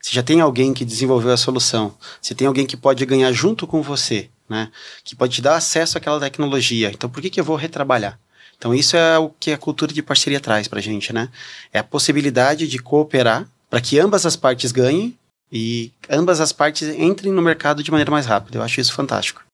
Se 0.00 0.14
já 0.14 0.22
tem 0.22 0.40
alguém 0.40 0.72
que 0.72 0.84
desenvolveu 0.84 1.32
a 1.32 1.36
solução, 1.36 1.94
se 2.20 2.34
tem 2.34 2.46
alguém 2.46 2.66
que 2.66 2.76
pode 2.76 3.04
ganhar 3.04 3.32
junto 3.32 3.66
com 3.66 3.82
você, 3.82 4.28
né? 4.48 4.70
Que 5.04 5.16
pode 5.16 5.34
te 5.34 5.42
dar 5.42 5.56
acesso 5.56 5.98
àquela 5.98 6.20
tecnologia. 6.20 6.90
Então, 6.90 7.08
por 7.10 7.20
que, 7.20 7.30
que 7.30 7.40
eu 7.40 7.44
vou 7.44 7.56
retrabalhar? 7.56 8.18
Então 8.58 8.74
isso 8.74 8.96
é 8.96 9.18
o 9.18 9.28
que 9.28 9.52
a 9.52 9.58
cultura 9.58 9.92
de 9.92 10.02
parceria 10.02 10.40
traz 10.40 10.66
para 10.66 10.78
a 10.78 10.82
gente, 10.82 11.12
né? 11.12 11.28
É 11.72 11.78
a 11.78 11.84
possibilidade 11.84 12.66
de 12.66 12.78
cooperar 12.78 13.46
para 13.68 13.80
que 13.80 13.98
ambas 13.98 14.24
as 14.24 14.36
partes 14.36 14.72
ganhem 14.72 15.16
e 15.52 15.92
ambas 16.08 16.40
as 16.40 16.52
partes 16.52 16.88
entrem 16.88 17.32
no 17.32 17.42
mercado 17.42 17.82
de 17.82 17.90
maneira 17.90 18.10
mais 18.10 18.26
rápida. 18.26 18.58
Eu 18.58 18.62
acho 18.62 18.80
isso 18.80 18.92
fantástico. 18.92 19.44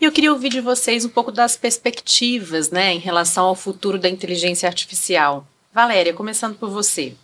E 0.00 0.04
eu 0.04 0.12
queria 0.12 0.32
ouvir 0.32 0.50
de 0.50 0.60
vocês 0.60 1.04
um 1.04 1.08
pouco 1.08 1.32
das 1.32 1.56
perspectivas, 1.56 2.70
né, 2.70 2.92
em 2.92 2.98
relação 2.98 3.46
ao 3.46 3.54
futuro 3.54 3.98
da 3.98 4.08
inteligência 4.08 4.68
artificial. 4.68 5.46
Valéria, 5.72 6.12
começando 6.12 6.56
por 6.56 6.68
você. 6.68 7.14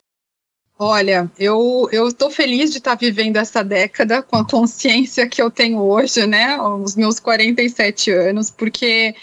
Olha, 0.84 1.30
eu 1.38 1.88
estou 1.92 2.28
feliz 2.28 2.72
de 2.72 2.78
estar 2.78 2.96
tá 2.96 2.96
vivendo 2.96 3.36
essa 3.36 3.62
década 3.62 4.20
com 4.20 4.34
a 4.34 4.44
consciência 4.44 5.28
que 5.28 5.40
eu 5.40 5.48
tenho 5.48 5.78
hoje, 5.78 6.26
né? 6.26 6.60
Os 6.60 6.96
meus 6.96 7.20
47 7.20 8.10
anos, 8.10 8.50
porque 8.50 9.14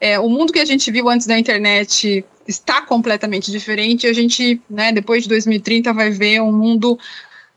é, 0.00 0.16
o 0.20 0.28
mundo 0.28 0.52
que 0.52 0.60
a 0.60 0.64
gente 0.64 0.88
viu 0.92 1.08
antes 1.08 1.26
da 1.26 1.36
internet 1.36 2.24
está 2.46 2.82
completamente 2.82 3.50
diferente. 3.50 4.06
A 4.06 4.12
gente, 4.12 4.62
né, 4.70 4.92
depois 4.92 5.24
de 5.24 5.28
2030, 5.30 5.92
vai 5.92 6.08
ver 6.08 6.40
um 6.40 6.52
mundo 6.52 6.96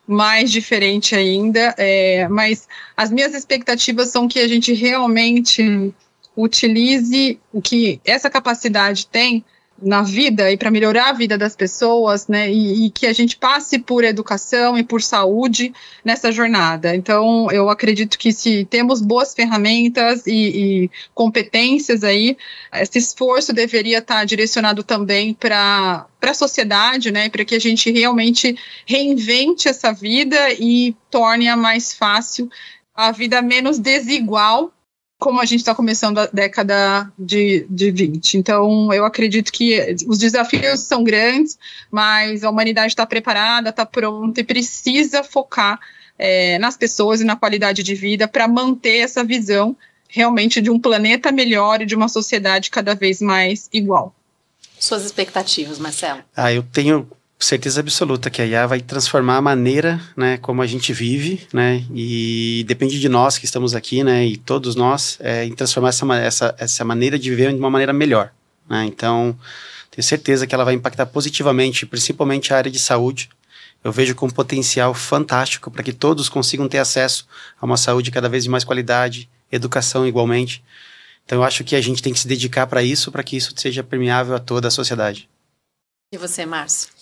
mais 0.07 0.51
diferente 0.51 1.16
ainda, 1.16 1.76
é, 1.78 2.28
mas 2.30 2.68
as 2.97 3.12
minhas 3.12 3.36
expectativas 3.36 4.07
são 4.07 4.28
que 4.28 4.39
a 4.39 4.47
gente 4.47 4.74
realmente 4.74 5.93
utilize 6.36 7.39
o 7.53 7.62
que 7.62 8.01
essa 8.03 8.28
capacidade 8.28 9.05
tem 9.05 9.45
na 9.82 10.01
vida 10.01 10.51
e 10.51 10.57
para 10.57 10.69
melhorar 10.69 11.09
a 11.09 11.13
vida 11.13 11.38
das 11.38 11.55
pessoas, 11.55 12.27
né? 12.27 12.51
E, 12.51 12.86
e, 12.86 12.89
que 12.89 13.07
a 13.07 13.13
gente 13.13 13.36
passe 13.36 13.79
por 13.79 14.03
educação 14.03 14.77
e 14.77 14.84
por 14.84 15.01
saúde 15.01 15.73
nessa 16.05 16.32
jornada. 16.32 16.95
Então, 16.95 17.49
eu 17.51 17.69
acredito 17.69 18.17
que 18.17 18.32
se 18.32 18.65
temos 18.65 19.01
boas 19.01 19.34
ferramentas 19.34 20.27
e, 20.27 20.34
e 20.84 20.91
competências 21.13 22.03
aí, 22.03 22.38
esse 22.73 22.99
esforço 22.99 23.51
deveria 23.53 23.97
estar 23.97 24.23
direcionado 24.25 24.84
também 24.84 25.34
para 25.34 26.05
para 26.19 26.32
a 26.32 26.36
sociedade, 26.36 27.11
né? 27.11 27.29
Para 27.29 27.43
que 27.43 27.55
a 27.55 27.59
gente 27.59 27.89
realmente 27.91 28.55
reinvente 28.86 29.67
essa 29.67 29.91
vida 29.91 30.38
e 30.53 30.95
torne-a 31.09 31.57
mais 31.57 31.93
fácil, 31.93 32.47
a 32.93 33.11
vida 33.11 33.41
menos 33.41 33.79
desigual 33.79 34.71
como 35.22 35.39
a 35.39 35.45
gente 35.45 35.59
está 35.59 35.76
começando 35.76 36.17
a 36.17 36.26
década 36.26 37.07
de, 37.17 37.67
de 37.69 37.91
20. 37.91 38.39
Então, 38.39 38.91
eu 38.91 39.05
acredito 39.05 39.51
que 39.51 39.95
os 40.07 40.17
desafios 40.17 40.80
são 40.80 41.03
grandes, 41.03 41.59
mas 41.91 42.43
a 42.43 42.49
humanidade 42.49 42.88
está 42.88 43.05
preparada, 43.05 43.69
está 43.69 43.86
pronta 43.86 44.41
e 44.41 44.43
precisa 44.43 45.24
focar 45.24 45.80
é, 46.17 46.57
nas 46.57 46.76
pessoas 46.76 47.22
e 47.22 47.24
na 47.24 47.36
qualidade 47.36 47.84
de 47.84 47.93
vida 47.93 48.28
para 48.28 48.47
manter 48.47 48.97
essa 48.97 49.24
visão 49.24 49.78
realmente 50.09 50.59
de 50.59 50.72
um 50.72 50.80
planeta 50.80 51.32
melhor 51.32 51.84
e 51.84 51.86
de 51.86 51.93
uma 51.93 52.09
sociedade 52.09 52.72
cada 52.72 52.95
vez 52.95 53.22
mais 53.22 53.69
igual. 53.72 54.15
Suas 54.80 55.05
expectativas, 55.05 55.78
Marcelo? 55.78 56.24
Ah, 56.36 56.51
eu 56.51 56.63
tenho 56.63 57.07
certeza 57.46 57.80
absoluta 57.80 58.30
que 58.30 58.42
a 58.42 58.46
IA 58.46 58.68
vai 58.68 58.82
transformar 58.82 59.38
a 59.38 59.42
maneira, 59.42 60.00
né, 60.16 60.38
como 60.38 60.62
a 60.62 60.68
gente 60.68 60.94
vive, 60.94 61.48
né, 61.52 61.84
e 61.94 62.64
depende 62.68 63.00
de 63.00 63.10
nós 63.10 63.38
que 63.38 63.46
estamos 63.46 63.74
aqui, 63.74 64.04
né, 64.04 64.26
e 64.26 64.38
todos 64.38 64.76
nós, 64.76 65.18
é, 65.20 65.46
em 65.46 65.54
transformar 65.54 65.89
essa, 65.89 66.16
essa, 66.16 66.56
essa 66.58 66.86
maneira 66.86 67.18
de 67.18 67.30
viver 67.30 67.52
de 67.52 67.60
uma 67.60 67.70
maneira 67.70 67.94
melhor, 67.94 68.32
né, 68.70 68.86
então 68.86 69.38
tenho 69.89 70.04
certeza 70.04 70.46
que 70.46 70.54
ela 70.54 70.64
vai 70.64 70.74
impactar 70.74 71.06
positivamente, 71.08 71.86
principalmente 71.86 72.54
a 72.54 72.58
área 72.58 72.72
de 72.72 72.80
saúde, 72.80 73.30
eu 73.84 73.92
vejo 73.92 74.14
com 74.14 74.28
um 74.28 74.30
potencial 74.30 74.94
fantástico 74.94 75.72
para 75.72 75.82
que 75.82 75.92
todos 75.92 76.30
consigam 76.30 76.70
ter 76.70 76.78
acesso 76.78 77.28
a 77.60 77.66
uma 77.66 77.78
saúde 77.78 78.12
cada 78.12 78.30
vez 78.30 78.44
de 78.44 78.50
mais 78.50 78.64
qualidade, 78.64 79.28
educação 79.52 80.08
igualmente, 80.08 80.64
então 81.26 81.39
eu 81.39 81.44
acho 81.44 81.64
que 81.64 81.76
a 81.76 81.82
gente 81.82 82.04
tem 82.04 82.14
que 82.14 82.20
se 82.20 82.28
dedicar 82.28 82.68
para 82.68 82.84
isso, 82.84 83.12
para 83.12 83.24
que 83.24 83.38
isso 83.38 83.54
seja 83.56 83.84
permeável 83.84 84.36
a 84.36 84.39
toda 84.39 84.68
a 84.68 84.72
sociedade. 84.72 85.30
E 86.14 86.18
você, 86.18 86.46
Márcio? 86.46 87.01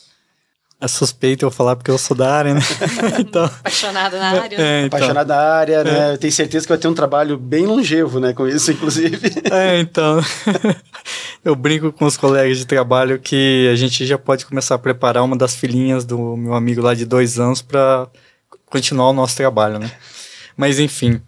É 0.82 0.88
suspeito 0.88 1.46
eu 1.46 1.52
falar 1.52 1.76
porque 1.76 1.92
eu 1.92 1.98
sou 1.98 2.16
da 2.16 2.34
área, 2.34 2.54
né? 2.54 2.62
então, 3.20 3.44
Apaixonado 3.44 4.18
na 4.18 4.30
área. 4.30 4.56
É, 4.56 4.86
então, 4.86 4.98
Apaixonado 4.98 5.28
na 5.28 5.38
área, 5.38 5.84
né? 5.84 6.10
É. 6.10 6.14
Eu 6.14 6.18
tenho 6.18 6.32
certeza 6.32 6.66
que 6.66 6.70
vai 6.70 6.78
ter 6.78 6.88
um 6.88 6.94
trabalho 6.94 7.38
bem 7.38 7.66
longevo, 7.66 8.18
né? 8.22 8.32
Com 8.32 8.48
isso, 8.48 8.72
inclusive. 8.72 9.20
É, 9.52 9.80
então. 9.80 10.22
eu 11.44 11.56
brinco 11.56 11.92
com 11.92 12.06
os 12.06 12.16
colegas 12.16 12.58
de 12.58 12.66
trabalho 12.66 13.20
que 13.20 13.68
a 13.72 13.76
gente 13.76 14.06
já 14.06 14.18
pode 14.18 14.46
começar 14.46 14.76
a 14.76 14.80
preparar 14.80 15.24
uma 15.24 15.36
das 15.36 15.54
filhinhas 15.54 16.06
do 16.06 16.38
meu 16.38 16.54
amigo 16.54 16.82
lá 16.82 16.94
de 16.94 17.06
dois 17.06 17.40
anos 17.40 17.62
para 17.62 18.08
continuar 18.68 19.10
o 19.10 19.14
nosso 19.14 19.36
trabalho, 19.36 19.80
né? 19.80 19.92
Mas, 20.56 20.80
enfim. 20.80 21.22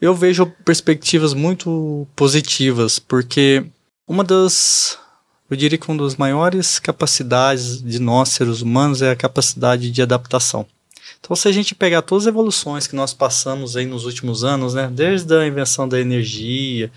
Eu 0.00 0.14
vejo 0.14 0.46
perspectivas 0.64 1.34
muito 1.34 2.06
positivas, 2.14 2.98
porque 2.98 3.64
uma 4.06 4.22
das 4.22 4.98
eu 5.52 5.56
diria 5.56 5.76
que 5.76 5.90
uma 5.90 6.02
das 6.02 6.16
maiores 6.16 6.78
capacidades 6.78 7.82
de 7.82 7.98
nós, 7.98 8.30
seres 8.30 8.62
humanos, 8.62 9.02
é 9.02 9.10
a 9.10 9.16
capacidade 9.16 9.90
de 9.90 10.00
adaptação. 10.00 10.66
Então, 11.20 11.36
se 11.36 11.46
a 11.46 11.52
gente 11.52 11.74
pegar 11.74 12.00
todas 12.00 12.24
as 12.24 12.28
evoluções 12.28 12.86
que 12.86 12.96
nós 12.96 13.12
passamos 13.12 13.76
aí 13.76 13.84
nos 13.84 14.06
últimos 14.06 14.44
anos, 14.44 14.72
né, 14.72 14.90
desde 14.90 15.34
a 15.34 15.46
invenção 15.46 15.86
da 15.86 16.00
energia, 16.00 16.90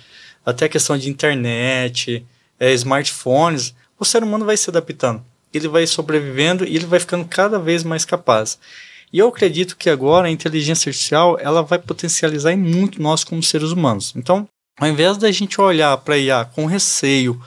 até 0.45 0.65
a 0.65 0.69
questão 0.69 0.97
de 0.97 1.09
internet, 1.09 2.25
é, 2.57 2.71
smartphones, 2.73 3.75
o 3.99 4.05
ser 4.05 4.23
humano 4.23 4.45
vai 4.45 4.55
se 4.55 4.69
adaptando. 4.69 5.21
Ele 5.53 5.67
vai 5.67 5.85
sobrevivendo 5.85 6.63
e 6.63 6.77
ele 6.77 6.85
vai 6.85 7.01
ficando 7.01 7.25
cada 7.25 7.59
vez 7.59 7.83
mais 7.83 8.05
capaz. 8.05 8.57
E 9.11 9.19
eu 9.19 9.27
acredito 9.27 9.75
que 9.75 9.89
agora 9.89 10.27
a 10.27 10.31
inteligência 10.31 10.89
artificial 10.89 11.37
ela 11.41 11.61
vai 11.61 11.77
potencializar 11.77 12.55
muito 12.55 13.01
nós 13.01 13.21
como 13.25 13.43
seres 13.43 13.71
humanos. 13.71 14.13
Então, 14.15 14.47
ao 14.79 14.87
invés 14.87 15.17
da 15.17 15.29
gente 15.29 15.59
olhar 15.59 15.97
para 15.97 16.17
IA 16.17 16.45
com 16.45 16.65
receio, 16.65 17.37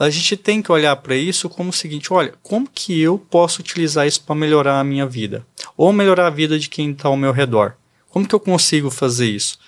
a 0.00 0.08
gente 0.08 0.34
tem 0.34 0.62
que 0.62 0.72
olhar 0.72 0.96
para 0.96 1.14
isso 1.14 1.48
como 1.50 1.68
o 1.68 1.74
seguinte: 1.74 2.10
olha, 2.10 2.32
como 2.42 2.66
que 2.72 2.98
eu 2.98 3.18
posso 3.18 3.60
utilizar 3.60 4.06
isso 4.06 4.22
para 4.22 4.34
melhorar 4.34 4.80
a 4.80 4.84
minha 4.84 5.04
vida? 5.06 5.46
Ou 5.76 5.92
melhorar 5.92 6.28
a 6.28 6.30
vida 6.30 6.58
de 6.58 6.70
quem 6.70 6.90
está 6.90 7.08
ao 7.08 7.16
meu 7.18 7.32
redor? 7.32 7.74
Como 8.08 8.26
que 8.26 8.34
eu 8.34 8.40
consigo 8.40 8.90
fazer 8.90 9.26
isso? 9.26 9.58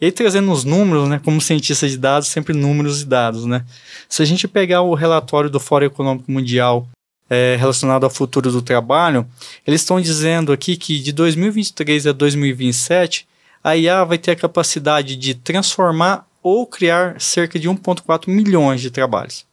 E 0.00 0.06
aí, 0.06 0.10
trazendo 0.10 0.50
os 0.50 0.64
números, 0.64 1.08
né, 1.08 1.20
como 1.22 1.40
cientista 1.40 1.86
de 1.86 1.98
dados, 1.98 2.28
sempre 2.28 2.54
números 2.54 3.02
e 3.02 3.04
dados. 3.04 3.44
Né? 3.44 3.64
Se 4.08 4.22
a 4.22 4.24
gente 4.24 4.48
pegar 4.48 4.80
o 4.80 4.94
relatório 4.94 5.50
do 5.50 5.60
Fórum 5.60 5.86
Econômico 5.86 6.32
Mundial 6.32 6.88
é, 7.28 7.56
relacionado 7.56 8.04
ao 8.04 8.10
futuro 8.10 8.50
do 8.50 8.62
trabalho, 8.62 9.26
eles 9.66 9.82
estão 9.82 10.00
dizendo 10.00 10.52
aqui 10.52 10.76
que 10.76 10.98
de 10.98 11.12
2023 11.12 12.06
a 12.08 12.12
2027, 12.12 13.28
a 13.62 13.76
IA 13.76 14.02
vai 14.04 14.18
ter 14.18 14.32
a 14.32 14.36
capacidade 14.36 15.14
de 15.14 15.34
transformar 15.34 16.26
ou 16.42 16.66
criar 16.66 17.20
cerca 17.20 17.58
de 17.58 17.68
1,4 17.68 18.28
milhões 18.28 18.80
de 18.80 18.90
trabalhos. 18.90 19.44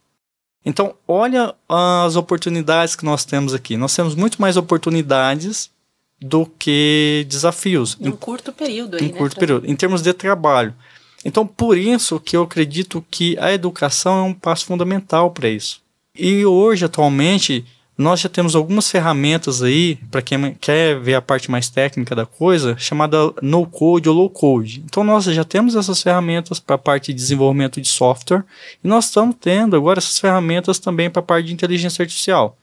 Então, 0.66 0.94
olha 1.08 1.56
as 1.68 2.16
oportunidades 2.16 2.96
que 2.96 3.06
nós 3.06 3.24
temos 3.26 3.54
aqui. 3.54 3.78
Nós 3.78 3.96
temos 3.96 4.16
muito 4.16 4.42
mais 4.42 4.58
oportunidades 4.58 5.72
do 6.22 6.46
que 6.46 7.26
desafios. 7.30 7.98
Em 8.00 8.10
um 8.10 8.12
curto 8.12 8.52
período 8.52 8.98
aí, 8.98 9.06
Em 9.06 9.12
né, 9.12 9.18
curto 9.18 9.40
período, 9.40 9.70
em 9.70 9.76
termos 9.76 10.02
de 10.02 10.14
trabalho. 10.14 10.74
Então, 11.24 11.46
por 11.46 11.78
isso 11.78 12.20
que 12.20 12.36
eu 12.36 12.44
acredito 12.44 13.06
que 13.10 13.38
a 13.40 13.52
educação 13.52 14.20
é 14.20 14.24
um 14.24 14.34
passo 14.34 14.66
fundamental 14.66 15.32
para 15.32 15.50
isso. 15.50 15.82
E 16.16 16.46
hoje, 16.46 16.86
atualmente, 16.86 17.66
nós 18.00 18.22
já 18.22 18.30
temos 18.30 18.56
algumas 18.56 18.90
ferramentas 18.90 19.62
aí, 19.62 19.98
para 20.10 20.22
quem 20.22 20.54
quer 20.54 20.98
ver 20.98 21.16
a 21.16 21.22
parte 21.22 21.52
mais 21.52 21.68
técnica 21.68 22.16
da 22.16 22.26
coisa, 22.26 22.78
chamada 22.78 23.18
no 23.42 23.66
code 23.66 24.08
ou 24.08 24.16
low 24.16 24.30
code. 24.30 24.82
Então 24.86 25.04
nós 25.04 25.26
já 25.26 25.44
temos 25.44 25.76
essas 25.76 26.02
ferramentas 26.02 26.62
para 26.62 26.78
a 26.78 26.80
parte 26.80 27.12
de 27.12 27.20
desenvolvimento 27.20 27.82
de 27.82 27.90
software 27.90 28.46
e 28.82 28.88
nós 28.88 29.08
estamos 29.08 29.36
tendo 29.38 29.76
agora 29.76 30.00
essas 30.00 30.18
ferramentas 30.18 30.80
também 30.80 31.10
para 31.10 31.20
a 31.20 31.24
parte 31.24 31.48
de 31.48 31.54
inteligência 31.54 32.02
artificial. 32.02 32.58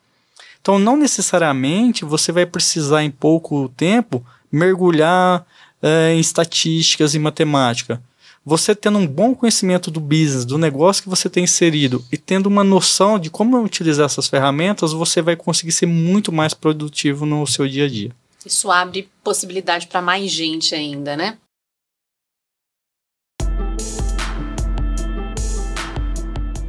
Então 0.59 0.79
não 0.79 0.97
necessariamente 0.97 2.03
você 2.03 2.33
vai 2.33 2.47
precisar 2.47 3.05
em 3.05 3.11
pouco 3.11 3.69
tempo 3.77 4.25
mergulhar 4.51 5.45
é, 5.83 6.15
em 6.15 6.19
estatísticas 6.19 7.15
e 7.15 7.19
matemática 7.19 8.01
você 8.49 8.77
tendo 8.77 8.97
um 8.97 9.07
bom 9.09 9.35
conhecimento 9.35 9.91
do 9.91 9.99
business, 9.99 10.45
do 10.45 10.57
negócio 10.57 11.03
que 11.03 11.09
você 11.09 11.29
tem 11.29 11.43
inserido 11.43 12.05
e 12.13 12.17
tendo 12.17 12.47
uma 12.47 12.63
noção 12.63 13.19
de 13.19 13.29
como 13.29 13.61
utilizar 13.61 14.07
essas 14.07 14.29
ferramentas, 14.29 14.93
você 14.93 15.21
vai 15.21 15.35
conseguir 15.35 15.73
ser 15.73 15.87
muito 15.87 16.31
mais 16.31 16.55
produtivo 16.55 17.27
no 17.27 17.45
seu 17.45 17.67
dia 17.67 17.87
a 17.87 17.89
dia. 17.89 18.13
Isso 18.47 18.71
abre 18.71 19.11
possibilidade 19.25 19.89
para 19.89 20.01
mais 20.01 20.31
gente 20.31 20.77
ainda, 20.77 21.17
né? 21.17 21.39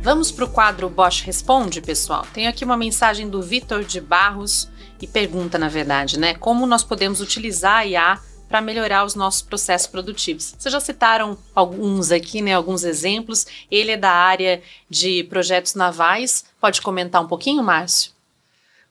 Vamos 0.01 0.31
para 0.31 0.45
o 0.45 0.49
quadro 0.49 0.89
Bosch 0.89 1.21
Responde, 1.21 1.79
pessoal. 1.79 2.25
Tenho 2.33 2.49
aqui 2.49 2.65
uma 2.65 2.77
mensagem 2.77 3.29
do 3.29 3.43
Vitor 3.43 3.83
de 3.83 4.01
Barros 4.01 4.67
e 4.99 5.05
pergunta, 5.05 5.59
na 5.59 5.69
verdade, 5.69 6.17
né? 6.17 6.33
Como 6.33 6.65
nós 6.65 6.83
podemos 6.83 7.21
utilizar 7.21 7.79
a 7.79 7.85
IA 7.85 8.19
para 8.47 8.61
melhorar 8.61 9.05
os 9.05 9.15
nossos 9.15 9.41
processos 9.41 9.87
produtivos. 9.87 10.55
Vocês 10.57 10.71
já 10.71 10.79
citaram 10.79 11.37
alguns 11.53 12.11
aqui, 12.11 12.41
né, 12.41 12.53
alguns 12.53 12.83
exemplos. 12.83 13.45
Ele 13.69 13.91
é 13.91 13.97
da 13.97 14.11
área 14.11 14.61
de 14.89 15.23
projetos 15.25 15.75
navais. 15.75 16.45
Pode 16.59 16.81
comentar 16.81 17.21
um 17.21 17.27
pouquinho, 17.27 17.63
Márcio? 17.63 18.11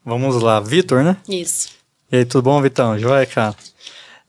Vamos 0.05 0.41
lá, 0.41 0.61
Vitor, 0.61 1.03
né? 1.03 1.17
Isso. 1.29 1.71
E 2.13 2.19
aí, 2.19 2.25
tudo 2.25 2.43
bom, 2.43 2.63
Vitão? 2.63 2.99
Joia, 2.99 3.27
cara? 3.27 3.57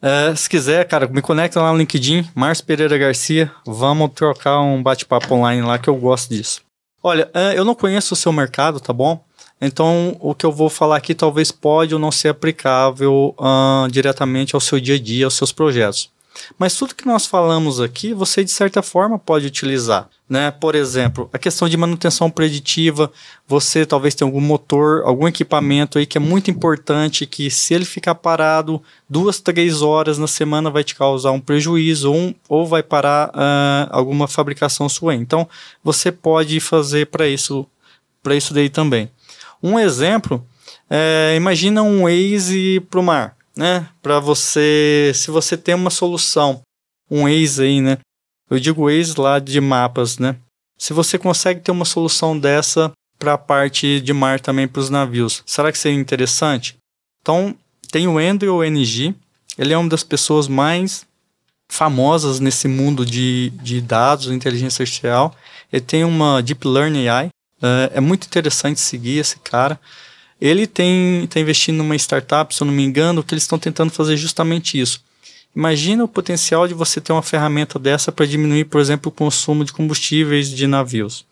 É, 0.01 0.36
se 0.36 0.49
quiser, 0.49 0.88
cara, 0.88 1.07
me 1.07 1.21
conecta 1.21 1.61
lá 1.61 1.71
no 1.71 1.78
LinkedIn, 1.78 2.28
Márcio 2.34 2.65
Pereira 2.65 2.97
Garcia. 2.97 3.51
Vamos 3.65 4.11
trocar 4.13 4.59
um 4.61 4.82
bate-papo 4.82 5.34
online 5.36 5.61
lá 5.61 5.78
que 5.78 5.89
eu 5.89 5.95
gosto 5.95 6.30
disso. 6.30 6.61
Olha, 7.01 7.30
é, 7.34 7.57
eu 7.57 7.63
não 7.63 7.75
conheço 7.75 8.13
o 8.13 8.17
seu 8.17 8.32
mercado, 8.32 8.80
tá 8.80 8.93
bom? 8.93 9.23
Então, 9.60 10.16
o 10.20 10.36
que 10.36 10.45
eu 10.45 10.51
vou 10.51 10.70
falar 10.70 10.97
aqui 10.97 11.16
talvez 11.16 11.51
pode 11.51 11.93
ou 11.93 11.99
não 11.99 12.12
ser 12.12 12.30
aplicável 12.30 13.36
uh, 13.39 13.89
diretamente 13.89 14.55
ao 14.55 14.62
seu 14.62 14.80
dia 14.80 14.95
a 14.95 14.99
dia, 14.99 15.26
aos 15.26 15.36
seus 15.36 15.51
projetos. 15.51 16.12
Mas 16.58 16.76
tudo 16.76 16.95
que 16.95 17.05
nós 17.05 17.26
falamos 17.26 17.80
aqui, 17.80 18.14
você 18.14 18.43
de 18.43 18.51
certa 18.51 18.82
forma 18.82 19.18
pode 19.18 19.47
utilizar. 19.47 20.08
Né? 20.30 20.51
Por 20.51 20.76
exemplo, 20.76 21.30
a 21.32 21.38
questão 21.38 21.70
de 21.70 21.78
manutenção 21.78 22.30
preditiva, 22.30 23.12
você 23.47 23.86
talvez 23.86 24.14
tenha 24.14 24.28
algum 24.28 24.41
motor, 24.41 25.03
algum 25.05 25.28
equipamento 25.28 25.97
aí 25.97 26.05
que 26.05 26.18
é 26.18 26.22
muito 26.22 26.51
importante, 26.51 27.26
que 27.26 27.49
se 27.49 27.74
ele 27.74 27.86
ficar 27.86 28.16
parado 28.16 28.82
duas, 29.10 29.39
três 29.39 29.82
horas 29.82 30.18
na 30.18 30.28
semana 30.28 30.70
vai 30.70 30.84
te 30.84 30.95
causar 30.95 31.32
um 31.32 31.39
prejuízo 31.39 32.12
um, 32.12 32.36
ou 32.49 32.68
vai 32.68 32.84
parar 32.84 33.30
uh, 33.30 33.88
alguma 33.89 34.28
fabricação 34.28 34.89
sua. 34.89 35.16
Então, 35.16 35.47
você 35.84 36.12
pode 36.12 36.60
fazer 36.60 37.08
para 37.08 37.28
isso, 37.28 37.66
para 38.22 38.36
isso 38.36 38.53
daí 38.53 38.70
também. 38.70 39.10
Um 39.62 39.80
exemplo, 39.80 40.45
é, 40.89 41.34
imagina 41.36 41.82
um 41.82 42.03
Waze 42.03 42.80
para 42.89 42.99
o 42.99 43.03
mar, 43.03 43.36
né? 43.55 43.88
Para 44.01 44.20
você, 44.20 45.12
se 45.16 45.32
você 45.32 45.58
tem 45.58 45.76
uma 45.76 45.89
solução, 45.89 46.62
um 47.10 47.24
Waze 47.24 47.64
aí, 47.64 47.82
né? 47.82 47.97
Eu 48.49 48.60
digo 48.60 48.86
Waze 48.89 49.20
lá 49.20 49.39
de 49.39 49.60
mapas, 49.60 50.18
né? 50.18 50.36
Se 50.78 50.93
você 50.93 51.18
consegue 51.18 51.60
ter 51.60 51.72
uma 51.72 51.86
solução 51.86 52.38
dessa 52.38 52.91
para 53.18 53.34
a 53.34 53.38
parte 53.38 53.99
de 53.99 54.14
mar 54.14 54.39
também 54.39 54.68
para 54.68 54.80
os 54.80 54.89
navios, 54.89 55.41
será 55.45 55.72
que 55.72 55.78
seria 55.78 55.99
interessante? 55.99 56.78
Então, 57.22 57.55
tem 57.91 58.08
o 58.08 58.20
Andrew 58.20 58.64
NG, 58.64 59.16
ele 59.58 59.74
é 59.74 59.78
uma 59.78 59.89
das 59.89 60.03
pessoas 60.03 60.47
mais 60.47 61.05
famosas 61.68 62.39
nesse 62.39 62.68
mundo 62.68 63.05
de, 63.05 63.51
de 63.62 63.82
dados, 63.82 64.32
inteligência 64.32 64.84
artificial. 64.84 65.36
Ele 65.72 65.82
tem 65.82 66.03
uma 66.03 66.41
Deep 66.41 66.66
Learning 66.66 67.08
AI, 67.08 67.30
é, 67.62 67.97
é 67.97 67.99
muito 67.99 68.26
interessante 68.26 68.80
seguir 68.80 69.20
esse 69.20 69.39
cara. 69.39 69.80
Ele 70.39 70.68
tem 70.68 71.24
está 71.24 71.39
investindo 71.39 71.78
numa 71.78 71.95
startup, 71.95 72.53
se 72.53 72.62
eu 72.62 72.66
não 72.66 72.74
me 72.74 72.84
engano, 72.84 73.24
que 73.24 73.34
eles 73.34 73.43
estão 73.43 73.58
tentando 73.58 73.91
fazer 73.91 74.16
justamente 74.18 74.80
isso. 74.80 75.01
Imagina 75.55 76.03
o 76.03 76.08
potencial 76.08 76.68
de 76.68 76.76
você 76.76 77.01
ter 77.01 77.12
uma 77.12 77.24
ferramenta 77.24 77.80
dessa 77.80 78.12
para 78.12 78.28
diminuir, 78.28 78.66
por 78.66 78.80
exemplo, 78.80 79.10
o 79.10 79.16
consumo 79.16 79.66
de 79.66 79.74
combustíveis 79.74 80.49
de 80.49 80.68
navios. 80.68 81.26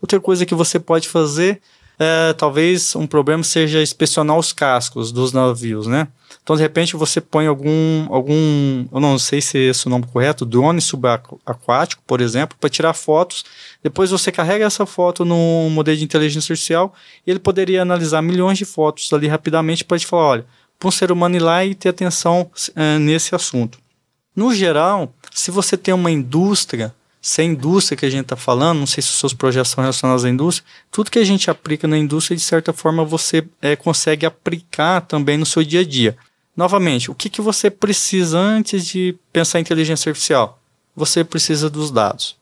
Outra 0.00 0.20
coisa 0.20 0.46
que 0.46 0.54
você 0.54 0.78
pode 0.78 1.08
fazer 1.08 1.60
é, 2.02 2.32
talvez 2.32 2.94
um 2.96 3.06
problema 3.06 3.42
seja 3.42 3.82
inspecionar 3.82 4.36
os 4.36 4.52
cascos 4.52 5.12
dos 5.12 5.32
navios, 5.32 5.86
né? 5.86 6.08
Então, 6.42 6.56
de 6.56 6.62
repente, 6.62 6.96
você 6.96 7.20
põe 7.20 7.46
algum, 7.46 8.06
algum 8.10 8.86
eu 8.92 9.00
não 9.00 9.18
sei 9.18 9.40
se 9.40 9.68
é 9.68 9.72
o 9.86 9.88
nome 9.88 10.06
correto, 10.06 10.44
drone 10.44 10.80
subaquático, 10.80 12.02
por 12.06 12.20
exemplo, 12.20 12.56
para 12.58 12.68
tirar 12.68 12.92
fotos. 12.94 13.44
Depois 13.82 14.10
você 14.10 14.32
carrega 14.32 14.64
essa 14.64 14.84
foto 14.84 15.24
no 15.24 15.70
modelo 15.70 15.96
de 15.96 16.04
inteligência 16.04 16.52
artificial 16.52 16.92
e 17.26 17.30
ele 17.30 17.38
poderia 17.38 17.82
analisar 17.82 18.22
milhões 18.22 18.58
de 18.58 18.64
fotos 18.64 19.12
ali 19.12 19.28
rapidamente 19.28 19.84
para 19.84 19.98
te 19.98 20.06
falar, 20.06 20.26
olha, 20.26 20.46
para 20.78 20.88
um 20.88 20.92
ser 20.92 21.12
humano 21.12 21.36
ir 21.36 21.40
lá 21.40 21.64
e 21.64 21.74
ter 21.74 21.90
atenção 21.90 22.50
é, 22.74 22.98
nesse 22.98 23.34
assunto. 23.34 23.78
No 24.34 24.52
geral, 24.52 25.14
se 25.32 25.50
você 25.50 25.76
tem 25.76 25.94
uma 25.94 26.10
indústria, 26.10 26.94
se 27.24 27.40
a 27.40 27.44
indústria 27.44 27.96
que 27.96 28.04
a 28.04 28.10
gente 28.10 28.24
está 28.24 28.34
falando, 28.34 28.80
não 28.80 28.86
sei 28.86 29.00
se 29.00 29.10
os 29.10 29.16
seus 29.16 29.32
projetos 29.32 29.70
são 29.70 29.80
relacionados 29.80 30.24
à 30.24 30.28
indústria, 30.28 30.68
tudo 30.90 31.08
que 31.08 31.20
a 31.20 31.24
gente 31.24 31.48
aplica 31.48 31.86
na 31.86 31.96
indústria, 31.96 32.36
de 32.36 32.42
certa 32.42 32.72
forma, 32.72 33.04
você 33.04 33.46
é, 33.62 33.76
consegue 33.76 34.26
aplicar 34.26 35.02
também 35.02 35.38
no 35.38 35.46
seu 35.46 35.62
dia 35.62 35.80
a 35.80 35.84
dia. 35.84 36.16
Novamente, 36.56 37.12
o 37.12 37.14
que, 37.14 37.30
que 37.30 37.40
você 37.40 37.70
precisa 37.70 38.40
antes 38.40 38.84
de 38.84 39.14
pensar 39.32 39.60
em 39.60 39.62
inteligência 39.62 40.10
artificial? 40.10 40.60
Você 40.96 41.22
precisa 41.22 41.70
dos 41.70 41.92
dados. 41.92 42.36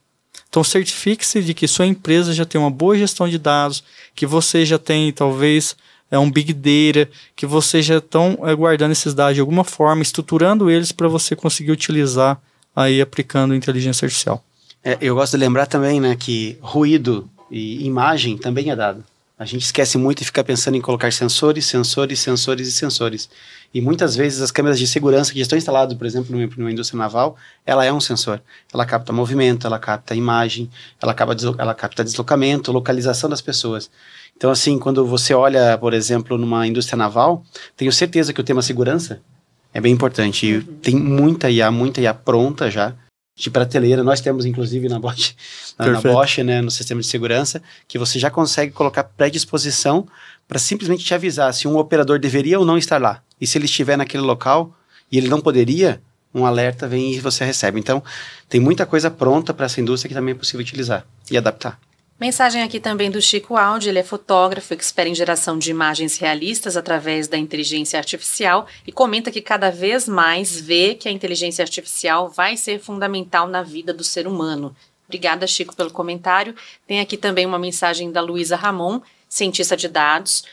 Então, 0.48 0.64
certifique-se 0.64 1.42
de 1.42 1.52
que 1.52 1.68
sua 1.68 1.86
empresa 1.86 2.32
já 2.32 2.46
tem 2.46 2.58
uma 2.58 2.70
boa 2.70 2.96
gestão 2.96 3.28
de 3.28 3.38
dados, 3.38 3.84
que 4.14 4.26
você 4.26 4.64
já 4.64 4.78
tem, 4.78 5.12
talvez, 5.12 5.76
é 6.10 6.18
um 6.18 6.30
big 6.30 6.54
data, 6.54 7.08
que 7.36 7.44
você 7.44 7.82
já 7.82 7.98
estão 7.98 8.38
é, 8.44 8.54
guardando 8.54 8.92
esses 8.92 9.12
dados 9.12 9.34
de 9.34 9.40
alguma 9.42 9.62
forma, 9.62 10.00
estruturando 10.00 10.70
eles 10.70 10.90
para 10.90 11.06
você 11.06 11.36
conseguir 11.36 11.70
utilizar 11.70 12.40
aí 12.74 12.98
aplicando 13.02 13.54
inteligência 13.54 14.06
artificial. 14.06 14.42
É, 14.82 14.96
eu 15.00 15.14
gosto 15.14 15.32
de 15.32 15.38
lembrar 15.38 15.66
também, 15.66 16.00
né, 16.00 16.16
que 16.16 16.56
ruído 16.60 17.28
e 17.50 17.84
imagem 17.84 18.38
também 18.38 18.70
é 18.70 18.76
dado. 18.76 19.04
A 19.38 19.44
gente 19.46 19.62
esquece 19.62 19.96
muito 19.96 20.20
e 20.20 20.24
fica 20.24 20.44
pensando 20.44 20.76
em 20.76 20.82
colocar 20.82 21.10
sensores, 21.12 21.64
sensores, 21.64 22.20
sensores 22.20 22.68
e 22.68 22.72
sensores. 22.72 23.28
E 23.72 23.80
muitas 23.80 24.14
vezes 24.14 24.42
as 24.42 24.50
câmeras 24.50 24.78
de 24.78 24.86
segurança 24.86 25.32
que 25.32 25.38
já 25.38 25.42
estão 25.42 25.56
instaladas, 25.56 25.96
por 25.96 26.06
exemplo, 26.06 26.36
numa, 26.36 26.46
numa 26.58 26.70
indústria 26.70 26.98
naval, 26.98 27.36
ela 27.64 27.82
é 27.84 27.90
um 27.90 28.00
sensor. 28.00 28.42
Ela 28.72 28.84
capta 28.84 29.14
movimento, 29.14 29.66
ela 29.66 29.78
capta 29.78 30.14
imagem, 30.14 30.70
ela, 31.00 31.12
acaba, 31.12 31.34
ela 31.58 31.74
capta 31.74 32.04
deslocamento, 32.04 32.70
localização 32.70 33.30
das 33.30 33.40
pessoas. 33.40 33.90
Então, 34.36 34.50
assim, 34.50 34.78
quando 34.78 35.06
você 35.06 35.32
olha, 35.32 35.76
por 35.78 35.94
exemplo, 35.94 36.36
numa 36.36 36.66
indústria 36.66 36.96
naval, 36.96 37.42
tenho 37.76 37.92
certeza 37.92 38.34
que 38.34 38.40
o 38.42 38.44
tema 38.44 38.60
segurança 38.60 39.22
é 39.72 39.80
bem 39.80 39.92
importante. 39.92 40.46
E 40.46 40.60
tem 40.60 40.96
muita 40.96 41.50
IA, 41.50 41.70
muita 41.70 42.00
IA 42.02 42.12
pronta 42.12 42.70
já, 42.70 42.94
de 43.40 43.50
prateleira. 43.50 44.04
Nós 44.04 44.20
temos, 44.20 44.44
inclusive, 44.44 44.88
na 44.88 44.98
Bosch, 44.98 45.34
na, 45.78 45.86
na 45.88 46.00
Bosch, 46.00 46.38
né, 46.38 46.60
no 46.60 46.70
sistema 46.70 47.00
de 47.00 47.06
segurança, 47.06 47.62
que 47.88 47.98
você 47.98 48.18
já 48.18 48.30
consegue 48.30 48.72
colocar 48.72 49.04
predisposição 49.04 50.06
para 50.46 50.58
simplesmente 50.58 51.04
te 51.04 51.14
avisar 51.14 51.52
se 51.54 51.66
um 51.66 51.76
operador 51.78 52.18
deveria 52.18 52.58
ou 52.58 52.66
não 52.66 52.76
estar 52.76 53.00
lá. 53.00 53.22
E 53.40 53.46
se 53.46 53.56
ele 53.56 53.64
estiver 53.64 53.96
naquele 53.96 54.22
local 54.22 54.74
e 55.10 55.16
ele 55.16 55.28
não 55.28 55.40
poderia, 55.40 56.02
um 56.34 56.44
alerta 56.44 56.86
vem 56.86 57.14
e 57.14 57.20
você 57.20 57.44
recebe. 57.44 57.80
Então, 57.80 58.02
tem 58.48 58.60
muita 58.60 58.84
coisa 58.84 59.10
pronta 59.10 59.54
para 59.54 59.66
essa 59.66 59.80
indústria 59.80 60.08
que 60.08 60.14
também 60.14 60.34
é 60.34 60.36
possível 60.36 60.60
utilizar 60.60 61.06
e 61.30 61.38
adaptar. 61.38 61.78
Mensagem 62.20 62.62
aqui 62.62 62.78
também 62.78 63.10
do 63.10 63.18
Chico 63.18 63.56
Aldi, 63.56 63.88
ele 63.88 63.98
é 63.98 64.02
fotógrafo, 64.04 64.74
expert 64.74 65.08
em 65.08 65.14
geração 65.14 65.58
de 65.58 65.70
imagens 65.70 66.18
realistas 66.18 66.76
através 66.76 67.26
da 67.26 67.38
inteligência 67.38 67.98
artificial 67.98 68.66
e 68.86 68.92
comenta 68.92 69.30
que 69.30 69.40
cada 69.40 69.70
vez 69.70 70.06
mais 70.06 70.60
vê 70.60 70.94
que 70.94 71.08
a 71.08 71.10
inteligência 71.10 71.62
artificial 71.62 72.28
vai 72.28 72.58
ser 72.58 72.78
fundamental 72.78 73.48
na 73.48 73.62
vida 73.62 73.94
do 73.94 74.04
ser 74.04 74.26
humano. 74.26 74.76
Obrigada, 75.08 75.46
Chico, 75.46 75.74
pelo 75.74 75.90
comentário. 75.90 76.54
Tem 76.86 77.00
aqui 77.00 77.16
também 77.16 77.46
uma 77.46 77.58
mensagem 77.58 78.12
da 78.12 78.20
Luísa 78.20 78.54
Ramon, 78.54 79.00
cientista 79.26 79.74
de 79.74 79.88
dados. 79.88 80.44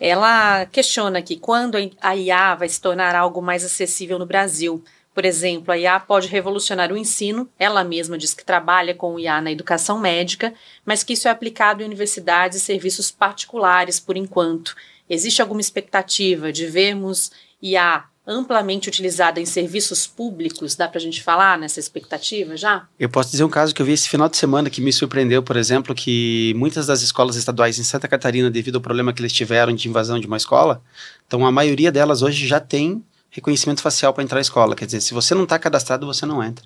Ela 0.00 0.66
questiona 0.66 1.22
que 1.22 1.36
quando 1.36 1.78
a 2.00 2.16
IA 2.16 2.56
vai 2.56 2.68
se 2.68 2.80
tornar 2.80 3.14
algo 3.14 3.40
mais 3.40 3.64
acessível 3.64 4.18
no 4.18 4.26
Brasil. 4.26 4.82
Por 5.14 5.24
exemplo, 5.24 5.72
a 5.72 5.78
IA 5.78 6.00
pode 6.00 6.28
revolucionar 6.28 6.90
o 6.90 6.96
ensino, 6.96 7.48
ela 7.58 7.84
mesma 7.84 8.16
diz 8.16 8.32
que 8.32 8.44
trabalha 8.44 8.94
com 8.94 9.14
o 9.14 9.20
IA 9.20 9.40
na 9.40 9.52
educação 9.52 9.98
médica, 9.98 10.54
mas 10.84 11.04
que 11.04 11.12
isso 11.12 11.28
é 11.28 11.30
aplicado 11.30 11.82
em 11.82 11.86
universidades 11.86 12.58
e 12.58 12.60
serviços 12.60 13.10
particulares 13.10 14.00
por 14.00 14.16
enquanto. 14.16 14.74
Existe 15.08 15.42
alguma 15.42 15.60
expectativa 15.60 16.50
de 16.50 16.66
vermos 16.66 17.30
IA 17.60 18.04
amplamente 18.26 18.88
utilizada 18.88 19.40
em 19.40 19.44
serviços 19.44 20.06
públicos? 20.06 20.76
Dá 20.76 20.88
para 20.88 20.98
a 20.98 21.00
gente 21.02 21.22
falar 21.22 21.58
nessa 21.58 21.80
expectativa 21.80 22.56
já? 22.56 22.86
Eu 22.98 23.08
posso 23.08 23.30
dizer 23.32 23.44
um 23.44 23.48
caso 23.48 23.74
que 23.74 23.82
eu 23.82 23.86
vi 23.86 23.92
esse 23.92 24.08
final 24.08 24.28
de 24.28 24.36
semana 24.36 24.70
que 24.70 24.80
me 24.80 24.92
surpreendeu, 24.92 25.42
por 25.42 25.56
exemplo, 25.56 25.94
que 25.94 26.54
muitas 26.56 26.86
das 26.86 27.02
escolas 27.02 27.36
estaduais 27.36 27.78
em 27.78 27.82
Santa 27.82 28.06
Catarina, 28.06 28.50
devido 28.50 28.76
ao 28.76 28.80
problema 28.80 29.12
que 29.12 29.20
eles 29.20 29.32
tiveram 29.32 29.74
de 29.74 29.88
invasão 29.88 30.20
de 30.20 30.26
uma 30.26 30.36
escola, 30.36 30.82
então 31.26 31.44
a 31.44 31.50
maioria 31.50 31.90
delas 31.90 32.22
hoje 32.22 32.46
já 32.46 32.60
tem 32.60 33.04
reconhecimento 33.32 33.82
facial 33.82 34.14
para 34.14 34.22
entrar 34.22 34.36
na 34.36 34.42
escola. 34.42 34.76
Quer 34.76 34.86
dizer, 34.86 35.00
se 35.00 35.12
você 35.12 35.34
não 35.34 35.42
está 35.42 35.58
cadastrado, 35.58 36.06
você 36.06 36.24
não 36.24 36.44
entra. 36.44 36.64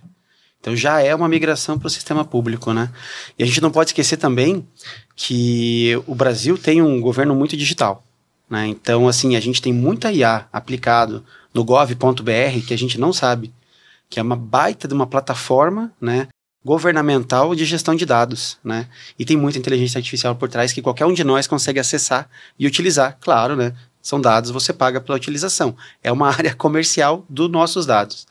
Então 0.60 0.76
já 0.76 1.00
é 1.00 1.14
uma 1.14 1.28
migração 1.28 1.78
para 1.78 1.86
o 1.86 1.90
sistema 1.90 2.24
público, 2.24 2.72
né? 2.72 2.90
E 3.38 3.42
a 3.42 3.46
gente 3.46 3.60
não 3.60 3.70
pode 3.70 3.90
esquecer 3.90 4.16
também 4.16 4.66
que 5.14 5.92
o 6.06 6.14
Brasil 6.14 6.58
tem 6.58 6.82
um 6.82 7.00
governo 7.00 7.34
muito 7.34 7.56
digital. 7.56 8.04
Né? 8.50 8.66
Então, 8.66 9.08
assim, 9.08 9.36
a 9.36 9.40
gente 9.40 9.62
tem 9.62 9.72
muita 9.72 10.12
IA 10.12 10.46
aplicado 10.52 11.24
no 11.54 11.64
gov.br 11.64 12.66
que 12.66 12.74
a 12.74 12.78
gente 12.78 12.98
não 12.98 13.12
sabe, 13.12 13.52
que 14.10 14.18
é 14.20 14.22
uma 14.22 14.36
baita 14.36 14.86
de 14.86 14.94
uma 14.94 15.06
plataforma, 15.06 15.92
né? 16.00 16.28
governamental 16.64 17.54
de 17.54 17.64
gestão 17.64 17.94
de 17.94 18.04
dados, 18.04 18.58
né? 18.64 18.88
E 19.16 19.24
tem 19.24 19.36
muita 19.36 19.56
inteligência 19.56 19.98
artificial 19.98 20.34
por 20.34 20.48
trás 20.48 20.72
que 20.72 20.82
qualquer 20.82 21.06
um 21.06 21.12
de 21.12 21.22
nós 21.22 21.46
consegue 21.46 21.78
acessar 21.78 22.28
e 22.58 22.66
utilizar, 22.66 23.16
claro, 23.20 23.54
né? 23.54 23.72
São 24.06 24.20
dados, 24.20 24.52
você 24.52 24.72
paga 24.72 25.00
pela 25.00 25.16
utilização. 25.16 25.76
É 26.00 26.12
uma 26.12 26.28
área 26.30 26.54
comercial 26.54 27.26
dos 27.28 27.50
nossos 27.50 27.84
dados. 27.84 28.24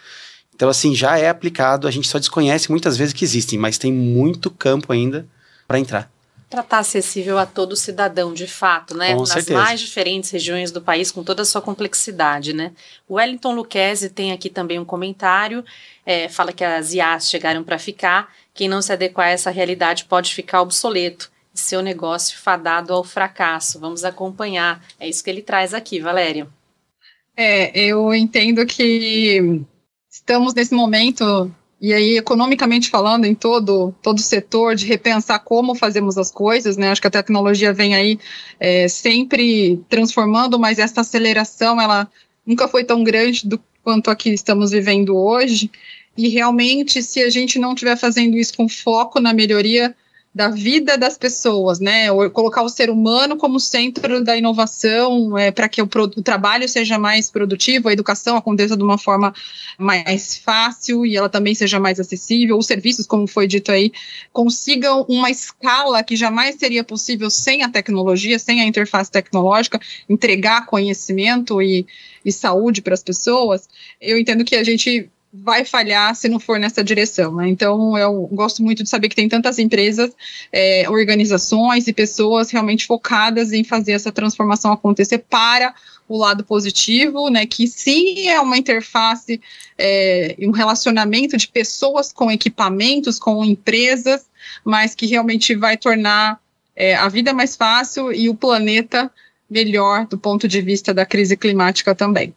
Então, 0.55 0.69
assim, 0.69 0.95
já 0.95 1.19
é 1.19 1.27
aplicado, 1.27 1.85
a 1.85 1.91
gente 1.91 2.07
só 2.07 2.17
desconhece 2.17 2.71
muitas 2.71 2.95
vezes 2.95 3.13
que 3.13 3.25
existem, 3.25 3.59
mas 3.59 3.77
tem 3.77 3.91
muito 3.91 4.49
campo 4.49 4.93
ainda 4.93 5.27
para 5.67 5.77
entrar. 5.77 6.09
Tratar 6.49 6.77
acessível 6.77 7.37
a 7.37 7.45
todo 7.45 7.75
cidadão, 7.75 8.33
de 8.33 8.47
fato, 8.47 8.95
né? 8.95 9.15
Com 9.15 9.19
Nas 9.19 9.31
certeza. 9.31 9.59
mais 9.59 9.81
diferentes 9.81 10.29
regiões 10.29 10.71
do 10.71 10.81
país, 10.81 11.11
com 11.11 11.25
toda 11.25 11.41
a 11.41 11.45
sua 11.45 11.61
complexidade, 11.61 12.53
né? 12.53 12.71
O 13.05 13.15
Wellington 13.15 13.53
Luquezzi 13.53 14.09
tem 14.09 14.31
aqui 14.31 14.49
também 14.49 14.79
um 14.79 14.85
comentário, 14.85 15.61
é, 16.05 16.29
fala 16.29 16.53
que 16.53 16.63
as 16.63 16.93
IAs 16.93 17.29
chegaram 17.29 17.65
para 17.65 17.77
ficar, 17.77 18.33
quem 18.53 18.69
não 18.69 18.81
se 18.81 18.93
adequar 18.93 19.27
a 19.27 19.31
essa 19.31 19.49
realidade 19.49 20.05
pode 20.05 20.33
ficar 20.33 20.61
obsoleto 20.61 21.34
seu 21.59 21.81
negócio 21.81 22.37
fadado 22.37 22.93
ao 22.93 23.03
fracasso. 23.03 23.79
Vamos 23.79 24.03
acompanhar. 24.03 24.83
É 24.99 25.07
isso 25.07 25.23
que 25.23 25.29
ele 25.29 25.41
traz 25.41 25.73
aqui, 25.73 25.99
Valéria. 25.99 26.47
É, 27.35 27.77
eu 27.77 28.13
entendo 28.13 28.65
que 28.65 29.61
estamos 30.09 30.53
nesse 30.53 30.73
momento 30.73 31.51
e 31.81 31.93
aí 31.93 32.17
economicamente 32.17 32.89
falando 32.89 33.25
em 33.25 33.35
todo 33.35 33.93
todo 34.01 34.21
setor 34.21 34.75
de 34.75 34.85
repensar 34.85 35.39
como 35.39 35.75
fazemos 35.75 36.17
as 36.17 36.31
coisas, 36.31 36.77
né? 36.77 36.89
Acho 36.89 37.01
que 37.01 37.07
a 37.07 37.11
tecnologia 37.11 37.73
vem 37.73 37.93
aí 37.93 38.19
é, 38.59 38.87
sempre 38.87 39.77
transformando, 39.89 40.57
mas 40.57 40.79
essa 40.79 41.01
aceleração 41.01 41.79
ela 41.81 42.09
nunca 42.45 42.67
foi 42.67 42.83
tão 42.83 43.03
grande 43.03 43.47
do 43.47 43.61
quanto 43.83 44.09
aqui 44.09 44.29
estamos 44.29 44.71
vivendo 44.71 45.15
hoje. 45.15 45.69
E 46.17 46.29
realmente, 46.29 47.03
se 47.03 47.21
a 47.21 47.29
gente 47.29 47.59
não 47.59 47.73
estiver 47.73 47.97
fazendo 47.97 48.37
isso 48.37 48.55
com 48.55 48.69
foco 48.69 49.19
na 49.19 49.33
melhoria 49.33 49.93
da 50.35 50.49
vida 50.49 50.97
das 50.97 51.17
pessoas, 51.17 51.79
né? 51.79 52.09
Colocar 52.33 52.61
o 52.61 52.67
ser 52.67 52.89
humano 52.89 53.37
como 53.37 53.57
centro 53.57 54.21
da 54.21 54.35
inovação, 54.35 55.37
é, 55.37 55.49
para 55.49 55.69
que 55.69 55.81
o, 55.81 55.85
o, 55.85 56.21
trabalho 56.21 56.67
seja 56.67 56.99
mais 56.99 57.31
produtivo, 57.31 57.87
a 57.87 57.93
educação 57.93 58.35
aconteça 58.35 58.75
de 58.75 58.83
uma 58.83 58.97
forma 58.97 59.33
mais 59.77 60.35
fácil 60.35 61.05
e 61.05 61.15
ela 61.15 61.29
também 61.29 61.55
seja 61.55 61.79
mais 61.79 62.01
acessível, 62.01 62.57
os 62.57 62.65
serviços, 62.65 63.07
como 63.07 63.25
foi 63.25 63.47
dito 63.47 63.71
aí, 63.71 63.93
consigam 64.33 65.05
uma 65.07 65.31
escala 65.31 66.03
que 66.03 66.17
jamais 66.17 66.55
seria 66.55 66.83
possível 66.83 67.29
sem 67.29 67.63
a 67.63 67.69
tecnologia, 67.69 68.37
sem 68.37 68.59
a 68.59 68.65
interface 68.65 69.09
tecnológica, 69.09 69.79
entregar 70.09 70.65
conhecimento 70.65 71.61
e, 71.61 71.87
e 72.25 72.31
saúde 72.33 72.81
para 72.81 72.93
as 72.93 73.01
pessoas. 73.01 73.69
Eu 74.01 74.19
entendo 74.19 74.43
que 74.43 74.57
a 74.57 74.65
gente 74.65 75.09
vai 75.43 75.65
falhar 75.65 76.15
se 76.15 76.29
não 76.29 76.39
for 76.39 76.59
nessa 76.59 76.83
direção. 76.83 77.35
Né? 77.35 77.49
Então, 77.49 77.97
eu 77.97 78.27
gosto 78.31 78.63
muito 78.63 78.83
de 78.83 78.89
saber 78.89 79.09
que 79.09 79.15
tem 79.15 79.27
tantas 79.27 79.59
empresas, 79.59 80.11
é, 80.51 80.89
organizações 80.89 81.87
e 81.87 81.93
pessoas 81.93 82.49
realmente 82.51 82.85
focadas 82.85 83.51
em 83.51 83.63
fazer 83.63 83.93
essa 83.93 84.11
transformação 84.11 84.71
acontecer 84.71 85.19
para 85.19 85.73
o 86.07 86.17
lado 86.17 86.43
positivo, 86.43 87.29
né, 87.29 87.47
que 87.47 87.67
sim 87.67 88.27
é 88.27 88.39
uma 88.39 88.57
interface 88.57 89.41
é, 89.77 90.35
um 90.39 90.51
relacionamento 90.51 91.35
de 91.35 91.47
pessoas 91.47 92.13
com 92.13 92.31
equipamentos, 92.31 93.17
com 93.17 93.43
empresas, 93.43 94.27
mas 94.63 94.93
que 94.93 95.07
realmente 95.07 95.55
vai 95.55 95.77
tornar 95.77 96.39
é, 96.75 96.95
a 96.95 97.09
vida 97.09 97.33
mais 97.33 97.55
fácil 97.55 98.13
e 98.13 98.29
o 98.29 98.35
planeta 98.35 99.11
melhor 99.49 100.05
do 100.05 100.17
ponto 100.17 100.47
de 100.47 100.61
vista 100.61 100.93
da 100.93 101.05
crise 101.05 101.35
climática 101.35 101.95
também. 101.95 102.33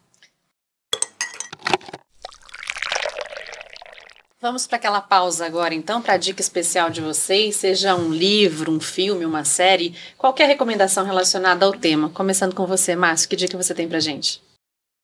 Vamos 4.41 4.65
para 4.65 4.77
aquela 4.77 5.01
pausa 5.01 5.45
agora, 5.45 5.73
então, 5.73 6.01
para 6.01 6.13
a 6.13 6.17
dica 6.17 6.39
especial 6.39 6.89
de 6.89 7.01
vocês, 7.01 7.57
seja 7.57 7.93
um 7.93 8.09
livro, 8.09 8.71
um 8.71 8.79
filme, 8.79 9.25
uma 9.25 9.43
série, 9.43 9.93
qualquer 10.17 10.47
recomendação 10.47 11.05
relacionada 11.05 11.65
ao 11.65 11.73
tema. 11.73 12.09
Começando 12.09 12.55
com 12.55 12.65
você, 12.65 12.95
Márcio, 12.95 13.27
que 13.27 13.35
dica 13.35 13.61
você 13.61 13.75
tem 13.75 13.85
para 13.85 13.99
gente? 13.99 14.41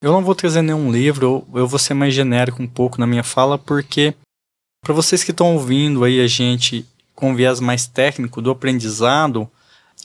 Eu 0.01 0.13
não 0.13 0.23
vou 0.23 0.36
trazer 0.36 0.61
nenhum 0.61 0.89
livro, 0.89 1.45
eu 1.53 1.67
vou 1.67 1.77
ser 1.77 1.93
mais 1.93 2.13
genérico 2.13 2.63
um 2.63 2.67
pouco 2.67 2.97
na 2.97 3.05
minha 3.05 3.25
fala, 3.25 3.57
porque 3.57 4.15
para 4.81 4.93
vocês 4.93 5.21
que 5.21 5.31
estão 5.31 5.53
ouvindo 5.53 6.05
aí 6.05 6.21
a 6.21 6.27
gente 6.27 6.86
com 7.13 7.36
viés 7.36 7.59
mais 7.59 7.86
técnico 7.86 8.41
do 8.41 8.51
aprendizado, 8.51 9.51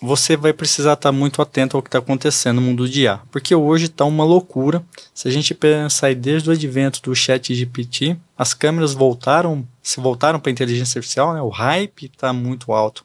você 0.01 0.35
vai 0.37 0.53
precisar 0.53 0.95
estar 0.95 1.13
muito 1.13 1.43
atento 1.43 1.77
ao 1.77 1.83
que 1.83 1.89
está 1.89 1.99
acontecendo 1.99 2.57
no 2.57 2.63
mundo 2.63 2.89
de 2.89 3.03
IA, 3.03 3.21
porque 3.31 3.55
hoje 3.55 3.85
está 3.85 4.05
uma 4.07 4.25
loucura. 4.25 4.83
Se 5.15 5.29
a 5.29 5.31
gente 5.31 5.53
pensar 5.53 6.15
desde 6.15 6.49
o 6.49 6.53
advento 6.53 7.03
do 7.03 7.15
Chat 7.15 7.55
GPT, 7.55 8.17
as 8.37 8.55
câmeras 8.55 8.95
voltaram, 8.95 9.67
se 9.83 10.01
voltaram 10.01 10.41
para 10.41 10.51
a 10.51 10.53
inteligência 10.53 10.99
artificial, 10.99 11.35
né? 11.35 11.43
o 11.43 11.51
hype 11.51 12.07
está 12.07 12.33
muito 12.33 12.73
alto. 12.73 13.05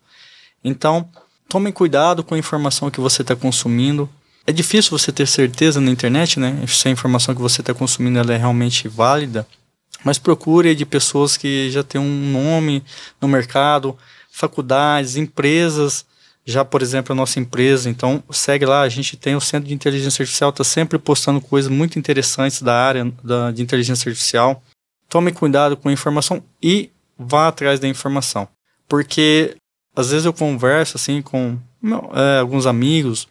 Então, 0.63 1.07
tomem 1.49 1.73
cuidado 1.73 2.23
com 2.23 2.33
a 2.33 2.37
informação 2.39 2.89
que 2.89 3.01
você 3.01 3.23
está 3.23 3.35
consumindo. 3.35 4.09
É 4.47 4.53
difícil 4.53 4.97
você 4.97 5.11
ter 5.11 5.27
certeza 5.27 5.81
na 5.81 5.91
internet, 5.91 6.39
né? 6.39 6.63
Se 6.67 6.87
a 6.87 6.91
informação 6.91 7.35
que 7.35 7.41
você 7.41 7.61
está 7.61 7.73
consumindo 7.73 8.31
é 8.31 8.37
realmente 8.37 8.87
válida, 8.87 9.45
mas 10.03 10.17
procure 10.17 10.73
de 10.75 10.85
pessoas 10.85 11.35
que 11.35 11.69
já 11.71 11.83
têm 11.83 11.99
um 11.99 12.31
nome 12.31 12.83
no 13.19 13.27
mercado, 13.27 13.97
faculdades, 14.31 15.17
empresas 15.17 16.05
já, 16.45 16.63
por 16.63 16.81
exemplo, 16.81 17.11
a 17.11 17.15
nossa 17.15 17.39
empresa, 17.39 17.89
então 17.89 18.23
segue 18.29 18.65
lá, 18.65 18.81
a 18.81 18.89
gente 18.89 19.17
tem 19.17 19.35
o 19.35 19.41
Centro 19.41 19.67
de 19.67 19.73
Inteligência 19.73 20.21
Artificial, 20.21 20.51
está 20.51 20.63
sempre 20.63 20.99
postando 20.99 21.41
coisas 21.41 21.71
muito 21.71 21.97
interessantes 21.97 22.61
da 22.61 22.75
área 22.75 23.11
da, 23.23 23.51
de 23.51 23.63
inteligência 23.63 24.07
artificial. 24.07 24.61
Tome 25.09 25.31
cuidado 25.31 25.75
com 25.75 25.89
a 25.89 25.93
informação 25.93 26.43
e 26.61 26.91
vá 27.17 27.47
atrás 27.47 27.79
da 27.79 27.87
informação. 27.87 28.47
Porque 28.87 29.55
às 29.95 30.11
vezes 30.11 30.25
eu 30.25 30.33
converso 30.33 30.97
assim 30.97 31.19
com 31.21 31.57
é, 32.13 32.39
alguns 32.39 32.67
amigos, 32.67 33.27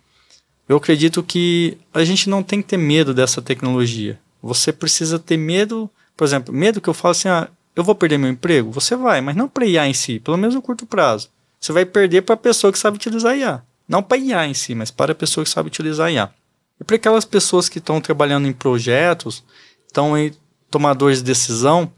eu 0.69 0.77
acredito 0.77 1.23
que 1.23 1.79
a 1.93 2.05
gente 2.05 2.29
não 2.29 2.43
tem 2.43 2.61
que 2.61 2.69
ter 2.69 2.77
medo 2.77 3.15
dessa 3.15 3.41
tecnologia. 3.41 4.19
Você 4.43 4.73
precisa 4.73 5.19
ter 5.19 5.37
medo, 5.37 5.89
por 6.17 6.25
exemplo, 6.25 6.53
medo 6.53 6.81
que 6.81 6.89
eu 6.89 6.95
falo 6.95 7.13
assim, 7.13 7.29
ah, 7.29 7.49
eu 7.77 7.85
vou 7.85 7.95
perder 7.95 8.19
meu 8.19 8.31
emprego? 8.31 8.73
Você 8.73 8.97
vai, 8.97 9.21
mas 9.21 9.37
não 9.37 9.49
para 9.49 9.67
IA 9.67 9.87
em 9.87 9.95
si, 9.95 10.19
pelo 10.19 10.37
menos 10.37 10.55
no 10.55 10.63
curto 10.63 10.87
prazo. 10.87 11.29
Você 11.65 11.73
vai 11.73 11.87
perder 11.87 12.21
para 12.21 12.35
a 12.35 12.37
pessoa 12.37 12.71
que 12.71 12.79
sabe 12.79 12.97
utilizar 12.97 13.35
IA. 13.35 13.63
Não 13.89 14.03
para 14.03 14.19
IA 14.19 14.47
em 14.47 14.53
si, 14.53 14.75
mas 14.75 14.91
para 14.91 15.13
a 15.13 15.15
pessoa 15.15 15.43
que 15.43 15.49
sabe 15.49 15.69
utilizar 15.69 16.13
IA. 16.13 16.31
E 16.79 16.85
para 16.85 16.97
aquelas 16.97 17.25
pessoas 17.25 17.71
que 17.71 17.79
estão 17.79 18.03
trabalhando 18.03 18.47
em 18.47 18.53
projetos, 18.53 19.43
estão 19.87 20.15
em 20.19 20.31
tomadores 20.71 21.21
de 21.21 21.25
decisão, 21.25 21.91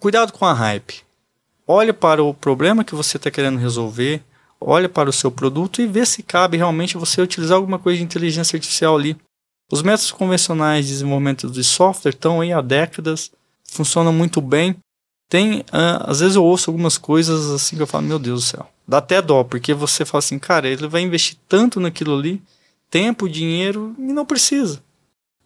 cuidado 0.00 0.32
com 0.32 0.44
a 0.44 0.52
hype. 0.52 1.04
Olhe 1.64 1.92
para 1.92 2.20
o 2.20 2.34
problema 2.34 2.82
que 2.82 2.96
você 2.96 3.16
está 3.16 3.30
querendo 3.30 3.60
resolver, 3.60 4.24
olhe 4.60 4.88
para 4.88 5.08
o 5.08 5.12
seu 5.12 5.30
produto 5.30 5.80
e 5.80 5.86
vê 5.86 6.04
se 6.04 6.24
cabe 6.24 6.56
realmente 6.56 6.96
você 6.96 7.22
utilizar 7.22 7.58
alguma 7.58 7.78
coisa 7.78 7.98
de 7.98 8.04
inteligência 8.04 8.56
artificial 8.56 8.96
ali. 8.96 9.16
Os 9.70 9.82
métodos 9.82 10.10
convencionais 10.10 10.86
de 10.86 10.90
desenvolvimento 10.94 11.48
de 11.48 11.62
software 11.62 12.10
estão 12.10 12.40
aí 12.40 12.52
há 12.52 12.60
décadas, 12.60 13.30
funcionam 13.62 14.12
muito 14.12 14.40
bem. 14.40 14.74
Tem, 15.28 15.60
uh, 15.60 16.04
às 16.04 16.20
vezes 16.20 16.36
eu 16.36 16.44
ouço 16.44 16.70
algumas 16.70 16.98
coisas 16.98 17.50
assim 17.50 17.76
que 17.76 17.82
eu 17.82 17.86
falo, 17.86 18.06
meu 18.06 18.18
Deus 18.18 18.44
do 18.44 18.46
céu. 18.46 18.68
Dá 18.86 18.98
até 18.98 19.22
dó, 19.22 19.44
porque 19.44 19.72
você 19.72 20.04
fala 20.04 20.18
assim, 20.18 20.38
cara, 20.38 20.68
ele 20.68 20.86
vai 20.86 21.00
investir 21.02 21.36
tanto 21.48 21.80
naquilo 21.80 22.18
ali, 22.18 22.42
tempo, 22.90 23.28
dinheiro, 23.28 23.94
e 23.98 24.12
não 24.12 24.26
precisa. 24.26 24.82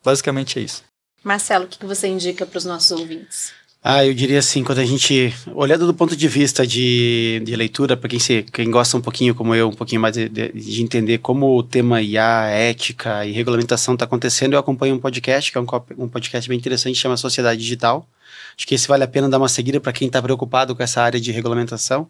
Basicamente 0.05 0.59
é 0.59 0.63
isso. 0.63 0.83
Marcelo, 1.23 1.65
o 1.65 1.69
que 1.69 1.85
você 1.85 2.09
indica 2.09 2.47
para 2.47 2.59
os 2.59 2.65
nossos 2.65 2.91
ouvintes? 2.93 3.53
Ah, 3.89 4.05
eu 4.05 4.13
diria 4.13 4.41
assim, 4.41 4.65
quando 4.65 4.81
a 4.81 4.85
gente, 4.85 5.33
olhando 5.55 5.87
do 5.87 5.95
ponto 5.95 6.17
de 6.17 6.27
vista 6.27 6.67
de, 6.67 7.41
de 7.45 7.55
leitura, 7.55 7.97
para 7.97 8.09
quem, 8.09 8.19
quem 8.53 8.69
gosta 8.69 8.97
um 8.97 9.01
pouquinho, 9.01 9.33
como 9.33 9.55
eu, 9.55 9.69
um 9.69 9.73
pouquinho 9.73 10.01
mais 10.01 10.15
de, 10.15 10.29
de 10.29 10.83
entender 10.83 11.19
como 11.19 11.57
o 11.57 11.63
tema 11.63 12.03
IA, 12.03 12.47
ética 12.49 13.25
e 13.25 13.31
regulamentação 13.31 13.95
está 13.95 14.05
acontecendo, 14.05 14.55
eu 14.55 14.59
acompanho 14.59 14.97
um 14.97 14.99
podcast, 14.99 15.53
que 15.53 15.57
é 15.57 15.61
um, 15.61 15.67
um 15.99 16.09
podcast 16.09 16.49
bem 16.49 16.59
interessante, 16.59 16.99
chama 16.99 17.17
Sociedade 17.17 17.61
Digital. 17.61 18.05
Acho 18.57 18.67
que 18.67 18.75
esse 18.75 18.89
vale 18.89 19.05
a 19.05 19.09
pena 19.09 19.29
dar 19.29 19.39
uma 19.39 19.49
seguida 19.49 19.81
para 19.81 19.93
quem 19.93 20.07
está 20.07 20.23
preocupado 20.23 20.75
com 20.75 20.83
essa 20.83 21.03
área 21.03 21.21
de 21.21 21.31
regulamentação. 21.31 22.09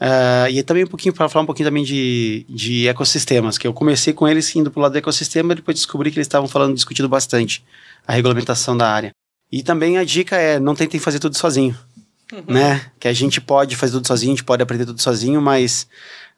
Uh, 0.00 0.48
e 0.50 0.62
também 0.62 0.84
um 0.84 0.86
pouquinho 0.86 1.14
para 1.14 1.28
falar 1.28 1.42
um 1.42 1.46
pouquinho 1.46 1.68
também 1.68 1.84
de, 1.84 2.46
de 2.48 2.88
ecossistemas, 2.88 3.58
que 3.58 3.66
eu 3.66 3.74
comecei 3.74 4.14
com 4.14 4.26
eles 4.26 4.54
indo 4.56 4.70
para 4.70 4.80
o 4.80 4.82
lado 4.82 4.92
do 4.92 4.98
ecossistema 4.98 5.52
e 5.52 5.56
depois 5.56 5.76
descobri 5.76 6.10
que 6.10 6.16
eles 6.16 6.26
estavam 6.26 6.48
falando, 6.48 6.74
discutindo 6.74 7.08
bastante 7.08 7.62
a 8.06 8.14
regulamentação 8.14 8.74
da 8.74 8.90
área. 8.90 9.10
E 9.52 9.62
também 9.62 9.98
a 9.98 10.04
dica 10.04 10.36
é 10.36 10.58
não 10.58 10.74
tentem 10.74 10.98
fazer 10.98 11.18
tudo 11.18 11.36
sozinho, 11.36 11.76
uhum. 12.32 12.44
né? 12.48 12.86
Que 12.98 13.08
a 13.08 13.12
gente 13.12 13.42
pode 13.42 13.76
fazer 13.76 13.92
tudo 13.92 14.06
sozinho, 14.06 14.32
a 14.32 14.36
gente 14.36 14.44
pode 14.44 14.62
aprender 14.62 14.86
tudo 14.86 15.02
sozinho, 15.02 15.40
mas 15.40 15.86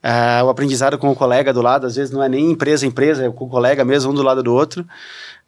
uh, 0.02 0.44
o 0.44 0.48
aprendizado 0.48 0.98
com 0.98 1.08
o 1.10 1.14
colega 1.14 1.52
do 1.52 1.62
lado, 1.62 1.86
às 1.86 1.94
vezes 1.94 2.12
não 2.12 2.22
é 2.22 2.28
nem 2.28 2.50
empresa 2.50 2.84
empresa, 2.84 3.26
é 3.26 3.30
com 3.30 3.44
o 3.44 3.48
colega 3.48 3.84
mesmo, 3.84 4.10
um 4.10 4.14
do 4.14 4.22
lado 4.22 4.42
do 4.42 4.52
outro, 4.52 4.84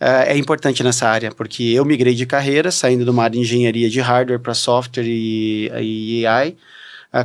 uh, 0.01 0.26
é 0.26 0.36
importante 0.36 0.82
nessa 0.82 1.09
área, 1.09 1.30
porque 1.30 1.62
eu 1.62 1.84
migrei 1.84 2.14
de 2.14 2.26
carreira, 2.26 2.70
saindo 2.70 3.05
de 3.05 3.11
uma 3.11 3.24
área 3.24 3.34
de 3.34 3.40
engenharia 3.40 3.88
de 3.88 4.01
hardware 4.01 4.40
para 4.40 4.55
software 4.55 5.07
e, 5.07 5.70
e 5.80 6.26
AI, 6.26 6.57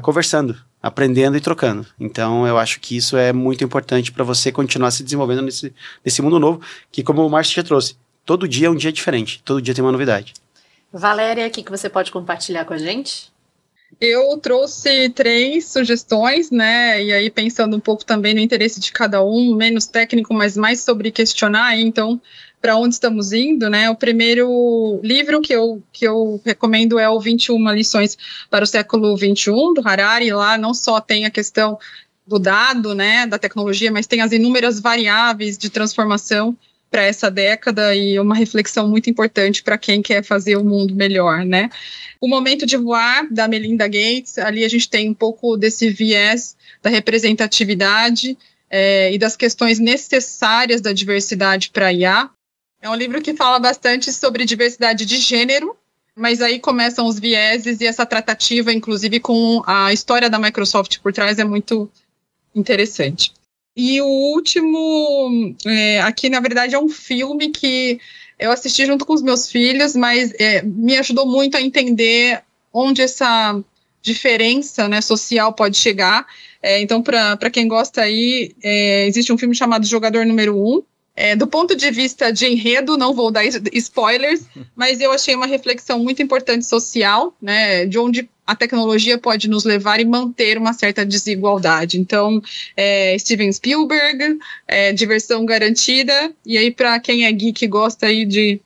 conversando 0.02 0.58
aprendendo 0.82 1.38
e 1.38 1.42
trocando. 1.42 1.86
Então, 2.00 2.48
eu 2.48 2.58
acho 2.58 2.80
que 2.80 2.96
isso 2.96 3.18
é 3.18 3.34
muito 3.34 3.64
importante 3.64 4.12
para 4.12 4.24
você 4.24 4.52
continuar 4.52 4.92
se 4.92 5.04
desenvolvendo 5.04 5.42
nesse, 5.42 5.74
nesse 6.04 6.22
mundo 6.22 6.40
novo, 6.40 6.62
que 6.92 7.04
como 7.04 7.26
o 7.26 7.30
Márcio 7.30 7.56
já 7.56 7.64
trouxe, 7.64 7.96
todo 8.26 8.48
dia 8.48 8.68
é 8.68 8.70
um 8.70 8.76
dia 8.76 8.92
diferente, 8.92 9.42
todo 9.44 9.62
dia 9.62 9.74
tem 9.74 9.84
uma 9.84 9.92
novidade. 9.92 10.34
Valéria, 10.92 11.48
o 11.48 11.52
que, 11.52 11.64
que 11.64 11.72
você 11.72 11.90
pode 11.90 12.12
compartilhar 12.12 12.66
com 12.66 12.74
a 12.74 12.78
gente? 12.78 13.32
Eu 14.00 14.38
trouxe 14.38 15.10
três 15.10 15.66
sugestões, 15.66 16.52
né? 16.52 17.04
E 17.04 17.12
aí, 17.12 17.30
pensando 17.30 17.76
um 17.76 17.80
pouco 17.80 18.06
também 18.06 18.34
no 18.34 18.40
interesse 18.40 18.80
de 18.80 18.92
cada 18.92 19.24
um, 19.24 19.56
menos 19.56 19.88
técnico, 19.88 20.34
mas 20.34 20.56
mais 20.56 20.82
sobre 20.82 21.12
questionar. 21.12 21.78
Então, 21.78 22.22
para 22.62 22.76
onde 22.76 22.94
estamos 22.94 23.32
indo, 23.32 23.70
né? 23.70 23.90
O 23.90 23.96
primeiro 23.96 25.00
livro 25.04 25.42
que 25.42 25.54
eu, 25.54 25.82
que 25.92 26.06
eu 26.06 26.42
recomendo 26.46 27.00
é 27.00 27.10
o 27.10 27.20
21 27.20 27.72
lições 27.72 28.18
para 28.50 28.64
o 28.64 28.68
século 28.68 29.16
21 29.16 29.74
do 29.74 29.88
Harari. 29.88 30.32
Lá 30.32 30.58
não 30.58 30.74
só 30.74 31.00
tem 31.00 31.26
a 31.26 31.30
questão 31.30 31.78
do 32.28 32.38
dado, 32.38 32.94
né, 32.94 33.26
da 33.26 33.40
tecnologia, 33.40 33.92
mas 33.92 34.06
tem 34.06 34.22
as 34.22 34.32
inúmeras 34.32 34.80
variáveis 34.80 35.58
de 35.58 35.68
transformação 35.68 36.56
para 36.90 37.04
essa 37.04 37.30
década 37.30 37.96
e 37.96 38.20
uma 38.20 38.36
reflexão 38.36 38.88
muito 38.88 39.10
importante 39.10 39.64
para 39.64 39.78
quem 39.78 40.02
quer 40.02 40.24
fazer 40.24 40.56
o 40.56 40.64
mundo 40.64 40.96
melhor, 40.96 41.46
né? 41.46 41.70
O 42.20 42.28
momento 42.28 42.66
de 42.66 42.78
voar 42.78 43.28
da 43.32 43.48
Melinda 43.48 43.88
Gates, 43.88 44.38
ali 44.38 44.64
a 44.64 44.70
gente 44.70 44.90
tem 44.90 45.10
um 45.10 45.14
pouco 45.14 45.56
desse 45.56 45.90
viés 45.90 46.56
da 46.82 46.90
representatividade 46.90 48.38
é, 48.70 49.12
e 49.14 49.18
das 49.18 49.36
questões 49.36 49.80
necessárias 49.80 50.82
da 50.82 50.94
diversidade 50.94 51.70
para 51.70 51.94
IA, 51.94 52.30
é 52.82 52.90
um 52.90 52.96
livro 52.96 53.22
que 53.22 53.34
fala 53.34 53.60
bastante 53.60 54.12
sobre 54.12 54.46
diversidade 54.46 55.06
de 55.06 55.18
gênero, 55.18 55.76
mas 56.16 56.42
aí 56.42 56.60
começam 56.60 57.06
os 57.06 57.20
vieses 57.20 57.82
e 57.82 57.88
essa 57.88 58.06
tratativa, 58.06 58.74
inclusive 58.74 59.20
com 59.20 59.62
a 59.66 59.94
história 59.94 60.30
da 60.30 60.40
Microsoft 60.40 61.00
por 61.00 61.14
trás, 61.14 61.40
é 61.40 61.44
muito 61.44 61.90
interessante. 62.56 63.32
E 63.76 64.02
o 64.02 64.08
último, 64.08 65.56
é, 65.66 66.02
aqui 66.02 66.30
na 66.30 66.40
verdade 66.40 66.76
é 66.76 66.80
um 66.80 66.90
filme 66.90 67.50
que 67.50 68.00
eu 68.38 68.52
assisti 68.52 68.86
junto 68.86 69.06
com 69.06 69.14
os 69.14 69.22
meus 69.22 69.50
filhos, 69.50 69.96
mas 69.96 70.34
é, 70.40 70.62
me 70.62 70.98
ajudou 70.98 71.26
muito 71.26 71.56
a 71.56 71.62
entender 71.62 72.42
onde 72.74 73.02
essa 73.02 73.62
diferença 74.02 74.88
né, 74.88 75.02
social 75.02 75.54
pode 75.54 75.78
chegar. 75.78 76.26
É, 76.62 76.82
então, 76.82 77.02
para 77.02 77.50
quem 77.50 77.68
gosta 77.68 78.02
aí, 78.02 78.54
é, 78.64 79.08
existe 79.08 79.32
um 79.32 79.38
filme 79.38 79.56
chamado 79.56 79.86
Jogador 79.86 80.26
Número 80.26 80.58
1, 80.58 80.76
um, 80.76 80.84
é, 81.20 81.36
do 81.36 81.46
ponto 81.46 81.76
de 81.76 81.92
vista 81.92 82.32
de 82.32 82.46
enredo, 82.46 82.98
não 82.98 83.14
vou 83.14 83.30
dar 83.30 83.44
spoilers, 83.74 84.46
mas 84.74 85.02
eu 85.02 85.12
achei 85.12 85.36
uma 85.36 85.46
reflexão 85.46 86.00
muito 86.00 86.24
importante 86.24 86.66
social, 86.66 87.36
né, 87.42 87.86
de 87.86 88.00
onde 88.00 88.30
a 88.48 88.56
tecnologia 88.56 89.18
pode 89.18 89.50
nos 89.50 89.66
levar 89.66 90.00
e 90.00 90.06
manter 90.06 90.58
uma 90.58 90.72
certa 90.72 91.06
desigualdade. 91.06 92.00
Então, 92.00 92.42
é, 92.76 93.18
Steven 93.20 93.52
Spielberg, 93.52 94.40
é, 94.66 94.94
diversão 94.94 95.46
garantida, 95.46 96.32
e 96.46 96.58
aí 96.58 96.72
para 96.72 96.98
quem 97.02 97.26
é 97.26 97.32
geek 97.34 97.66
e 97.66 97.68
gosta 97.68 98.06
aí 98.06 98.24
de 98.24 98.62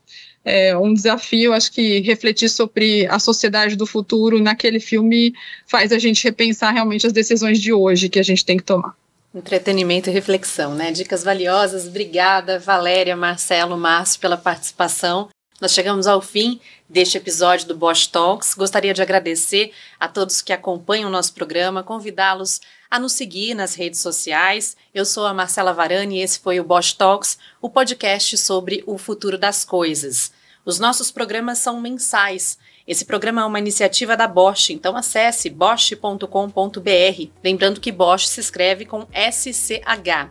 é, 0.45 0.77
um 0.77 0.93
desafio, 0.93 1.53
acho 1.53 1.71
que 1.71 2.01
refletir 2.01 2.49
sobre 2.49 3.07
a 3.07 3.17
sociedade 3.17 3.75
do 3.75 3.87
futuro 3.87 4.39
naquele 4.39 4.79
filme 4.79 5.33
faz 5.65 5.91
a 5.91 5.97
gente 5.97 6.23
repensar 6.23 6.71
realmente 6.71 7.07
as 7.07 7.13
decisões 7.13 7.59
de 7.59 7.73
hoje 7.73 8.09
que 8.09 8.19
a 8.19 8.23
gente 8.23 8.45
tem 8.45 8.57
que 8.57 8.63
tomar. 8.63 8.95
Entretenimento 9.35 10.11
e 10.11 10.13
reflexão, 10.13 10.75
né? 10.75 10.91
Dicas 10.91 11.23
valiosas. 11.23 11.87
Obrigada, 11.87 12.59
Valéria, 12.59 13.15
Marcelo, 13.15 13.75
Márcio, 13.75 14.19
pela 14.19 14.37
participação. 14.37 15.27
Nós 15.59 15.73
chegamos 15.73 16.05
ao 16.05 16.21
fim 16.21 16.61
deste 16.87 17.17
episódio 17.17 17.67
do 17.67 17.75
Bosch 17.75 18.05
Talks. 18.05 18.53
Gostaria 18.53 18.93
de 18.93 19.01
agradecer 19.01 19.73
a 19.99 20.07
todos 20.07 20.39
que 20.39 20.53
acompanham 20.53 21.09
o 21.09 21.11
nosso 21.11 21.33
programa, 21.33 21.81
convidá-los 21.81 22.61
a 22.91 22.99
nos 22.99 23.13
seguir 23.13 23.55
nas 23.55 23.73
redes 23.73 24.01
sociais. 24.01 24.77
Eu 24.93 25.03
sou 25.03 25.25
a 25.25 25.33
Marcela 25.33 25.73
Varani 25.73 26.19
e 26.19 26.21
esse 26.21 26.39
foi 26.39 26.59
o 26.59 26.63
Bosch 26.63 26.93
Talks, 26.93 27.39
o 27.59 27.71
podcast 27.71 28.37
sobre 28.37 28.83
o 28.85 28.99
futuro 28.99 29.35
das 29.35 29.65
coisas. 29.65 30.31
Os 30.63 30.77
nossos 30.77 31.09
programas 31.09 31.57
são 31.57 31.81
mensais 31.81 32.59
esse 32.87 33.05
programa 33.05 33.41
é 33.41 33.45
uma 33.45 33.59
iniciativa 33.59 34.17
da 34.17 34.27
Bosch, 34.27 34.71
então 34.71 34.97
acesse 34.97 35.49
bosch.com.br. 35.49 37.29
Lembrando 37.43 37.79
que 37.79 37.91
Bosch 37.91 38.27
se 38.27 38.41
escreve 38.41 38.85
com 38.85 39.07
SCH. 39.13 40.29